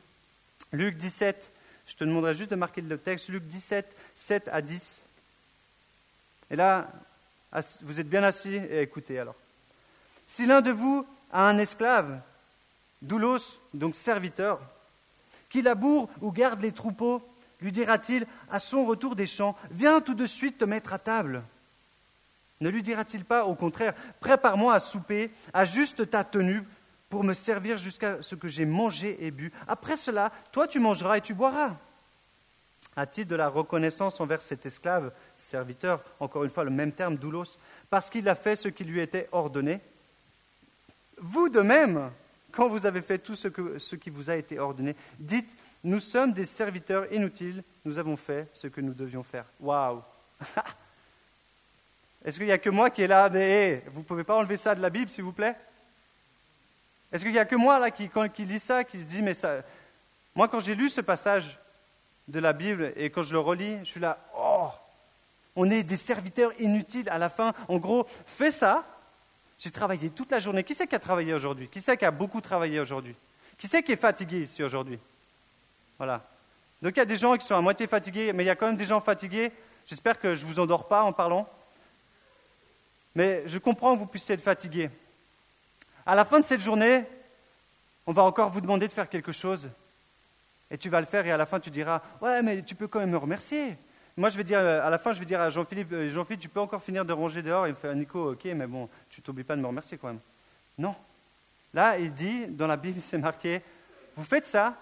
Luc 0.73 0.97
17, 0.97 1.51
je 1.87 1.95
te 1.95 2.05
demanderai 2.05 2.35
juste 2.35 2.51
de 2.51 2.57
marquer 2.57 2.81
le 2.81 2.99
texte, 2.99 3.29
Luc 3.29 3.45
17, 3.45 3.87
7 4.15 4.49
à 4.53 4.63
10. 4.63 5.03
Et 6.51 6.57
là, 6.57 6.91
vous 7.83 8.01
êtes 8.01 8.09
bien 8.09 8.23
assis 8.23 8.55
et 8.55 8.83
écoutez 8.83 9.19
alors. 9.19 9.35
Si 10.27 10.47
l'un 10.47 10.61
de 10.61 10.71
vous 10.71 11.07
a 11.33 11.49
un 11.49 11.59
esclave, 11.59 12.21
doulos, 13.03 13.61
donc 13.75 13.95
serviteur, 13.95 14.61
qui 15.49 15.63
laboure 15.63 16.09
ou 16.21 16.33
garde 16.33 16.61
les 16.61 16.73
troupeaux, 16.73 17.23
lui 17.61 17.73
dira-t-il 17.73 18.27
à 18.51 18.59
son 18.59 18.85
retour 18.85 19.17
des 19.17 19.27
champs, 19.27 19.57
viens 19.71 20.01
tout 20.01 20.15
de 20.15 20.27
suite 20.27 20.59
te 20.59 20.65
mettre 20.65 20.93
à 20.93 20.99
table. 20.99 21.43
Ne 22.61 22.71
lui 22.71 22.83
dira-t-il 22.83 23.25
pas, 23.25 23.45
au 23.45 23.55
contraire, 23.55 23.95
prépare-moi 24.21 24.75
à 24.75 24.81
souper, 24.81 25.31
ajuste 25.53 26.09
ta 26.11 26.25
tenue 26.25 26.63
pour 27.09 27.23
me 27.23 27.35
servir 27.35 27.77
jusqu'à 27.77 28.23
ce 28.23 28.35
que 28.35 28.49
j'ai 28.49 28.65
mangé 28.65 29.25
et 29.25 29.31
bu. 29.31 29.53
Après 29.69 29.97
cela, 29.97 30.33
toi 30.53 30.67
tu 30.67 30.81
mangeras 30.81 31.19
et 31.19 31.21
tu 31.21 31.35
boiras. 31.35 31.77
A-t-il 32.97 33.27
de 33.27 33.37
la 33.37 33.49
reconnaissance 33.49 34.21
envers 34.21 34.41
cet 34.41 34.65
esclave, 34.65 35.13
serviteur, 35.37 36.03
encore 36.19 36.45
une 36.45 36.51
fois 36.51 36.65
le 36.65 36.71
même 36.71 36.93
terme, 36.93 37.17
doulos, 37.17 37.59
parce 37.91 38.09
qu'il 38.09 38.29
a 38.29 38.35
fait 38.35 38.57
ce 38.57 38.69
qui 38.69 38.85
lui 38.85 39.01
était 39.01 39.29
ordonné? 39.33 39.81
Vous 41.19 41.51
de 41.51 41.61
même, 41.61 42.11
quand 42.53 42.69
vous 42.69 42.87
avez 42.87 43.03
fait 43.03 43.19
tout 43.19 43.37
ce, 43.37 43.49
qui 43.97 44.11
vous 44.11 44.31
a 44.31 44.37
été 44.37 44.59
ordonné, 44.59 44.97
dites, 45.19 45.55
nous 45.85 46.01
sommes 46.01 46.33
des 46.33 46.47
serviteurs 46.47 47.13
inutiles, 47.13 47.63
nous 47.85 47.99
avons 47.99 48.17
fait 48.17 48.49
ce 48.55 48.67
que 48.67 48.81
nous 48.81 48.95
devions 48.95 49.23
faire. 49.23 49.45
Waouh 49.61 50.03
Est-ce 52.27 52.39
qu'il 52.39 52.47
n'y 52.47 52.53
a 52.53 52.59
que 52.59 52.71
moi 52.71 52.91
qui 52.91 53.03
est 53.03 53.07
là? 53.07 53.31
Mais 53.31 53.85
vous 53.87 54.01
ne 54.01 54.05
pouvez 54.05 54.25
pas 54.25 54.37
enlever 54.37 54.57
ça 54.57 54.75
de 54.75 54.83
la 54.83 54.91
Bible, 54.91 55.09
s'il 55.09 55.23
vous 55.23 55.33
plaît? 55.33 55.55
Est-ce 57.13 57.23
qu'il 57.23 57.33
n'y 57.33 57.39
a 57.39 57.45
que 57.45 57.55
moi 57.55 57.79
là 57.79 57.93
qui, 57.93 58.11
qui 58.35 58.45
lit 58.45 58.59
ça, 58.59 58.83
qui 58.83 58.99
dit, 58.99 59.23
mais 59.23 59.33
ça... 59.33 59.63
Moi, 60.35 60.49
quand 60.49 60.59
j'ai 60.59 60.75
lu 60.75 60.91
ce 60.91 61.01
passage 61.01 61.61
de 62.27 62.41
la 62.41 62.53
Bible 62.53 62.93
et 62.97 63.11
quand 63.11 63.23
je 63.23 63.33
le 63.33 63.39
relis, 63.39 63.79
je 63.79 63.85
suis 63.85 64.01
là, 64.01 64.19
oh 64.37 64.69
On 65.55 65.71
est 65.71 65.85
des 65.85 65.97
serviteurs 65.97 66.53
inutiles 66.61 67.09
à 67.11 67.19
la 67.19 67.29
fin. 67.29 67.55
En 67.69 67.77
gros, 67.77 68.07
fais 68.27 68.51
ça, 68.51 68.85
j'ai 69.57 69.71
travaillé 69.71 70.11
toute 70.11 70.33
la 70.33 70.41
journée. 70.41 70.65
Qui 70.65 70.75
c'est 70.75 70.89
qui 70.89 70.97
a 70.97 70.99
travaillé 70.99 71.33
aujourd'hui? 71.33 71.69
Qui 71.69 71.81
c'est 71.81 71.97
qui 71.97 72.05
a 72.05 72.11
beaucoup 72.11 72.41
travaillé 72.41 72.81
aujourd'hui? 72.81 73.15
Qui 73.57 73.69
c'est 73.69 73.85
qui 73.85 73.93
est 73.93 73.97
fatigué 73.97 74.41
ici 74.41 74.65
aujourd'hui? 74.65 74.99
Voilà. 75.97 76.23
Donc 76.83 76.93
il 76.97 76.99
y 76.99 77.03
a 77.03 77.07
des 77.07 77.17
gens 77.17 77.37
qui 77.37 77.47
sont 77.47 77.55
à 77.55 77.61
moitié 77.61 77.87
fatigués, 77.87 78.33
mais 78.33 78.43
il 78.43 78.47
y 78.49 78.51
a 78.51 78.57
quand 78.57 78.67
même 78.67 78.77
des 78.77 78.85
gens 78.85 79.01
fatigués. 79.01 79.53
J'espère 79.87 80.19
que 80.19 80.35
je 80.35 80.45
ne 80.45 80.51
vous 80.51 80.59
endors 80.59 80.89
pas 80.89 81.05
en 81.05 81.13
parlant. 81.13 81.49
Mais 83.17 83.43
je 83.47 83.57
comprends 83.57 83.95
que 83.95 84.01
vous 84.01 84.07
puissiez 84.07 84.35
être 84.35 84.43
fatigué. 84.43 84.91
À 86.05 86.15
la 86.15 86.27
fin 86.27 86.39
de 86.39 86.45
cette 86.45 86.61
journée, 86.61 87.03
on 88.07 88.13
va 88.13 88.23
encore 88.23 88.51
vous 88.51 88.61
demander 88.61 88.87
de 88.87 88.93
faire 88.93 89.09
quelque 89.09 89.33
chose. 89.33 89.71
Et 90.71 90.77
tu 90.77 90.91
vas 90.91 91.01
le 91.01 91.07
faire 91.07 91.27
et 91.27 91.33
à 91.33 91.39
la 91.39 91.47
fin 91.47 91.59
tu 91.59 91.71
diras, 91.71 92.03
ouais, 92.21 92.43
mais 92.43 92.61
tu 92.61 92.75
peux 92.75 92.87
quand 92.87 93.01
même 93.01 93.11
me 93.11 93.17
remercier. 93.17 93.79
Moi, 94.19 94.29
je 94.29 94.37
vais 94.37 94.45
dire, 94.45 94.59
à 94.59 94.91
la 94.91 94.99
fin, 94.99 95.15
je 95.15 95.19
vais 95.19 95.25
dire 95.25 95.41
à 95.41 95.49
Jean-Philippe, 95.49 95.93
euh, 95.93 96.11
Jean-Philippe, 96.11 96.43
tu 96.43 96.49
peux 96.51 96.61
encore 96.61 96.83
finir 96.83 97.07
de 97.07 97.13
ranger 97.15 97.43
dehors. 97.43 97.67
Il 97.67 97.71
me 97.71 97.77
fait, 97.77 97.95
Nico, 97.95 98.33
ok, 98.33 98.45
mais 98.55 98.67
bon, 98.67 98.87
tu 99.09 99.23
t'oublies 99.23 99.45
pas 99.45 99.57
de 99.57 99.63
me 99.63 99.67
remercier 99.67 99.97
quand 99.97 100.09
même. 100.09 100.21
Non. 100.77 100.95
Là, 101.73 101.99
il 101.99 102.13
dit, 102.13 102.47
dans 102.49 102.67
la 102.67 102.77
Bible, 102.77 103.01
c'est 103.03 103.19
marqué, 103.19 103.63
vous 104.15 104.25
faites 104.25 104.47
ça, 104.47 104.75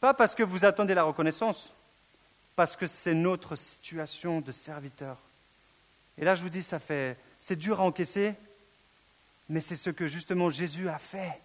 pas 0.00 0.12
parce 0.12 0.34
que 0.34 0.42
vous 0.42 0.66
attendez 0.66 0.92
la 0.92 1.04
reconnaissance, 1.04 1.72
parce 2.56 2.76
que 2.76 2.86
c'est 2.86 3.14
notre 3.14 3.56
situation 3.56 4.42
de 4.42 4.52
serviteur. 4.52 5.16
Et 6.18 6.26
là, 6.26 6.34
je 6.34 6.42
vous 6.42 6.50
dis, 6.50 6.62
ça 6.62 6.78
fait, 6.78 7.16
c'est 7.44 7.56
dur 7.56 7.78
à 7.78 7.84
encaisser, 7.84 8.34
mais 9.50 9.60
c'est 9.60 9.76
ce 9.76 9.90
que 9.90 10.06
justement 10.06 10.48
Jésus 10.48 10.88
a 10.88 10.98
fait. 10.98 11.42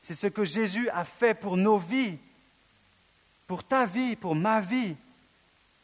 C'est 0.00 0.14
ce 0.14 0.28
que 0.28 0.44
Jésus 0.44 0.88
a 0.88 1.04
fait 1.04 1.34
pour 1.34 1.58
nos 1.58 1.76
vies, 1.76 2.16
pour 3.46 3.64
ta 3.64 3.84
vie, 3.84 4.16
pour 4.16 4.34
ma 4.34 4.62
vie. 4.62 4.96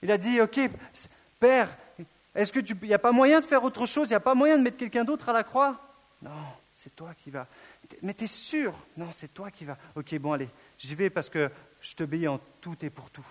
Il 0.00 0.10
a 0.10 0.16
dit, 0.16 0.40
OK, 0.40 0.58
Père, 1.38 1.68
est-ce 2.34 2.50
qu'il 2.50 2.64
n'y 2.80 2.94
a 2.94 2.98
pas 2.98 3.12
moyen 3.12 3.40
de 3.40 3.44
faire 3.44 3.62
autre 3.62 3.84
chose? 3.84 4.08
Il 4.08 4.12
n'y 4.12 4.16
a 4.16 4.20
pas 4.20 4.34
moyen 4.34 4.56
de 4.56 4.62
mettre 4.62 4.78
quelqu'un 4.78 5.04
d'autre 5.04 5.28
à 5.28 5.34
la 5.34 5.44
croix? 5.44 5.78
Non, 6.22 6.30
c'est 6.74 6.96
toi 6.96 7.12
qui 7.22 7.30
vas. 7.30 7.46
Mais 8.00 8.14
tu 8.14 8.24
es 8.24 8.26
sûr? 8.26 8.74
Non, 8.96 9.12
c'est 9.12 9.34
toi 9.34 9.50
qui 9.50 9.66
vas. 9.66 9.76
Ok, 9.96 10.14
bon, 10.14 10.32
allez, 10.32 10.48
j'y 10.78 10.94
vais 10.94 11.10
parce 11.10 11.28
que 11.28 11.50
je 11.82 11.94
t'obéis 11.94 12.26
en 12.26 12.40
tout 12.62 12.82
et 12.82 12.88
pour 12.88 13.10
tout. 13.10 13.26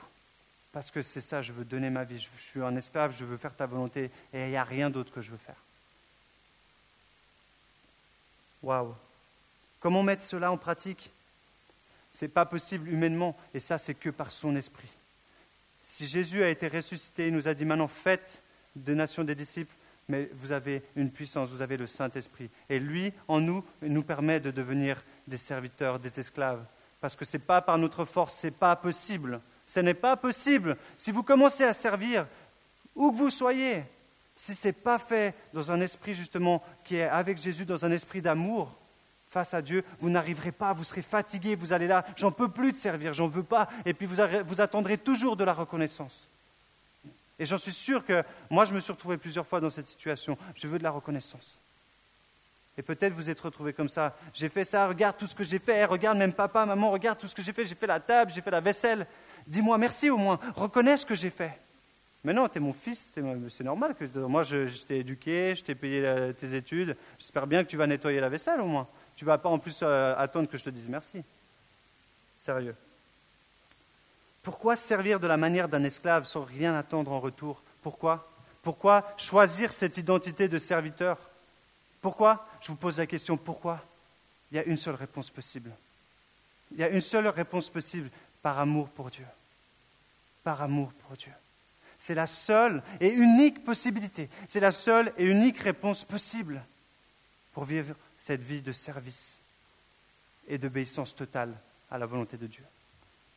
Parce 0.71 0.91
que 0.91 1.01
c'est 1.01 1.21
ça, 1.21 1.41
je 1.41 1.51
veux 1.51 1.65
donner 1.65 1.89
ma 1.89 2.03
vie. 2.03 2.19
Je 2.19 2.29
suis 2.39 2.61
un 2.61 2.75
esclave, 2.75 3.15
je 3.17 3.25
veux 3.25 3.37
faire 3.37 3.55
ta 3.55 3.65
volonté 3.65 4.11
et 4.31 4.43
il 4.43 4.49
n'y 4.49 4.55
a 4.55 4.63
rien 4.63 4.91
d'autre 4.91 5.11
que 5.11 5.21
je 5.21 5.31
veux 5.31 5.37
faire. 5.37 5.57
Waouh 8.63 8.93
Comment 9.79 10.03
mettre 10.03 10.23
cela 10.23 10.51
en 10.51 10.57
pratique? 10.57 11.09
Ce 12.11 12.25
n'est 12.25 12.29
pas 12.29 12.45
possible 12.45 12.89
humainement 12.89 13.37
et 13.53 13.59
ça, 13.59 13.77
c'est 13.77 13.93
que 13.93 14.09
par 14.09 14.31
son 14.31 14.55
esprit. 14.55 14.89
Si 15.81 16.07
Jésus 16.07 16.43
a 16.43 16.49
été 16.49 16.67
ressuscité, 16.67 17.27
il 17.27 17.33
nous 17.33 17.47
a 17.47 17.53
dit 17.53 17.65
maintenant 17.65 17.87
faites 17.87 18.41
des 18.75 18.95
nations 18.95 19.23
des 19.23 19.35
disciples, 19.35 19.73
mais 20.07 20.29
vous 20.33 20.51
avez 20.51 20.83
une 20.95 21.11
puissance, 21.11 21.49
vous 21.49 21.61
avez 21.61 21.77
le 21.77 21.87
Saint-Esprit. 21.87 22.49
Et 22.67 22.79
lui, 22.79 23.13
en 23.27 23.39
nous, 23.39 23.63
nous 23.81 24.03
permet 24.03 24.39
de 24.39 24.51
devenir 24.51 25.03
des 25.27 25.37
serviteurs, 25.37 25.99
des 25.99 26.19
esclaves. 26.19 26.65
Parce 26.99 27.15
que 27.15 27.25
ce 27.25 27.37
n'est 27.37 27.43
pas 27.43 27.61
par 27.61 27.77
notre 27.77 28.05
force, 28.05 28.35
ce 28.35 28.47
n'est 28.47 28.51
pas 28.51 28.75
possible. 28.75 29.39
Ce 29.65 29.79
n'est 29.79 29.93
pas 29.93 30.17
possible. 30.17 30.75
Si 30.97 31.11
vous 31.11 31.23
commencez 31.23 31.63
à 31.63 31.73
servir, 31.73 32.25
où 32.95 33.11
que 33.11 33.17
vous 33.17 33.29
soyez, 33.29 33.83
si 34.39 34.55
ce 34.55 34.69
n'est 34.69 34.73
pas 34.73 34.97
fait 34.97 35.35
dans 35.53 35.69
un 35.69 35.81
esprit 35.81 36.13
justement 36.13 36.63
qui 36.85 36.95
est 36.95 37.09
avec 37.09 37.37
Jésus, 37.37 37.65
dans 37.65 37.83
un 37.83 37.91
esprit 37.91 38.21
d'amour, 38.21 38.73
face 39.27 39.53
à 39.53 39.61
Dieu, 39.61 39.83
vous 39.99 40.09
n'arriverez 40.09 40.53
pas, 40.53 40.71
vous 40.71 40.85
serez 40.85 41.01
fatigué, 41.01 41.55
vous 41.55 41.73
allez 41.73 41.87
là, 41.87 42.05
j'en 42.15 42.31
peux 42.31 42.47
plus 42.47 42.71
de 42.71 42.77
servir, 42.77 43.11
j'en 43.11 43.27
veux 43.27 43.43
pas, 43.43 43.67
et 43.85 43.93
puis 43.93 44.07
vous, 44.07 44.15
vous 44.45 44.61
attendrez 44.61 44.97
toujours 44.97 45.35
de 45.35 45.43
la 45.43 45.51
reconnaissance. 45.51 46.29
Et 47.37 47.45
j'en 47.45 47.57
suis 47.57 47.73
sûr 47.73 48.05
que 48.05 48.23
moi, 48.49 48.63
je 48.63 48.73
me 48.73 48.79
suis 48.79 48.93
retrouvé 48.93 49.17
plusieurs 49.17 49.45
fois 49.45 49.59
dans 49.59 49.69
cette 49.69 49.89
situation. 49.89 50.37
Je 50.55 50.69
veux 50.69 50.79
de 50.79 50.83
la 50.83 50.91
reconnaissance. 50.91 51.57
Et 52.77 52.81
peut-être 52.81 53.13
vous 53.13 53.29
êtes 53.29 53.41
retrouvé 53.41 53.73
comme 53.73 53.89
ça. 53.89 54.15
J'ai 54.33 54.47
fait 54.47 54.63
ça, 54.63 54.87
regarde 54.87 55.17
tout 55.17 55.27
ce 55.27 55.35
que 55.35 55.43
j'ai 55.43 55.59
fait. 55.59 55.83
Regarde 55.83 56.17
même 56.17 56.33
papa, 56.33 56.65
maman, 56.65 56.91
regarde 56.91 57.19
tout 57.19 57.27
ce 57.27 57.35
que 57.35 57.41
j'ai 57.41 57.51
fait. 57.51 57.65
J'ai 57.65 57.75
fait 57.75 57.87
la 57.87 57.99
table, 57.99 58.31
j'ai 58.33 58.41
fait 58.41 58.51
la 58.51 58.61
vaisselle. 58.61 59.05
Dis-moi 59.45 59.77
merci 59.77 60.09
au 60.09 60.17
moins. 60.17 60.39
Reconnais 60.55 60.95
ce 60.95 61.05
que 61.05 61.15
j'ai 61.15 61.29
fait. 61.29 61.59
Mais 62.23 62.33
non, 62.33 62.49
tu 62.49 62.57
es 62.57 62.61
mon 62.61 62.73
fils, 62.73 63.13
c'est 63.49 63.63
normal. 63.63 63.95
que 63.95 64.19
Moi, 64.19 64.43
je, 64.43 64.83
t'ai 64.83 64.99
éduqué, 64.99 65.55
je 65.55 65.63
t'ai 65.63 65.75
payé 65.75 66.33
tes 66.37 66.53
études. 66.53 66.97
J'espère 67.17 67.47
bien 67.47 67.63
que 67.63 67.69
tu 67.69 67.77
vas 67.77 67.87
nettoyer 67.87 68.19
la 68.19 68.29
vaisselle 68.29 68.59
au 68.59 68.65
moins. 68.65 68.87
Tu 69.15 69.25
vas 69.25 69.37
pas 69.37 69.49
en 69.49 69.59
plus 69.59 69.79
euh, 69.81 70.15
attendre 70.17 70.49
que 70.49 70.57
je 70.57 70.63
te 70.63 70.69
dise 70.69 70.87
merci. 70.89 71.23
Sérieux. 72.37 72.75
Pourquoi 74.43 74.75
servir 74.75 75.19
de 75.19 75.27
la 75.27 75.37
manière 75.37 75.69
d'un 75.69 75.83
esclave 75.83 76.25
sans 76.25 76.43
rien 76.43 76.75
attendre 76.75 77.11
en 77.11 77.19
retour? 77.19 77.61
Pourquoi? 77.81 78.29
Pourquoi 78.63 79.05
choisir 79.17 79.71
cette 79.71 79.97
identité 79.97 80.47
de 80.47 80.57
serviteur? 80.57 81.17
Pourquoi? 82.01 82.47
Je 82.61 82.67
vous 82.67 82.75
pose 82.75 82.97
la 82.97 83.07
question, 83.07 83.37
pourquoi? 83.37 83.81
Il 84.51 84.57
y 84.57 84.59
a 84.59 84.63
une 84.63 84.77
seule 84.77 84.95
réponse 84.95 85.29
possible. 85.29 85.71
Il 86.71 86.79
y 86.79 86.83
a 86.83 86.89
une 86.89 87.01
seule 87.01 87.27
réponse 87.27 87.69
possible, 87.69 88.09
par 88.41 88.59
amour 88.59 88.89
pour 88.89 89.09
Dieu. 89.09 89.25
Par 90.43 90.61
amour 90.61 90.91
pour 90.93 91.17
Dieu. 91.17 91.33
C'est 91.99 92.15
la 92.15 92.25
seule 92.25 92.81
et 93.01 93.09
unique 93.09 93.63
possibilité. 93.63 94.29
C'est 94.47 94.61
la 94.61 94.71
seule 94.71 95.13
et 95.17 95.25
unique 95.25 95.59
réponse 95.59 96.03
possible. 96.03 96.63
pour 97.53 97.65
vivre 97.65 97.93
cette 98.17 98.41
vie 98.41 98.61
de 98.61 98.71
service 98.71 99.37
et 100.47 100.57
d'obéissance 100.57 101.13
totale 101.13 101.53
à 101.91 101.97
la 101.97 102.05
volonté 102.05 102.37
de 102.37 102.47
Dieu. 102.47 102.63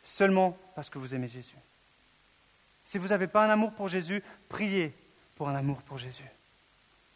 Seulement 0.02 0.56
parce 0.76 0.88
que 0.90 0.98
vous 0.98 1.14
aimez 1.14 1.28
Jésus. 1.28 1.56
Si 2.84 2.98
vous 2.98 3.08
n'avez 3.08 3.26
pas 3.26 3.44
un 3.44 3.50
amour 3.50 3.72
pour 3.72 3.88
Jésus, 3.88 4.22
priez 4.48 4.94
pour 5.34 5.48
un 5.48 5.54
amour 5.54 5.82
pour 5.82 5.98
Jésus. 5.98 6.28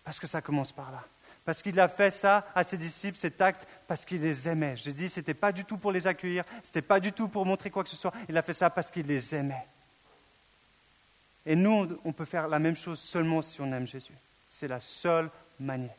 Parce 0.02 0.18
que 0.18 0.26
ça 0.26 0.40
commence 0.40 0.72
par 0.72 0.90
là. 0.90 1.04
Parce 1.44 1.62
qu'il 1.62 1.78
a 1.78 1.86
fait 1.86 2.10
ça 2.10 2.44
à 2.54 2.64
ses 2.64 2.78
disciples, 2.78 3.16
cet 3.16 3.40
acte, 3.40 3.68
parce 3.86 4.04
qu'il 4.04 4.20
les 4.20 4.48
aimait. 4.48 4.74
J'ai 4.76 4.92
dit, 4.92 5.08
ce 5.08 5.20
n'était 5.20 5.34
pas 5.34 5.52
du 5.52 5.64
tout 5.64 5.78
pour 5.78 5.92
les 5.92 6.08
accueillir, 6.08 6.44
ce 6.64 6.70
n'était 6.70 6.82
pas 6.82 6.98
du 6.98 7.12
tout 7.12 7.28
pour 7.28 7.46
montrer 7.46 7.70
quoi 7.70 7.84
que 7.84 7.90
ce 7.90 7.96
soit. 7.96 8.12
Il 8.28 8.36
a 8.36 8.42
fait 8.42 8.52
ça 8.52 8.68
parce 8.68 8.90
qu'il 8.90 9.06
les 9.06 9.34
aimait. 9.34 9.66
Et 11.46 11.54
nous, 11.54 11.88
on 12.04 12.12
peut 12.12 12.24
faire 12.24 12.48
la 12.48 12.58
même 12.58 12.76
chose 12.76 12.98
seulement 12.98 13.40
si 13.40 13.60
on 13.60 13.72
aime 13.72 13.86
Jésus. 13.86 14.12
C'est 14.50 14.68
la 14.68 14.80
seule 14.80 15.30
manière. 15.60 15.94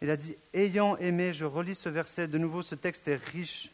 Il 0.00 0.10
a 0.10 0.16
dit, 0.16 0.36
ayant 0.54 0.96
aimé, 0.98 1.32
je 1.32 1.44
relis 1.44 1.74
ce 1.74 1.88
verset, 1.88 2.28
de 2.28 2.38
nouveau 2.38 2.62
ce 2.62 2.74
texte 2.76 3.08
est 3.08 3.16
riche, 3.16 3.70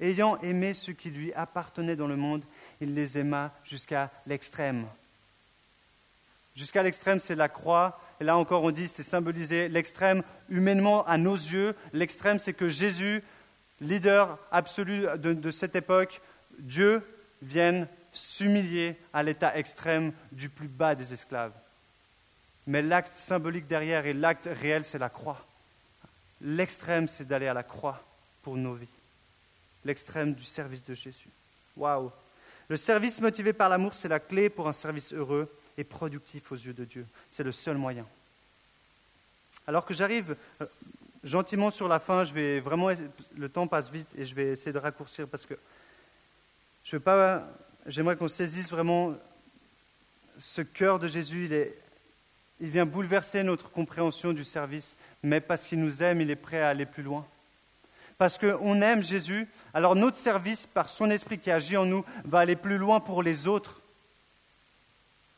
ayant 0.00 0.38
aimé 0.38 0.72
ceux 0.72 0.94
qui 0.94 1.10
lui 1.10 1.34
appartenaient 1.34 1.96
dans 1.96 2.06
le 2.06 2.16
monde, 2.16 2.44
il 2.80 2.94
les 2.94 3.18
aima 3.18 3.52
jusqu'à 3.62 4.10
l'extrême. 4.26 4.86
Jusqu'à 6.54 6.82
l'extrême, 6.82 7.20
c'est 7.20 7.34
la 7.34 7.50
croix. 7.50 8.00
Et 8.18 8.24
là 8.24 8.38
encore, 8.38 8.62
on 8.62 8.70
dit, 8.70 8.88
c'est 8.88 9.02
symbolisé 9.02 9.68
l'extrême 9.68 10.22
humainement 10.48 11.06
à 11.06 11.18
nos 11.18 11.34
yeux. 11.34 11.74
L'extrême, 11.92 12.38
c'est 12.38 12.54
que 12.54 12.68
Jésus, 12.68 13.22
leader 13.80 14.38
absolu 14.50 15.06
de, 15.18 15.50
cette 15.50 15.76
époque, 15.76 16.20
Dieu 16.58 17.02
vienne 17.42 17.86
s'humilier 18.12 18.96
à 19.12 19.22
l'état 19.22 19.56
extrême 19.56 20.12
du 20.32 20.48
plus 20.48 20.68
bas 20.68 20.94
des 20.94 21.12
esclaves. 21.12 21.52
Mais 22.66 22.82
l'acte 22.82 23.16
symbolique 23.16 23.66
derrière 23.66 24.06
et 24.06 24.14
l'acte 24.14 24.48
réel, 24.50 24.84
c'est 24.84 24.98
la 24.98 25.08
croix. 25.08 25.44
L'extrême, 26.40 27.08
c'est 27.08 27.26
d'aller 27.26 27.46
à 27.46 27.54
la 27.54 27.62
croix 27.62 28.02
pour 28.42 28.56
nos 28.56 28.74
vies. 28.74 28.86
L'extrême 29.84 30.34
du 30.34 30.44
service 30.44 30.84
de 30.84 30.94
Jésus. 30.94 31.28
Waouh! 31.76 32.10
Le 32.68 32.76
service 32.76 33.20
motivé 33.20 33.52
par 33.52 33.68
l'amour, 33.68 33.94
c'est 33.94 34.08
la 34.08 34.18
clé 34.18 34.50
pour 34.50 34.66
un 34.66 34.72
service 34.72 35.12
heureux 35.12 35.48
et 35.78 35.84
productif 35.84 36.50
aux 36.50 36.56
yeux 36.56 36.72
de 36.72 36.84
Dieu. 36.84 37.06
C'est 37.30 37.44
le 37.44 37.52
seul 37.52 37.76
moyen. 37.76 38.06
Alors 39.66 39.84
que 39.84 39.94
j'arrive 39.94 40.36
euh, 40.60 40.66
gentiment 41.26 41.70
sur 41.70 41.88
la 41.88 41.98
fin, 41.98 42.24
je 42.24 42.32
vais 42.32 42.60
vraiment, 42.60 42.88
le 43.36 43.48
temps 43.48 43.66
passe 43.66 43.90
vite 43.90 44.08
et 44.16 44.24
je 44.24 44.34
vais 44.34 44.52
essayer 44.52 44.72
de 44.72 44.78
raccourcir 44.78 45.26
parce 45.28 45.44
que 45.44 45.54
je 46.84 46.96
veux 46.96 47.00
pas, 47.00 47.46
j'aimerais 47.86 48.16
qu'on 48.16 48.28
saisisse 48.28 48.70
vraiment 48.70 49.14
ce 50.38 50.62
cœur 50.62 50.98
de 50.98 51.08
Jésus. 51.08 51.46
Il, 51.50 51.68
il 52.60 52.70
vient 52.70 52.86
bouleverser 52.86 53.42
notre 53.42 53.70
compréhension 53.70 54.32
du 54.32 54.44
service, 54.44 54.96
mais 55.22 55.40
parce 55.40 55.66
qu'il 55.66 55.80
nous 55.80 56.02
aime, 56.02 56.20
il 56.20 56.30
est 56.30 56.36
prêt 56.36 56.62
à 56.62 56.68
aller 56.68 56.86
plus 56.86 57.02
loin. 57.02 57.26
Parce 58.18 58.38
qu'on 58.38 58.80
aime 58.80 59.02
Jésus, 59.02 59.48
alors 59.74 59.94
notre 59.94 60.16
service, 60.16 60.64
par 60.64 60.88
son 60.88 61.10
esprit 61.10 61.38
qui 61.38 61.50
agit 61.50 61.76
en 61.76 61.84
nous, 61.84 62.04
va 62.24 62.38
aller 62.38 62.56
plus 62.56 62.78
loin 62.78 63.00
pour 63.00 63.22
les 63.22 63.46
autres. 63.46 63.82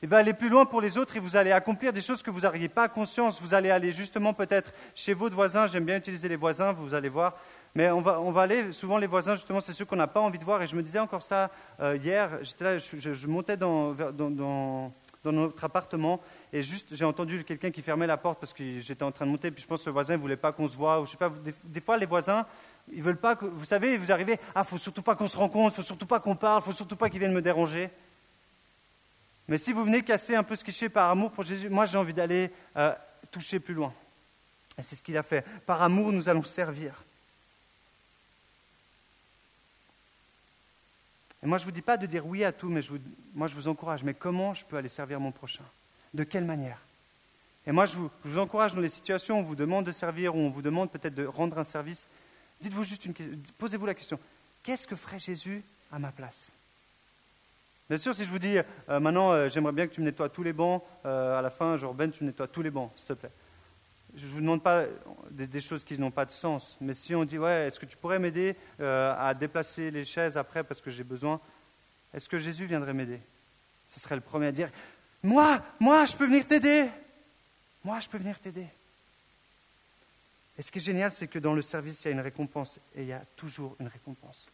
Il 0.00 0.08
va 0.08 0.18
aller 0.18 0.32
plus 0.32 0.48
loin 0.48 0.64
pour 0.64 0.80
les 0.80 0.96
autres 0.96 1.16
et 1.16 1.20
vous 1.20 1.34
allez 1.34 1.50
accomplir 1.50 1.92
des 1.92 2.00
choses 2.00 2.22
que 2.22 2.30
vous 2.30 2.42
n'auriez 2.42 2.68
pas 2.68 2.88
conscience. 2.88 3.42
Vous 3.42 3.52
allez 3.52 3.68
aller 3.68 3.90
justement 3.90 4.32
peut-être 4.32 4.72
chez 4.94 5.12
votre 5.12 5.34
voisin. 5.34 5.66
J'aime 5.66 5.84
bien 5.84 5.96
utiliser 5.96 6.28
les 6.28 6.36
voisins, 6.36 6.72
vous 6.72 6.94
allez 6.94 7.08
voir. 7.08 7.34
Mais 7.74 7.90
on 7.90 8.00
va, 8.00 8.42
aller, 8.42 8.72
souvent 8.72 8.98
les 8.98 9.08
voisins, 9.08 9.34
justement, 9.34 9.60
c'est 9.60 9.72
ceux 9.72 9.84
qu'on 9.84 9.96
n'a 9.96 10.06
pas 10.06 10.20
envie 10.20 10.38
de 10.38 10.44
voir. 10.44 10.62
Et 10.62 10.68
je 10.68 10.76
me 10.76 10.84
disais 10.84 11.00
encore 11.00 11.22
ça 11.22 11.50
euh, 11.80 11.98
hier. 12.00 12.30
J'étais 12.42 12.64
là, 12.64 12.78
je, 12.78 13.26
montais 13.26 13.56
dans, 13.56 13.92
dans, 13.92 14.30
dans, 14.30 14.92
dans, 15.24 15.32
notre 15.32 15.64
appartement 15.64 16.20
et 16.52 16.62
juste 16.62 16.94
j'ai 16.94 17.04
entendu 17.04 17.42
quelqu'un 17.42 17.72
qui 17.72 17.82
fermait 17.82 18.06
la 18.06 18.16
porte 18.16 18.38
parce 18.38 18.52
que 18.52 18.78
j'étais 18.78 19.02
en 19.02 19.10
train 19.10 19.26
de 19.26 19.32
monter. 19.32 19.50
Puis 19.50 19.64
je 19.64 19.66
pense 19.66 19.80
que 19.80 19.86
le 19.86 19.94
voisin 19.94 20.14
ne 20.14 20.20
voulait 20.20 20.36
pas 20.36 20.52
qu'on 20.52 20.68
se 20.68 20.76
voit. 20.76 21.00
Ou 21.00 21.06
je 21.06 21.10
sais 21.10 21.16
pas, 21.16 21.32
des, 21.64 21.80
fois, 21.80 21.98
les 21.98 22.06
voisins, 22.06 22.46
ils 22.92 23.02
veulent 23.02 23.18
pas 23.18 23.34
que. 23.34 23.46
Vous 23.46 23.64
savez, 23.64 23.98
vous 23.98 24.12
arrivez, 24.12 24.38
ah, 24.54 24.62
faut 24.62 24.78
surtout 24.78 25.02
pas 25.02 25.16
qu'on 25.16 25.26
se 25.26 25.36
rencontre, 25.36 25.74
faut 25.74 25.82
surtout 25.82 26.06
pas 26.06 26.20
qu'on 26.20 26.36
parle, 26.36 26.62
faut 26.62 26.70
surtout 26.70 26.94
pas 26.94 27.10
qu'ils 27.10 27.18
viennent 27.18 27.34
me 27.34 27.42
déranger. 27.42 27.90
Mais 29.48 29.56
si 29.58 29.72
vous 29.72 29.84
venez 29.84 30.02
casser 30.02 30.34
un 30.34 30.42
peu 30.42 30.54
ce 30.54 30.62
cliché 30.62 30.88
par 30.88 31.10
amour 31.10 31.32
pour 31.32 31.44
Jésus, 31.44 31.70
moi 31.70 31.86
j'ai 31.86 31.96
envie 31.96 32.14
d'aller 32.14 32.50
euh, 32.76 32.94
toucher 33.30 33.58
plus 33.58 33.74
loin. 33.74 33.92
Et 34.78 34.82
c'est 34.82 34.94
ce 34.94 35.02
qu'il 35.02 35.16
a 35.16 35.22
fait. 35.22 35.44
Par 35.66 35.82
amour, 35.82 36.12
nous 36.12 36.28
allons 36.28 36.44
servir. 36.44 37.02
Et 41.42 41.46
moi, 41.46 41.58
je 41.58 41.62
ne 41.62 41.66
vous 41.66 41.72
dis 41.72 41.82
pas 41.82 41.96
de 41.96 42.06
dire 42.06 42.26
oui 42.26 42.44
à 42.44 42.52
tout, 42.52 42.68
mais 42.68 42.80
moi, 43.34 43.48
je 43.48 43.54
vous 43.54 43.68
encourage. 43.68 44.04
Mais 44.04 44.14
comment 44.14 44.54
je 44.54 44.64
peux 44.64 44.76
aller 44.76 44.88
servir 44.88 45.20
mon 45.20 45.32
prochain? 45.32 45.64
De 46.14 46.24
quelle 46.24 46.44
manière? 46.44 46.80
Et 47.66 47.72
moi, 47.72 47.86
je 47.86 47.96
vous, 47.96 48.10
je 48.24 48.30
vous, 48.30 48.38
encourage 48.38 48.74
dans 48.74 48.80
les 48.80 48.88
situations 48.88 49.36
où 49.36 49.40
on 49.40 49.42
vous 49.42 49.56
demande 49.56 49.84
de 49.84 49.92
servir, 49.92 50.34
où 50.34 50.38
on 50.38 50.48
vous 50.48 50.62
demande 50.62 50.90
peut-être 50.90 51.14
de 51.14 51.26
rendre 51.26 51.58
un 51.58 51.64
service. 51.64 52.08
Dites-vous 52.60 52.84
juste 52.84 53.04
une 53.04 53.14
question. 53.14 53.36
Posez-vous 53.58 53.86
la 53.86 53.94
question. 53.94 54.18
Qu'est-ce 54.62 54.86
que 54.86 54.96
ferait 54.96 55.18
Jésus 55.18 55.62
à 55.92 55.98
ma 55.98 56.10
place? 56.10 56.50
Bien 57.88 57.96
sûr, 57.96 58.14
si 58.14 58.24
je 58.24 58.28
vous 58.28 58.38
dis 58.38 58.58
euh, 58.58 59.00
maintenant, 59.00 59.32
euh, 59.32 59.48
j'aimerais 59.48 59.72
bien 59.72 59.86
que 59.86 59.94
tu 59.94 60.00
me 60.00 60.06
nettoies 60.06 60.28
tous 60.28 60.42
les 60.42 60.52
bancs, 60.52 60.82
euh, 61.06 61.38
à 61.38 61.42
la 61.42 61.48
fin, 61.48 61.76
genre 61.78 61.94
Ben, 61.94 62.10
tu 62.10 62.22
me 62.22 62.28
nettoies 62.28 62.48
tous 62.48 62.60
les 62.60 62.70
bancs, 62.70 62.92
s'il 62.96 63.06
te 63.06 63.12
plaît. 63.14 63.30
Je 64.14 64.26
ne 64.26 64.30
vous 64.30 64.40
demande 64.40 64.62
pas 64.62 64.84
des, 65.30 65.60
choses 65.60 65.84
qui 65.84 65.98
n'ont 65.98 66.10
pas 66.10 66.26
de 66.26 66.30
sens, 66.30 66.76
mais 66.80 66.92
si 66.92 67.14
on 67.14 67.24
dit, 67.24 67.38
ouais, 67.38 67.66
est-ce 67.66 67.78
que 67.78 67.86
tu 67.86 67.96
pourrais 67.96 68.18
m'aider 68.18 68.56
à 68.80 69.32
déplacer 69.38 69.90
les 69.90 70.04
chaises 70.04 70.36
après 70.36 70.64
parce 70.64 70.80
que 70.80 70.90
j'ai 70.90 71.04
besoin, 71.04 71.40
est-ce 72.14 72.28
que 72.28 72.38
Jésus 72.38 72.64
viendrait 72.64 72.94
m'aider? 72.94 73.20
Ce 73.86 74.00
serait 74.00 74.16
le 74.16 74.22
premier 74.22 74.46
à 74.46 74.52
dire, 74.52 74.70
moi, 75.22 75.62
moi, 75.78 76.04
je 76.06 76.16
peux 76.16 76.24
venir 76.24 76.46
t'aider. 76.46 76.88
Moi, 77.84 78.00
je 78.00 78.08
peux 78.08 78.18
venir 78.18 78.40
t'aider. 78.40 78.66
Et 80.56 80.62
ce 80.62 80.72
qui 80.72 80.78
est 80.78 80.82
génial, 80.82 81.12
c'est 81.12 81.28
que 81.28 81.38
dans 81.38 81.54
le 81.54 81.62
service, 81.62 82.04
il 82.04 82.08
y 82.08 82.10
a 82.10 82.14
une 82.14 82.20
récompense. 82.20 82.80
Et 82.96 83.02
il 83.02 83.08
y 83.08 83.12
a 83.12 83.22
toujours 83.36 83.76
une 83.78 83.88
récompense. 83.88 84.48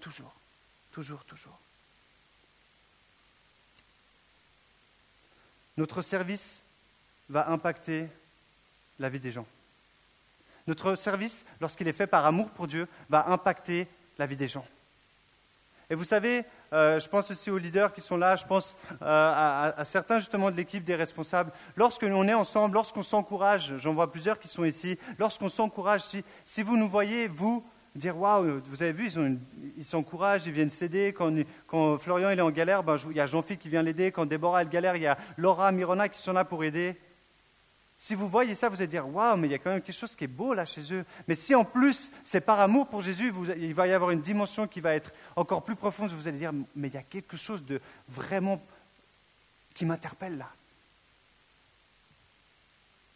Toujours. 0.00 0.34
Toujours, 0.90 1.24
toujours. 1.24 1.58
Notre 5.76 6.02
service 6.02 6.60
va 7.28 7.50
impacter 7.50 8.08
la 8.98 9.08
vie 9.08 9.20
des 9.20 9.32
gens. 9.32 9.46
Notre 10.66 10.94
service, 10.94 11.44
lorsqu'il 11.60 11.88
est 11.88 11.92
fait 11.92 12.06
par 12.06 12.24
amour 12.24 12.48
pour 12.50 12.66
Dieu, 12.66 12.88
va 13.10 13.28
impacter 13.28 13.86
la 14.18 14.26
vie 14.26 14.36
des 14.36 14.48
gens. 14.48 14.66
Et 15.90 15.94
vous 15.94 16.04
savez, 16.04 16.44
euh, 16.72 16.98
je 16.98 17.08
pense 17.08 17.30
aussi 17.30 17.50
aux 17.50 17.58
leaders 17.58 17.92
qui 17.92 18.00
sont 18.00 18.16
là, 18.16 18.36
je 18.36 18.46
pense 18.46 18.74
euh, 19.02 19.72
à, 19.76 19.84
certains 19.84 20.18
justement 20.18 20.50
de 20.50 20.56
l'équipe 20.56 20.82
des 20.82 20.94
responsables. 20.94 21.52
Lorsque 21.76 22.04
est 22.26 22.34
ensemble, 22.34 22.74
lorsqu'on 22.74 23.02
s'encourage, 23.02 23.74
j'en 23.76 23.92
vois 23.92 24.10
plusieurs 24.10 24.38
qui 24.38 24.48
sont 24.48 24.64
ici, 24.64 24.98
lorsqu'on 25.18 25.50
s'encourage, 25.50 26.02
si, 26.44 26.62
vous 26.62 26.76
nous 26.76 26.88
voyez, 26.88 27.28
vous, 27.28 27.64
dire 27.94 28.18
waouh, 28.18 28.60
vous 28.66 28.82
avez 28.82 28.92
vu, 28.92 29.08
ils 29.76 29.84
s'encouragent, 29.84 30.46
ils, 30.46 30.52
viennent 30.52 30.70
s'aider. 30.70 31.14
Quand, 31.14 31.98
Florian 31.98 32.30
il 32.30 32.38
est 32.38 32.42
en 32.42 32.50
galère, 32.50 32.82
ben, 32.82 32.96
il 33.10 33.16
y 33.16 33.20
a 33.20 33.26
Jean-Philippe 33.26 33.60
qui 33.60 33.68
vient 33.68 33.82
l'aider. 33.82 34.10
Quand 34.10 34.26
Déborah 34.26 34.62
est 34.62 34.68
galère, 34.68 34.96
il 34.96 35.02
y 35.02 35.06
a 35.06 35.16
Laura, 35.36 35.70
Mirona 35.72 36.08
qui 36.08 36.20
sont 36.20 36.32
là 36.32 36.44
pour 36.44 36.64
aider. 36.64 36.96
Si 37.98 38.14
vous 38.14 38.28
voyez 38.28 38.54
ça, 38.54 38.68
vous 38.68 38.76
allez 38.76 38.88
dire 38.88 39.08
waouh, 39.08 39.36
mais 39.36 39.48
il 39.48 39.52
y 39.52 39.54
a 39.54 39.58
quand 39.58 39.70
même 39.70 39.80
quelque 39.80 39.96
chose 39.96 40.16
qui 40.16 40.24
est 40.24 40.28
beau 40.28 40.54
là 40.54 40.66
chez 40.66 40.92
eux. 40.92 41.04
Mais 41.28 41.34
si 41.34 41.54
en 41.54 41.64
plus 41.64 42.10
c'est 42.24 42.40
par 42.40 42.60
amour 42.60 42.88
pour 42.88 43.00
Jésus, 43.00 43.32
il 43.56 43.74
va 43.74 43.86
y 43.86 43.92
avoir 43.92 44.10
une 44.10 44.20
dimension 44.20 44.66
qui 44.66 44.80
va 44.80 44.94
être 44.94 45.12
encore 45.36 45.64
plus 45.64 45.76
profonde. 45.76 46.10
Vous 46.10 46.28
allez 46.28 46.38
dire 46.38 46.52
mais 46.74 46.88
il 46.88 46.94
y 46.94 46.98
a 46.98 47.02
quelque 47.02 47.36
chose 47.36 47.64
de 47.64 47.80
vraiment 48.08 48.60
qui 49.72 49.86
m'interpelle 49.86 50.36
là. 50.36 50.50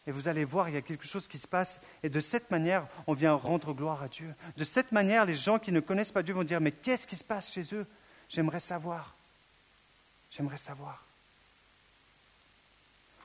Et 0.08 0.10
vous 0.10 0.26
allez 0.26 0.46
voir, 0.46 0.70
il 0.70 0.74
y 0.74 0.78
a 0.78 0.80
quelque 0.80 1.06
chose 1.06 1.28
qui 1.28 1.38
se 1.38 1.46
passe. 1.46 1.78
Et 2.02 2.08
de 2.08 2.20
cette 2.20 2.50
manière, 2.50 2.86
on 3.06 3.12
vient 3.12 3.34
rendre 3.34 3.74
gloire 3.74 4.02
à 4.02 4.08
Dieu. 4.08 4.34
De 4.56 4.64
cette 4.64 4.90
manière, 4.90 5.26
les 5.26 5.34
gens 5.34 5.58
qui 5.58 5.70
ne 5.70 5.80
connaissent 5.80 6.12
pas 6.12 6.22
Dieu 6.22 6.32
vont 6.32 6.44
dire, 6.44 6.62
mais 6.62 6.72
qu'est-ce 6.72 7.06
qui 7.06 7.14
se 7.14 7.22
passe 7.22 7.52
chez 7.52 7.74
eux? 7.74 7.86
J'aimerais 8.30 8.60
savoir. 8.60 9.14
J'aimerais 10.30 10.56
savoir. 10.56 11.04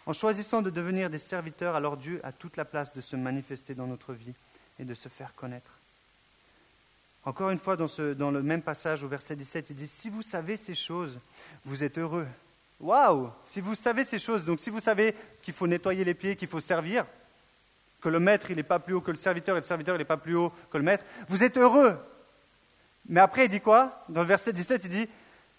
En 0.05 0.11
choisissant 0.11 0.61
de 0.61 0.69
devenir 0.69 1.09
des 1.09 1.19
serviteurs, 1.19 1.75
alors 1.75 1.95
Dieu 1.95 2.19
a 2.21 2.34
toute 2.34 2.57
la 2.57 2.65
place 2.65 2.91
de 2.91 2.99
se 2.99 3.15
manifester 3.15 3.75
dans 3.75 3.88
notre 3.88 4.11
vie 4.11 4.34
et 4.77 4.84
de 4.84 4.93
se 4.93 5.07
faire 5.07 5.34
connaître. 5.36 5.79
Encore 7.23 7.49
une 7.51 7.59
fois, 7.59 7.77
dans, 7.77 8.31
le 8.31 8.43
même 8.43 8.61
passage 8.61 9.05
au 9.05 9.07
verset 9.07 9.38
17, 9.38 9.69
il 9.69 9.77
dit, 9.77 9.88
si 9.88 10.09
vous 10.09 10.21
savez 10.21 10.57
ces 10.57 10.75
choses, 10.75 11.17
vous 11.63 11.86
êtes 11.86 11.97
heureux. 11.97 12.27
Waouh 12.80 13.32
Si 13.45 13.61
vous 13.61 13.76
savez 13.76 14.05
ces 14.05 14.19
choses, 14.19 14.45
donc 14.45 14.59
si 14.59 14.69
vous 14.69 14.80
savez 14.80 15.15
qu'il 15.41 15.53
faut 15.53 15.67
nettoyer 15.67 16.03
les 16.03 16.13
pieds, 16.13 16.36
qu'il 16.36 16.47
faut 16.47 16.59
servir, 16.59 17.05
que 18.01 18.09
le 18.09 18.19
maître 18.19 18.51
il 18.51 18.57
n'est 18.57 18.63
pas 18.63 18.80
plus 18.80 18.93
haut 18.93 19.01
que 19.01 19.11
le 19.11 19.17
serviteur 19.17 19.55
et 19.55 19.61
le 19.61 19.65
serviteur 19.65 19.95
il 19.95 19.99
n'est 19.99 20.05
pas 20.05 20.17
plus 20.17 20.36
haut 20.36 20.51
que 20.69 20.78
le 20.78 20.84
maître, 20.84 21.05
vous 21.30 21.43
êtes 21.43 21.57
heureux. 21.57 21.97
Mais 23.07 23.21
après 23.21 23.45
il 23.45 23.49
dit 23.49 23.61
quoi? 23.61 24.03
Dans 24.09 24.21
le 24.21 24.28
verset 24.28 24.53
17 24.53 24.86
il 24.86 24.89
dit, 24.89 25.09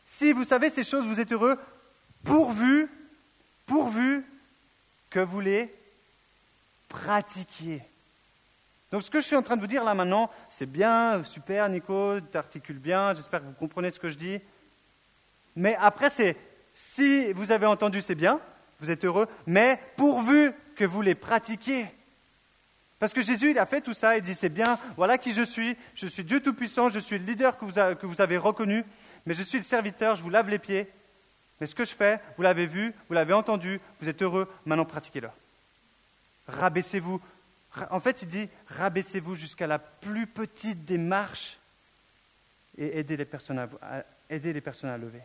si 0.04 0.32
vous 0.32 0.44
savez 0.44 0.68
ces 0.68 0.84
choses, 0.84 1.06
vous 1.06 1.20
êtes 1.20 1.32
heureux, 1.32 1.58
pourvu, 2.24 2.88
pourvu 3.66 4.24
que 5.08 5.20
vous 5.20 5.40
les 5.40 5.74
pratiquiez. 6.88 7.82
Donc 8.92 9.02
ce 9.02 9.10
que 9.10 9.20
je 9.20 9.26
suis 9.26 9.36
en 9.36 9.42
train 9.42 9.56
de 9.56 9.60
vous 9.60 9.66
dire 9.66 9.82
là 9.82 9.94
maintenant, 9.94 10.30
c'est 10.48 10.70
bien, 10.70 11.24
super 11.24 11.68
Nico, 11.68 12.20
tu 12.50 12.74
bien, 12.74 13.14
j'espère 13.14 13.40
que 13.40 13.46
vous 13.46 13.52
comprenez 13.52 13.90
ce 13.90 13.98
que 13.98 14.10
je 14.10 14.18
dis. 14.18 14.38
Mais 15.56 15.76
après 15.80 16.10
c'est 16.10 16.36
Si 16.74 17.32
vous 17.32 17.52
avez 17.52 17.66
entendu, 17.66 18.00
c'est 18.00 18.16
bien, 18.16 18.40
vous 18.80 18.90
êtes 18.90 19.04
heureux, 19.04 19.28
mais 19.46 19.80
pourvu 19.96 20.52
que 20.74 20.84
vous 20.84 21.00
les 21.00 21.14
pratiquiez. 21.14 21.86
Parce 22.98 23.12
que 23.12 23.22
Jésus, 23.22 23.50
il 23.50 23.58
a 23.58 23.66
fait 23.66 23.80
tout 23.80 23.92
ça, 23.92 24.16
il 24.16 24.22
dit, 24.22 24.34
c'est 24.34 24.48
bien, 24.48 24.78
voilà 24.96 25.18
qui 25.18 25.32
je 25.32 25.42
suis, 25.42 25.76
je 25.94 26.06
suis 26.06 26.24
Dieu 26.24 26.40
Tout-Puissant, 26.40 26.88
je 26.88 26.98
suis 26.98 27.18
le 27.18 27.24
leader 27.24 27.58
que 27.58 28.06
vous, 28.06 28.20
avez 28.20 28.38
reconnu, 28.38 28.84
mais 29.26 29.34
je 29.34 29.42
suis 29.42 29.58
le 29.58 29.64
serviteur, 29.64 30.16
je 30.16 30.22
vous 30.22 30.30
lave 30.30 30.48
les 30.48 30.58
pieds. 30.58 30.88
Mais 31.60 31.66
ce 31.66 31.74
que 31.74 31.84
je 31.84 31.94
fais, 31.94 32.20
vous 32.36 32.42
l'avez 32.42 32.66
vu, 32.66 32.92
vous 33.08 33.14
l'avez 33.14 33.32
entendu, 33.32 33.80
vous 34.00 34.08
êtes 34.08 34.22
heureux, 34.22 34.50
maintenant 34.64 34.84
pratiquez-le. 34.84 35.28
Rabaissez-vous. 36.48 37.20
En 37.90 38.00
fait, 38.00 38.22
il 38.22 38.28
dit, 38.28 38.48
rabaissez-vous 38.68 39.34
jusqu'à 39.34 39.66
la 39.66 39.78
plus 39.78 40.26
petite 40.26 40.84
des 40.84 40.98
marches 40.98 41.58
et 42.78 42.98
aidez 42.98 43.16
les 43.16 43.24
personnes 43.24 43.58
à, 43.58 43.68
aidez 44.28 44.52
les 44.52 44.60
personnes 44.60 44.90
à 44.90 44.98
lever. 44.98 45.22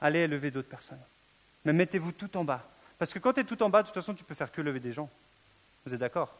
Allez 0.00 0.20
élever 0.20 0.50
d'autres 0.50 0.68
personnes. 0.68 1.00
Mais 1.64 1.72
mettez-vous 1.72 2.12
tout 2.12 2.36
en 2.36 2.44
bas. 2.44 2.68
Parce 2.98 3.12
que 3.12 3.18
quand 3.18 3.32
tu 3.32 3.40
es 3.40 3.44
tout 3.44 3.62
en 3.62 3.70
bas, 3.70 3.82
de 3.82 3.88
toute 3.88 3.94
façon, 3.94 4.14
tu 4.14 4.24
peux 4.24 4.34
faire 4.34 4.52
que 4.52 4.60
lever 4.60 4.80
des 4.80 4.92
gens. 4.92 5.10
Vous 5.84 5.94
êtes 5.94 6.00
d'accord? 6.00 6.34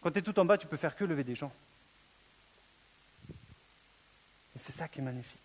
Quand 0.00 0.10
tu 0.10 0.18
es 0.18 0.22
tout 0.22 0.38
en 0.38 0.44
bas, 0.44 0.58
tu 0.58 0.66
peux 0.66 0.76
faire 0.76 0.96
que 0.96 1.04
lever 1.04 1.24
des 1.24 1.34
gens. 1.34 1.52
Et 4.54 4.58
c'est 4.58 4.72
ça 4.72 4.88
qui 4.88 5.00
est 5.00 5.02
magnifique. 5.02 5.40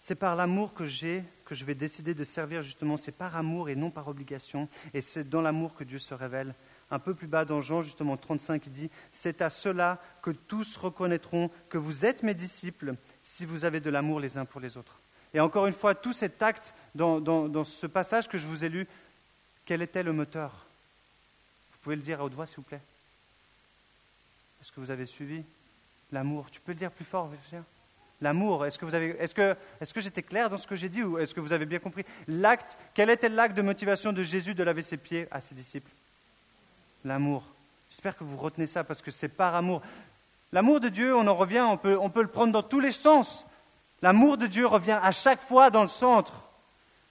C'est 0.00 0.16
par 0.16 0.34
l'amour 0.34 0.74
que 0.74 0.84
j'ai 0.84 1.22
que 1.44 1.54
je 1.54 1.64
vais 1.64 1.74
décider 1.74 2.14
de 2.14 2.24
servir 2.24 2.62
justement. 2.62 2.96
C'est 2.96 3.12
par 3.12 3.36
amour 3.36 3.68
et 3.68 3.76
non 3.76 3.90
par 3.90 4.08
obligation. 4.08 4.68
Et 4.94 5.00
c'est 5.00 5.28
dans 5.28 5.42
l'amour 5.42 5.74
que 5.74 5.84
Dieu 5.84 5.98
se 5.98 6.14
révèle. 6.14 6.54
Un 6.92 6.98
peu 6.98 7.14
plus 7.14 7.26
bas 7.26 7.46
dans 7.46 7.62
Jean, 7.62 7.80
justement 7.80 8.18
35, 8.18 8.66
il 8.66 8.72
dit, 8.72 8.90
C'est 9.12 9.40
à 9.40 9.48
cela 9.48 9.98
que 10.20 10.30
tous 10.30 10.76
reconnaîtront 10.76 11.50
que 11.70 11.78
vous 11.78 12.04
êtes 12.04 12.22
mes 12.22 12.34
disciples 12.34 12.96
si 13.22 13.46
vous 13.46 13.64
avez 13.64 13.80
de 13.80 13.88
l'amour 13.88 14.20
les 14.20 14.36
uns 14.36 14.44
pour 14.44 14.60
les 14.60 14.76
autres. 14.76 14.98
Et 15.32 15.40
encore 15.40 15.66
une 15.66 15.72
fois, 15.72 15.94
tout 15.94 16.12
cet 16.12 16.42
acte 16.42 16.74
dans, 16.94 17.64
ce 17.64 17.86
passage 17.86 18.28
que 18.28 18.36
je 18.36 18.46
vous 18.46 18.62
ai 18.62 18.68
lu, 18.68 18.86
quel 19.64 19.80
était 19.80 20.02
le 20.02 20.12
moteur? 20.12 20.66
Vous 21.70 21.78
pouvez 21.80 21.96
le 21.96 22.02
dire 22.02 22.20
à 22.20 22.24
haute 22.24 22.34
voix, 22.34 22.46
s'il 22.46 22.56
vous 22.56 22.62
plaît? 22.62 22.82
Est-ce 24.60 24.70
que 24.70 24.80
vous 24.80 24.90
avez 24.90 25.06
suivi 25.06 25.42
L'amour? 26.12 26.50
Tu 26.50 26.60
peux 26.60 26.72
le 26.72 26.78
dire 26.78 26.90
plus 26.90 27.06
fort, 27.06 27.26
Virginia? 27.28 27.64
L'amour, 28.20 28.66
est-ce 28.66 28.78
que, 28.78 28.84
vous 28.84 28.94
avez, 28.94 29.16
est-ce, 29.18 29.34
que, 29.34 29.56
est-ce 29.80 29.94
que 29.94 30.02
j'étais 30.02 30.22
clair 30.22 30.50
dans 30.50 30.58
ce 30.58 30.66
que 30.66 30.76
j'ai 30.76 30.90
dit 30.90 31.02
ou 31.02 31.16
est-ce 31.16 31.34
que 31.34 31.40
vous 31.40 31.54
avez 31.54 31.64
bien 31.64 31.78
compris? 31.78 32.04
L'acte, 32.28 32.76
quel 32.92 33.08
était 33.08 33.30
l'acte 33.30 33.56
de 33.56 33.62
motivation 33.62 34.12
de 34.12 34.22
Jésus 34.22 34.54
de 34.54 34.62
laver 34.62 34.82
ses 34.82 34.98
pieds 34.98 35.26
à 35.30 35.40
ses 35.40 35.54
disciples? 35.54 35.90
L'amour. 37.04 37.42
J'espère 37.90 38.16
que 38.16 38.24
vous 38.24 38.36
retenez 38.36 38.66
ça 38.66 38.84
parce 38.84 39.02
que 39.02 39.10
c'est 39.10 39.28
par 39.28 39.54
amour. 39.54 39.82
L'amour 40.52 40.80
de 40.80 40.88
Dieu, 40.88 41.16
on 41.16 41.26
en 41.26 41.34
revient, 41.34 41.60
on 41.60 41.76
peut, 41.76 41.98
on 42.00 42.10
peut 42.10 42.22
le 42.22 42.28
prendre 42.28 42.52
dans 42.52 42.62
tous 42.62 42.80
les 42.80 42.92
sens. 42.92 43.46
L'amour 44.02 44.36
de 44.36 44.46
Dieu 44.46 44.66
revient 44.66 44.98
à 45.02 45.12
chaque 45.12 45.40
fois 45.40 45.70
dans 45.70 45.82
le 45.82 45.88
centre. 45.88 46.44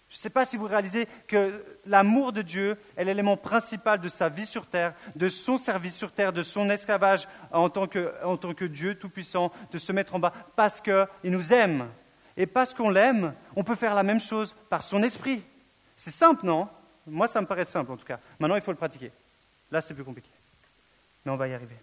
Je 0.10 0.18
ne 0.18 0.20
sais 0.20 0.30
pas 0.30 0.44
si 0.44 0.58
vous 0.58 0.66
réalisez 0.66 1.08
que 1.28 1.64
l'amour 1.86 2.34
de 2.34 2.42
Dieu 2.42 2.78
est 2.98 3.06
l'élément 3.06 3.38
principal 3.38 4.00
de 4.00 4.10
sa 4.10 4.28
vie 4.28 4.46
sur 4.46 4.66
terre, 4.66 4.94
de 5.16 5.30
son 5.30 5.58
service 5.58 5.96
sur 5.96 6.12
terre, 6.12 6.34
de 6.34 6.44
son 6.44 6.70
esclavage 6.70 7.30
en 7.52 7.70
tant 7.70 7.88
que, 7.88 8.14
en 8.26 8.36
tant 8.36 8.54
que 8.54 8.66
Dieu 8.66 8.96
tout-puissant, 8.96 9.52
de 9.72 9.78
se 9.78 9.94
mettre 9.94 10.16
en 10.16 10.20
bas, 10.20 10.34
parce 10.58 10.82
qu'il 10.82 11.08
nous 11.24 11.54
aime. 11.54 11.88
Et 12.36 12.46
parce 12.46 12.74
qu'on 12.74 12.90
l'aime, 12.90 13.34
on 13.56 13.64
peut 13.64 13.76
faire 13.76 13.96
la 13.96 14.04
même 14.04 14.20
chose 14.20 14.54
par 14.70 14.84
son 14.84 15.02
esprit. 15.02 15.44
C'est 15.96 16.12
simple, 16.12 16.46
non? 16.46 16.68
Moi, 17.08 17.30
ça 17.30 17.40
me 17.40 17.48
paraît 17.48 17.66
simple 17.66 17.92
en 17.92 17.98
tout 17.98 18.06
cas. 18.06 18.20
Maintenant, 18.40 18.56
il 18.56 18.62
faut 18.62 18.72
le 18.72 18.78
pratiquer. 18.78 19.12
Là, 19.72 19.82
c'est 19.82 19.94
plus 19.94 20.04
compliqué. 20.04 20.30
Mais 21.26 21.32
on 21.32 21.38
va 21.38 21.48
y 21.48 21.54
arriver. 21.54 21.78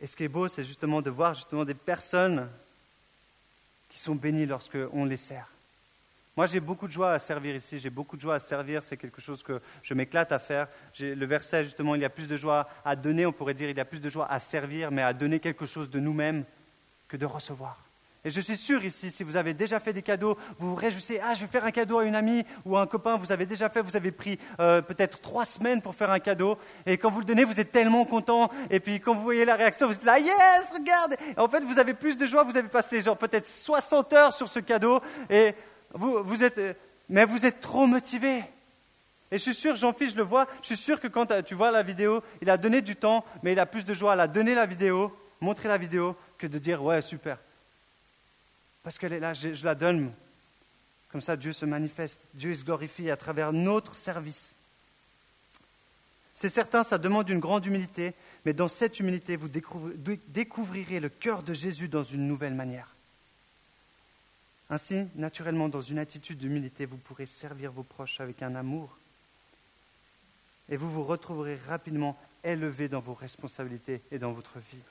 Et 0.00 0.06
ce 0.06 0.16
qui 0.16 0.24
est 0.24 0.28
beau, 0.28 0.48
c'est 0.48 0.64
justement 0.64 1.00
de 1.00 1.10
voir 1.10 1.34
justement 1.34 1.64
des 1.64 1.74
personnes 1.74 2.48
qui 3.88 3.98
sont 3.98 4.14
bénis 4.14 4.46
lorsqu'on 4.46 5.04
les 5.04 5.16
sert. 5.16 5.48
Moi, 6.36 6.46
j'ai 6.46 6.60
beaucoup 6.60 6.88
de 6.88 6.92
joie 6.92 7.12
à 7.12 7.18
servir 7.18 7.54
ici, 7.54 7.78
j'ai 7.78 7.90
beaucoup 7.90 8.16
de 8.16 8.22
joie 8.22 8.36
à 8.36 8.40
servir, 8.40 8.82
c'est 8.82 8.96
quelque 8.96 9.20
chose 9.20 9.42
que 9.42 9.60
je 9.82 9.92
m'éclate 9.92 10.32
à 10.32 10.38
faire. 10.38 10.66
Le 10.98 11.26
verset, 11.26 11.64
justement, 11.64 11.94
il 11.94 12.00
y 12.00 12.06
a 12.06 12.10
plus 12.10 12.26
de 12.26 12.36
joie 12.36 12.68
à 12.84 12.96
donner, 12.96 13.26
on 13.26 13.32
pourrait 13.32 13.52
dire, 13.52 13.68
il 13.68 13.76
y 13.76 13.80
a 13.80 13.84
plus 13.84 14.00
de 14.00 14.08
joie 14.08 14.26
à 14.30 14.40
servir, 14.40 14.90
mais 14.90 15.02
à 15.02 15.12
donner 15.12 15.40
quelque 15.40 15.66
chose 15.66 15.90
de 15.90 16.00
nous-mêmes 16.00 16.44
que 17.06 17.18
de 17.18 17.26
recevoir. 17.26 17.78
Et 18.24 18.30
je 18.30 18.40
suis 18.40 18.56
sûr 18.56 18.84
ici, 18.84 19.10
si 19.10 19.24
vous 19.24 19.34
avez 19.34 19.52
déjà 19.52 19.80
fait 19.80 19.92
des 19.92 20.02
cadeaux, 20.02 20.38
vous 20.60 20.70
vous 20.70 20.74
réjouissez, 20.76 21.20
ah, 21.24 21.34
je 21.34 21.40
vais 21.40 21.48
faire 21.48 21.64
un 21.64 21.72
cadeau 21.72 21.98
à 21.98 22.04
une 22.04 22.14
amie 22.14 22.44
ou 22.64 22.76
à 22.76 22.80
un 22.80 22.86
copain, 22.86 23.16
vous 23.16 23.32
avez 23.32 23.46
déjà 23.46 23.68
fait, 23.68 23.82
vous 23.82 23.96
avez 23.96 24.12
pris 24.12 24.38
euh, 24.60 24.80
peut-être 24.80 25.20
trois 25.20 25.44
semaines 25.44 25.82
pour 25.82 25.96
faire 25.96 26.10
un 26.10 26.20
cadeau, 26.20 26.56
et 26.86 26.98
quand 26.98 27.10
vous 27.10 27.18
le 27.18 27.24
donnez, 27.24 27.42
vous 27.42 27.58
êtes 27.58 27.72
tellement 27.72 28.04
content, 28.04 28.48
et 28.70 28.78
puis 28.78 29.00
quand 29.00 29.12
vous 29.12 29.22
voyez 29.22 29.44
la 29.44 29.56
réaction, 29.56 29.88
vous 29.88 29.94
êtes 29.94 30.04
là, 30.04 30.20
yes, 30.20 30.72
regarde 30.72 31.16
En 31.36 31.48
fait, 31.48 31.64
vous 31.64 31.80
avez 31.80 31.94
plus 31.94 32.16
de 32.16 32.24
joie, 32.24 32.44
vous 32.44 32.56
avez 32.56 32.68
passé 32.68 33.02
genre 33.02 33.18
peut-être 33.18 33.46
60 33.46 34.12
heures 34.12 34.32
sur 34.32 34.48
ce 34.48 34.60
cadeau, 34.60 35.00
et 35.28 35.56
vous, 35.92 36.44
êtes, 36.44 36.78
mais 37.08 37.24
vous 37.24 37.44
êtes 37.44 37.60
trop 37.60 37.88
motivé. 37.88 38.44
Et 39.32 39.38
je 39.38 39.42
suis 39.42 39.54
sûr, 39.54 39.74
Jean-Philippe, 39.74 40.12
je 40.12 40.18
le 40.18 40.22
vois, 40.22 40.46
je 40.60 40.66
suis 40.68 40.76
sûr 40.76 41.00
que 41.00 41.08
quand 41.08 41.42
tu 41.42 41.56
vois 41.56 41.72
la 41.72 41.82
vidéo, 41.82 42.22
il 42.40 42.50
a 42.50 42.56
donné 42.56 42.82
du 42.82 42.94
temps, 42.94 43.24
mais 43.42 43.50
il 43.50 43.58
a 43.58 43.66
plus 43.66 43.84
de 43.84 43.94
joie 43.94 44.12
à 44.12 44.16
la 44.16 44.28
donner 44.28 44.54
la 44.54 44.66
vidéo, 44.66 45.12
montrer 45.40 45.68
la 45.68 45.78
vidéo, 45.78 46.14
que 46.38 46.46
de 46.46 46.58
dire, 46.58 46.84
ouais, 46.84 47.02
super. 47.02 47.38
Parce 48.82 48.98
qu'elle 48.98 49.12
est 49.12 49.20
là, 49.20 49.32
je, 49.32 49.64
la 49.64 49.74
donne. 49.74 50.12
Comme 51.10 51.20
ça, 51.20 51.36
Dieu 51.36 51.52
se 51.52 51.64
manifeste, 51.64 52.28
Dieu 52.34 52.54
se 52.54 52.64
glorifie 52.64 53.10
à 53.10 53.16
travers 53.16 53.52
notre 53.52 53.94
service. 53.94 54.54
C'est 56.34 56.48
certain, 56.48 56.82
ça 56.82 56.98
demande 56.98 57.28
une 57.28 57.40
grande 57.40 57.66
humilité, 57.66 58.14
mais 58.44 58.54
dans 58.54 58.68
cette 58.68 58.98
humilité, 58.98 59.36
vous 59.36 59.50
découvrirez 60.28 60.98
le 60.98 61.10
cœur 61.10 61.42
de 61.42 61.52
Jésus 61.52 61.88
dans 61.88 62.04
une 62.04 62.26
nouvelle 62.26 62.54
manière. 62.54 62.88
Ainsi, 64.70 65.06
naturellement, 65.16 65.68
dans 65.68 65.82
une 65.82 65.98
attitude 65.98 66.38
d'humilité, 66.38 66.86
vous 66.86 66.96
pourrez 66.96 67.26
servir 67.26 67.72
vos 67.72 67.82
proches 67.82 68.20
avec 68.22 68.42
un 68.42 68.54
amour. 68.54 68.96
Et 70.70 70.78
vous 70.78 70.90
vous 70.90 71.04
retrouverez 71.04 71.56
rapidement 71.68 72.18
élevé 72.42 72.88
dans 72.88 73.00
vos 73.00 73.12
responsabilités 73.12 74.00
et 74.10 74.18
dans 74.18 74.32
votre 74.32 74.58
vie. 74.58 74.82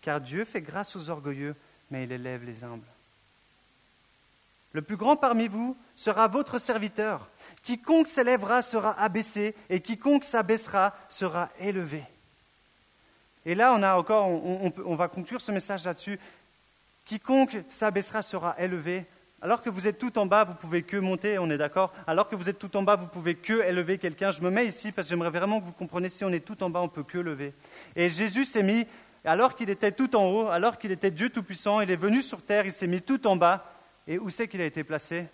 Car 0.00 0.22
Dieu 0.22 0.46
fait 0.46 0.62
grâce 0.62 0.96
aux 0.96 1.10
orgueilleux, 1.10 1.54
mais 1.90 2.04
il 2.04 2.12
élève 2.12 2.44
les 2.44 2.64
humbles. 2.64 2.86
Le 4.76 4.82
plus 4.82 4.98
grand 4.98 5.16
parmi 5.16 5.48
vous 5.48 5.74
sera 5.94 6.28
votre 6.28 6.58
serviteur. 6.58 7.30
Quiconque 7.62 8.08
s'élèvera 8.08 8.60
sera 8.60 8.92
abaissé, 9.00 9.54
et 9.70 9.80
quiconque 9.80 10.24
s'abaissera 10.24 10.94
sera 11.08 11.48
élevé. 11.58 12.04
Et 13.46 13.54
là, 13.54 13.72
on 13.74 13.82
a 13.82 13.96
encore, 13.96 14.28
on, 14.28 14.94
va 14.94 15.08
conclure 15.08 15.40
ce 15.40 15.50
message 15.50 15.86
là-dessus. 15.86 16.20
Quiconque 17.06 17.64
s'abaissera 17.70 18.20
sera 18.20 18.54
élevé. 18.58 19.06
Alors 19.40 19.62
que 19.62 19.70
vous 19.70 19.86
êtes 19.86 19.96
tout 19.96 20.18
en 20.18 20.26
bas, 20.26 20.44
vous 20.44 20.52
pouvez 20.52 20.82
que 20.82 20.98
monter, 20.98 21.38
on 21.38 21.48
est 21.48 21.56
d'accord 21.56 21.94
Alors 22.06 22.28
que 22.28 22.36
vous 22.36 22.50
êtes 22.50 22.58
tout 22.58 22.76
en 22.76 22.82
bas, 22.82 22.96
vous 22.96 23.06
pouvez 23.06 23.34
que 23.34 23.64
élever 23.66 23.96
quelqu'un. 23.96 24.30
Je 24.30 24.42
me 24.42 24.50
mets 24.50 24.66
ici 24.66 24.92
parce 24.92 25.08
que 25.08 25.14
j'aimerais 25.14 25.30
vraiment 25.30 25.58
que 25.58 25.64
vous 25.64 25.72
compreniez, 25.72 26.10
si 26.10 26.22
on 26.22 26.32
est 26.34 26.40
tout 26.44 26.62
en 26.62 26.68
bas, 26.68 26.82
on 26.82 26.88
peut 26.90 27.02
que 27.02 27.16
lever. 27.16 27.54
Et 27.94 28.10
Jésus 28.10 28.44
s'est 28.44 28.62
mis, 28.62 28.86
alors 29.24 29.54
qu'il 29.54 29.70
était 29.70 29.92
tout 29.92 30.14
en 30.16 30.26
haut, 30.26 30.48
alors 30.48 30.76
qu'il 30.76 30.92
était 30.92 31.10
Dieu 31.10 31.30
Tout-Puissant, 31.30 31.80
il 31.80 31.90
est 31.90 31.96
venu 31.96 32.20
sur 32.20 32.42
terre, 32.42 32.66
il 32.66 32.72
s'est 32.72 32.86
mis 32.86 33.00
tout 33.00 33.26
en 33.26 33.36
bas 33.36 33.72
et 34.06 34.18
où 34.18 34.30
c'est 34.30 34.48
qu'il 34.48 34.60
a 34.60 34.66
été 34.66 34.84
placé? 34.84 35.26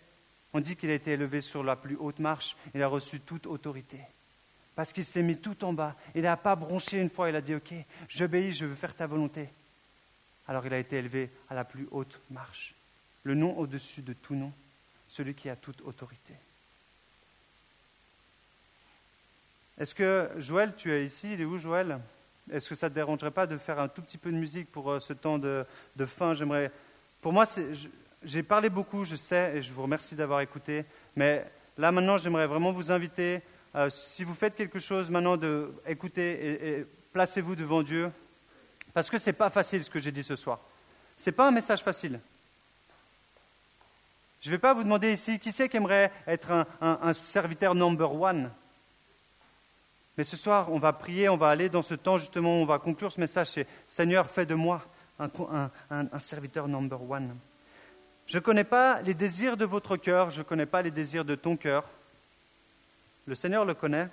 On 0.52 0.60
dit 0.60 0.76
qu'il 0.76 0.90
a 0.90 0.94
été 0.94 1.12
élevé 1.12 1.40
sur 1.40 1.62
la 1.62 1.76
plus 1.76 1.96
haute 1.96 2.18
marche. 2.18 2.56
Il 2.74 2.82
a 2.82 2.88
reçu 2.88 3.20
toute 3.20 3.46
autorité. 3.46 4.00
Parce 4.74 4.92
qu'il 4.92 5.04
s'est 5.04 5.22
mis 5.22 5.38
tout 5.38 5.64
en 5.64 5.72
bas. 5.72 5.96
Il 6.14 6.22
n'a 6.22 6.36
pas 6.36 6.56
bronché 6.56 7.00
une 7.00 7.10
fois. 7.10 7.28
Il 7.28 7.36
a 7.36 7.40
dit 7.40 7.54
Ok, 7.54 7.72
j'obéis, 8.08 8.52
je 8.52 8.66
veux 8.66 8.74
faire 8.74 8.94
ta 8.94 9.06
volonté. 9.06 9.48
Alors 10.48 10.66
il 10.66 10.74
a 10.74 10.78
été 10.78 10.96
élevé 10.96 11.30
à 11.48 11.54
la 11.54 11.64
plus 11.64 11.88
haute 11.90 12.20
marche. 12.30 12.74
Le 13.22 13.34
nom 13.34 13.56
au-dessus 13.58 14.02
de 14.02 14.12
tout 14.12 14.34
nom. 14.34 14.52
Celui 15.08 15.34
qui 15.34 15.48
a 15.48 15.56
toute 15.56 15.82
autorité. 15.82 16.34
Est-ce 19.78 19.94
que 19.94 20.30
Joël, 20.38 20.74
tu 20.74 20.92
es 20.92 21.04
ici? 21.04 21.34
Il 21.34 21.40
est 21.40 21.44
où 21.44 21.58
Joël? 21.58 21.98
Est-ce 22.50 22.68
que 22.68 22.74
ça 22.74 22.86
ne 22.86 22.90
te 22.90 22.94
dérangerait 22.94 23.30
pas 23.30 23.46
de 23.46 23.56
faire 23.56 23.78
un 23.78 23.88
tout 23.88 24.02
petit 24.02 24.18
peu 24.18 24.30
de 24.30 24.36
musique 24.36 24.70
pour 24.70 24.90
euh, 24.90 25.00
ce 25.00 25.12
temps 25.12 25.38
de, 25.38 25.64
de 25.96 26.06
fin? 26.06 26.34
J'aimerais. 26.34 26.70
Pour 27.20 27.32
moi, 27.32 27.46
j'ai 28.24 28.42
parlé 28.42 28.70
beaucoup, 28.70 29.04
je 29.04 29.16
sais, 29.16 29.56
et 29.56 29.62
je 29.62 29.72
vous 29.72 29.82
remercie 29.82 30.14
d'avoir 30.14 30.40
écouté. 30.40 30.84
Mais 31.16 31.44
là, 31.78 31.92
maintenant, 31.92 32.18
j'aimerais 32.18 32.46
vraiment 32.46 32.72
vous 32.72 32.90
inviter, 32.90 33.42
euh, 33.74 33.90
si 33.90 34.24
vous 34.24 34.34
faites 34.34 34.54
quelque 34.54 34.78
chose 34.78 35.10
maintenant, 35.10 35.36
de 35.36 35.72
écouter 35.86 36.80
et, 36.80 36.86
placez-vous 37.12 37.56
devant 37.56 37.82
Dieu. 37.82 38.10
Parce 38.94 39.10
que 39.10 39.18
ce 39.18 39.30
n'est 39.30 39.34
pas 39.34 39.50
facile 39.50 39.84
ce 39.84 39.90
que 39.90 39.98
j'ai 39.98 40.12
dit 40.12 40.22
ce 40.22 40.36
soir. 40.36 40.60
Ce 41.16 41.28
n'est 41.28 41.36
pas 41.36 41.48
un 41.48 41.50
message 41.50 41.82
facile. 41.82 42.20
Je 44.40 44.48
ne 44.48 44.54
vais 44.54 44.58
pas 44.58 44.74
vous 44.74 44.82
demander 44.82 45.12
ici 45.12 45.38
qui 45.38 45.52
c'est 45.52 45.68
qui 45.68 45.76
aimerait 45.76 46.10
être 46.26 46.66
un, 46.80 47.12
serviteur 47.12 47.74
number 47.74 48.12
one? 48.12 48.50
Mais 50.18 50.24
ce 50.24 50.36
soir, 50.36 50.70
on 50.72 50.78
va 50.78 50.92
prier, 50.92 51.28
on 51.28 51.36
va 51.36 51.48
aller 51.48 51.68
dans 51.68 51.82
ce 51.82 51.94
temps 51.94 52.18
justement, 52.18 52.60
on 52.60 52.66
va 52.66 52.78
conclure 52.78 53.12
ce 53.12 53.20
message. 53.20 53.48
C'est 53.48 53.66
Seigneur, 53.86 54.28
fais 54.28 54.44
de 54.44 54.54
moi 54.54 54.84
un 55.18 56.18
serviteur 56.18 56.66
number 56.66 57.00
one. 57.08 57.36
Je 58.26 58.38
ne 58.38 58.42
connais 58.42 58.64
pas 58.64 59.00
les 59.02 59.14
désirs 59.14 59.56
de 59.56 59.64
votre 59.64 59.96
cœur, 59.96 60.30
je 60.30 60.38
ne 60.38 60.44
connais 60.44 60.66
pas 60.66 60.82
les 60.82 60.90
désirs 60.90 61.24
de 61.24 61.34
ton 61.34 61.56
cœur. 61.56 61.84
Le 63.26 63.34
Seigneur 63.34 63.64
le 63.64 63.74
connaît, 63.74 64.08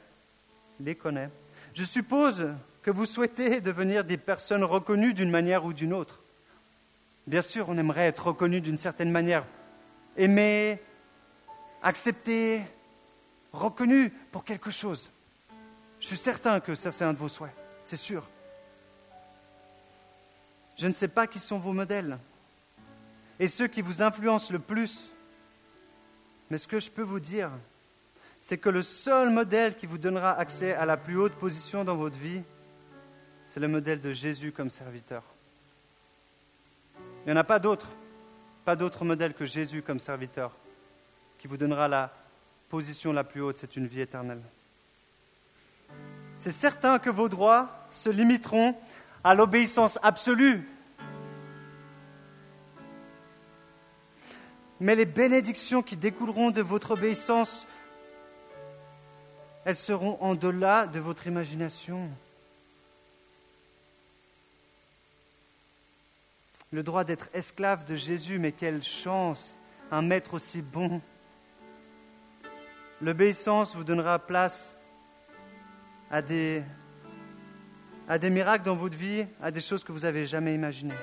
les 0.79 0.95
connaît. 0.95 1.29
Je 1.73 1.83
suppose 1.83 2.47
que 2.81 2.91
vous 2.91 3.05
souhaitez 3.05 3.61
devenir 3.61 4.03
des 4.03 4.17
personnes 4.17 4.63
reconnues 4.63 5.13
d'une 5.13 5.29
manière 5.29 5.65
ou 5.65 5.73
d'une 5.73 5.93
autre. 5.93 6.21
Bien 7.27 7.41
sûr, 7.41 7.69
on 7.69 7.77
aimerait 7.77 8.07
être 8.07 8.27
reconnu 8.27 8.61
d'une 8.61 8.77
certaine 8.77 9.11
manière, 9.11 9.45
aimé, 10.17 10.79
accepté, 11.83 12.63
reconnu 13.53 14.09
pour 14.31 14.43
quelque 14.43 14.71
chose. 14.71 15.11
Je 15.99 16.07
suis 16.07 16.17
certain 16.17 16.59
que 16.59 16.75
ça, 16.75 16.91
c'est 16.91 17.03
un 17.03 17.13
de 17.13 17.17
vos 17.17 17.27
souhaits, 17.27 17.53
c'est 17.83 17.97
sûr. 17.97 18.27
Je 20.77 20.87
ne 20.87 20.93
sais 20.93 21.09
pas 21.09 21.27
qui 21.27 21.39
sont 21.39 21.59
vos 21.59 21.73
modèles 21.73 22.17
et 23.39 23.47
ceux 23.47 23.67
qui 23.67 23.81
vous 23.81 24.01
influencent 24.01 24.51
le 24.51 24.59
plus. 24.59 25.09
Mais 26.49 26.57
ce 26.57 26.67
que 26.67 26.79
je 26.79 26.89
peux 26.89 27.03
vous 27.03 27.19
dire, 27.19 27.51
c'est 28.41 28.57
que 28.57 28.69
le 28.69 28.81
seul 28.81 29.29
modèle 29.29 29.75
qui 29.75 29.85
vous 29.85 29.97
donnera 29.97 30.37
accès 30.37 30.73
à 30.73 30.85
la 30.85 30.97
plus 30.97 31.17
haute 31.17 31.33
position 31.33 31.83
dans 31.83 31.95
votre 31.95 32.17
vie, 32.17 32.41
c'est 33.45 33.59
le 33.59 33.67
modèle 33.67 34.01
de 34.01 34.11
Jésus 34.11 34.51
comme 34.51 34.69
serviteur. 34.69 35.23
Il 36.97 37.27
n'y 37.27 37.33
en 37.33 37.41
a 37.41 37.43
pas 37.43 37.59
d'autre, 37.59 37.89
pas 38.65 38.75
d'autre 38.75 39.05
modèle 39.05 39.33
que 39.33 39.45
Jésus 39.45 39.81
comme 39.81 39.99
serviteur 39.99 40.51
qui 41.39 41.47
vous 41.47 41.57
donnera 41.57 41.87
la 41.87 42.13
position 42.69 43.13
la 43.13 43.23
plus 43.23 43.41
haute, 43.41 43.57
c'est 43.57 43.75
une 43.75 43.87
vie 43.87 44.01
éternelle. 44.01 44.41
C'est 46.37 46.51
certain 46.51 46.99
que 46.99 47.09
vos 47.09 47.29
droits 47.29 47.87
se 47.89 48.09
limiteront 48.09 48.75
à 49.23 49.33
l'obéissance 49.33 49.97
absolue. 50.03 50.67
Mais 54.79 54.95
les 54.95 55.05
bénédictions 55.05 55.81
qui 55.81 55.97
découleront 55.97 56.51
de 56.51 56.61
votre 56.61 56.91
obéissance, 56.91 57.67
elles 59.65 59.75
seront 59.75 60.17
en 60.21 60.35
delà 60.35 60.87
de 60.87 60.99
votre 60.99 61.27
imagination. 61.27 62.09
Le 66.71 66.83
droit 66.83 67.03
d'être 67.03 67.29
esclave 67.33 67.83
de 67.83 67.95
Jésus, 67.95 68.39
mais 68.39 68.51
quelle 68.51 68.83
chance, 68.83 69.59
un 69.91 70.01
maître 70.01 70.35
aussi 70.35 70.61
bon. 70.61 71.01
L'obéissance 73.01 73.75
vous 73.75 73.83
donnera 73.83 74.19
place 74.19 74.77
à 76.11 76.21
des, 76.21 76.63
miracles 78.23 78.65
dans 78.65 78.75
votre 78.75 78.97
vie, 78.97 79.25
à 79.41 79.51
des 79.51 79.61
choses 79.61 79.83
que 79.83 79.91
vous 79.91 79.99
n'avez 79.99 80.25
jamais 80.25 80.53
imaginées. 80.53 80.93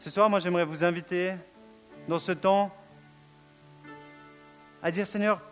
Ce 0.00 0.08
soir, 0.08 0.30
moi, 0.30 0.40
j'aimerais 0.40 0.64
vous 0.64 0.82
inviter 0.82 1.34
dans 2.08 2.18
ce 2.18 2.32
temps 2.32 2.74
à 4.82 4.90
dire, 4.90 5.06
Seigneur, 5.06 5.42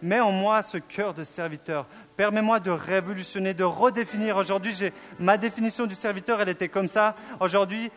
mets 0.00 0.20
en 0.20 0.30
moi 0.30 0.62
ce 0.62 0.78
cœur 0.78 1.14
de 1.14 1.24
serviteur. 1.24 1.88
Permets-moi 2.16 2.60
de 2.60 2.70
révolutionner, 2.70 3.54
de 3.54 3.64
redéfinir. 3.64 4.36
Aujourd'hui, 4.36 4.72
ma 5.18 5.36
définition 5.36 5.86
du 5.86 5.96
serviteur, 5.96 6.40
elle 6.40 6.48
était 6.48 6.68
comme 6.68 6.86
ça. 6.86 7.16
Aujourd'hui, 7.40 7.90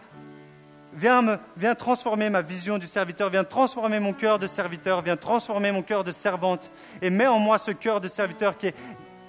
Viens, 0.93 1.21
me, 1.21 1.37
viens 1.55 1.73
transformer 1.73 2.29
ma 2.29 2.41
vision 2.41 2.77
du 2.77 2.85
serviteur, 2.85 3.29
viens 3.29 3.45
transformer 3.45 4.01
mon 4.01 4.11
cœur 4.11 4.39
de 4.39 4.47
serviteur, 4.47 5.01
viens 5.01 5.15
transformer 5.15 5.71
mon 5.71 5.83
cœur 5.83 6.03
de 6.03 6.11
servante 6.11 6.69
et 7.01 7.09
mets 7.09 7.27
en 7.27 7.39
moi 7.39 7.57
ce 7.57 7.71
cœur 7.71 8.01
de 8.01 8.09
serviteur 8.09 8.57
qui 8.57 8.67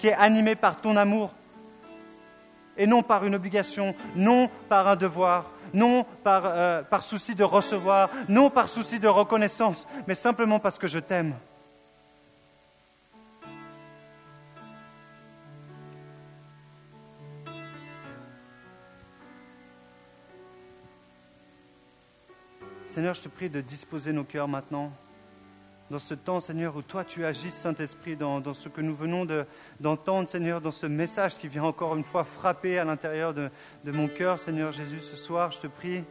est 0.07 0.13
animé 0.15 0.57
par 0.57 0.81
ton 0.81 0.97
amour 0.97 1.33
et 2.77 2.87
non 2.87 3.03
par 3.03 3.25
une 3.25 3.35
obligation, 3.35 3.95
non 4.15 4.49
par 4.69 4.87
un 4.87 4.95
devoir, 4.95 5.51
non 5.73 6.05
par, 6.23 6.43
euh, 6.45 6.83
par 6.83 7.03
souci 7.03 7.35
de 7.35 7.43
recevoir, 7.43 8.09
non 8.29 8.49
par 8.49 8.69
souci 8.69 8.99
de 8.99 9.07
reconnaissance, 9.07 9.87
mais 10.07 10.15
simplement 10.15 10.59
parce 10.59 10.77
que 10.77 10.87
je 10.87 10.99
t'aime. 10.99 11.35
Seigneur, 22.93 23.15
je 23.15 23.23
te 23.23 23.27
prie 23.27 23.49
de 23.49 23.59
disposer 23.59 24.13
nos 24.13 24.23
cœurs 24.23 24.47
maintenant, 24.47 24.91
dans 25.89 25.99
ce 25.99 26.13
temps, 26.13 26.39
Seigneur, 26.39 26.75
où 26.75 26.81
toi 26.81 27.03
tu 27.03 27.25
agis, 27.25 27.51
Saint-Esprit, 27.51 28.15
dans, 28.15 28.53
ce 28.53 28.69
que 28.69 28.81
nous 28.81 28.95
venons 28.95 29.27
d'entendre, 29.79 30.27
Seigneur, 30.27 30.61
dans 30.61 30.71
ce 30.71 30.85
message 30.85 31.37
qui 31.37 31.47
vient 31.47 31.63
encore 31.63 31.95
une 31.95 32.03
fois 32.03 32.23
frapper 32.23 32.79
à 32.79 32.85
l'intérieur 32.85 33.33
de, 33.33 33.49
mon 33.85 34.07
cœur, 34.07 34.39
Seigneur 34.39 34.71
Jésus, 34.71 35.01
ce 35.01 35.15
soir, 35.15 35.51
je 35.51 35.59
te 35.59 35.67
prie. 35.67 36.03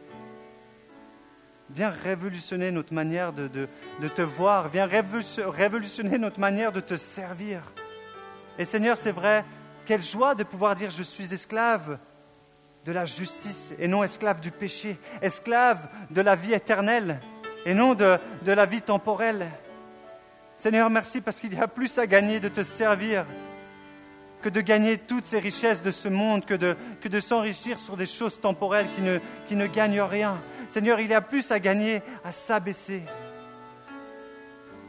Viens 1.69 1.89
révolutionner 1.89 2.71
notre 2.71 2.93
manière 2.93 3.33
de, 3.33 3.47
de 3.47 4.07
te 4.07 4.21
voir, 4.21 4.69
viens 4.69 4.87
révolutionner 4.87 6.17
notre 6.17 6.39
manière 6.39 6.71
de 6.71 6.79
te 6.79 6.95
servir. 6.95 7.61
Et 8.59 8.65
Seigneur, 8.65 8.97
c'est 8.97 9.11
vrai, 9.11 9.43
quelle 9.85 10.03
joie 10.03 10.35
de 10.35 10.43
pouvoir 10.43 10.75
dire 10.75 10.91
je 10.91 11.03
suis 11.03 11.33
esclave, 11.33 11.97
de 12.85 12.91
la 12.91 13.05
justice 13.05 13.73
et 13.79 13.87
non 13.87 14.03
esclave 14.03 14.39
du 14.39 14.51
péché, 14.51 14.97
esclave 15.21 15.87
de 16.11 16.21
la 16.21 16.35
vie 16.35 16.53
éternelle 16.53 17.19
et 17.65 17.73
non 17.73 17.93
de, 17.93 18.19
la 18.45 18.65
vie 18.65 18.81
temporelle. 18.81 19.49
Seigneur, 20.57 20.89
merci 20.89 21.21
parce 21.21 21.39
qu'il 21.39 21.53
y 21.53 21.59
a 21.59 21.67
plus 21.67 21.97
à 21.97 22.07
gagner 22.07 22.39
de 22.39 22.47
te 22.47 22.63
servir 22.63 23.25
que 24.43 24.49
de 24.49 24.61
gagner 24.61 24.97
toutes 24.97 25.25
ces 25.25 25.39
richesses 25.39 25.81
de 25.81 25.89
ce 25.89 26.09
monde, 26.09 26.45
que 26.45 26.53
de, 26.53 26.75
que 27.01 27.07
de 27.07 27.19
s'enrichir 27.19 27.79
sur 27.79 27.95
des 27.95 28.05
choses 28.05 28.39
temporelles 28.39 28.91
qui 28.93 29.01
ne, 29.01 29.19
qui 29.47 29.55
ne 29.55 29.65
gagnent 29.65 30.01
rien. 30.01 30.39
Seigneur, 30.67 30.99
il 30.99 31.09
y 31.09 31.13
a 31.13 31.21
plus 31.21 31.51
à 31.51 31.59
gagner 31.59 32.03
à 32.23 32.31
s'abaisser 32.31 33.03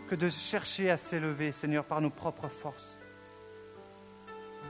que 0.09 0.17
de 0.17 0.29
chercher 0.29 0.91
à 0.91 0.97
s'élever, 0.97 1.53
Seigneur, 1.53 1.85
par 1.85 2.01
nos 2.01 2.11
propres 2.11 2.49
forces. 2.49 2.99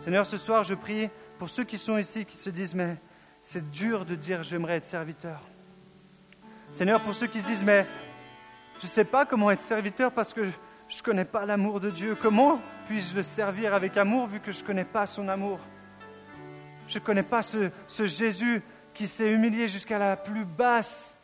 Seigneur, 0.01 0.26
ce 0.26 0.36
soir, 0.36 0.64
je 0.64 0.74
prie 0.74 1.09
pour 1.38 1.49
ceux 1.49 1.64
qui 1.64 1.78
sont 1.78 1.97
ici, 1.97 2.26
qui 2.26 2.36
se 2.36 2.51
disent, 2.51 2.74
mais 2.74 2.97
c'est 3.42 3.70
dur 3.70 4.05
de 4.05 4.14
dire 4.14 4.42
j'aimerais 4.42 4.76
être 4.76 4.84
serviteur. 4.84 5.40
Seigneur, 6.72 7.01
pour 7.01 7.14
ceux 7.14 7.26
qui 7.26 7.40
se 7.40 7.47
disent, 7.47 7.64
mais 7.64 7.86
je 8.80 8.84
ne 8.84 8.90
sais 8.90 9.05
pas 9.05 9.24
comment 9.24 9.51
être 9.51 9.62
serviteur 9.62 10.12
parce 10.12 10.34
que 10.34 10.42
je 10.95 11.01
ne 11.01 11.05
connais 11.05 11.24
pas 11.24 11.45
l'amour 11.45 11.80
de 11.80 11.90
Dieu. 11.90 12.16
Comment 12.20 12.61
puis-je 12.86 13.16
le 13.16 13.24
servir 13.24 13.74
avec 13.74 13.97
amour 13.97 14.28
vu 14.28 14.38
que 14.38 14.53
je 14.53 14.61
ne 14.61 14.64
connais 14.64 14.84
pas 14.84 15.09
son 15.09 15.28
amour? 15.28 15.59
Je 16.86 16.99
ne 16.99 17.05
connais 17.05 17.24
pas 17.24 17.42
ce, 17.42 17.70
Jésus 18.07 18.62
qui 18.92 19.09
s'est 19.09 19.32
humilié 19.32 19.68
jusqu'à 19.68 19.99
la 19.99 20.16
plus 20.16 20.45
basse 20.45 21.16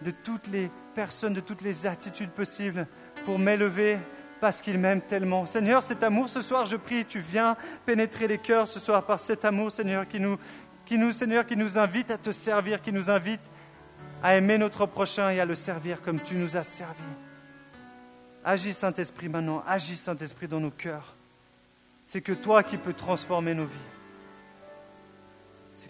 de 0.00 0.10
toutes 0.10 0.46
les 0.46 0.70
personnes, 0.94 1.34
de 1.34 1.40
toutes 1.40 1.60
les 1.60 1.86
attitudes 1.86 2.30
possibles 2.30 2.86
pour 3.26 3.38
m'élever 3.38 3.98
parce 4.40 4.62
qu'il 4.62 4.78
m'aime 4.78 5.02
tellement. 5.02 5.44
Seigneur, 5.44 5.82
cet 5.82 6.02
amour, 6.02 6.30
ce 6.30 6.40
soir, 6.40 6.64
je 6.64 6.76
prie, 6.76 7.04
tu 7.04 7.18
viens 7.18 7.54
pénétrer 7.84 8.28
les 8.28 8.38
cœurs 8.38 8.66
ce 8.66 8.80
soir 8.80 9.04
par 9.04 9.20
cet 9.20 9.44
amour, 9.44 9.70
Seigneur, 9.70 10.08
qui 10.08 10.20
nous, 10.20 10.38
qui 10.86 10.96
nous, 10.96 11.12
Seigneur, 11.12 11.44
qui 11.44 11.56
nous 11.56 11.76
invite 11.76 12.10
à 12.10 12.16
te 12.16 12.32
servir, 12.32 12.80
qui 12.80 12.92
nous 12.92 13.10
invite 13.10 13.42
à 14.22 14.36
aimer 14.36 14.58
notre 14.58 14.86
prochain 14.86 15.30
et 15.30 15.40
à 15.40 15.44
le 15.44 15.54
servir 15.54 16.02
comme 16.02 16.20
tu 16.20 16.34
nous 16.34 16.56
as 16.56 16.64
servi. 16.64 17.02
Agis, 18.44 18.74
Saint-Esprit, 18.74 19.28
maintenant, 19.28 19.62
agis, 19.66 19.96
Saint-Esprit, 19.96 20.48
dans 20.48 20.60
nos 20.60 20.70
cœurs. 20.70 21.14
C'est 22.06 22.22
que 22.22 22.32
toi 22.32 22.62
qui 22.62 22.76
peux 22.76 22.94
transformer 22.94 23.54
nos 23.54 23.66
vies. 23.66 23.99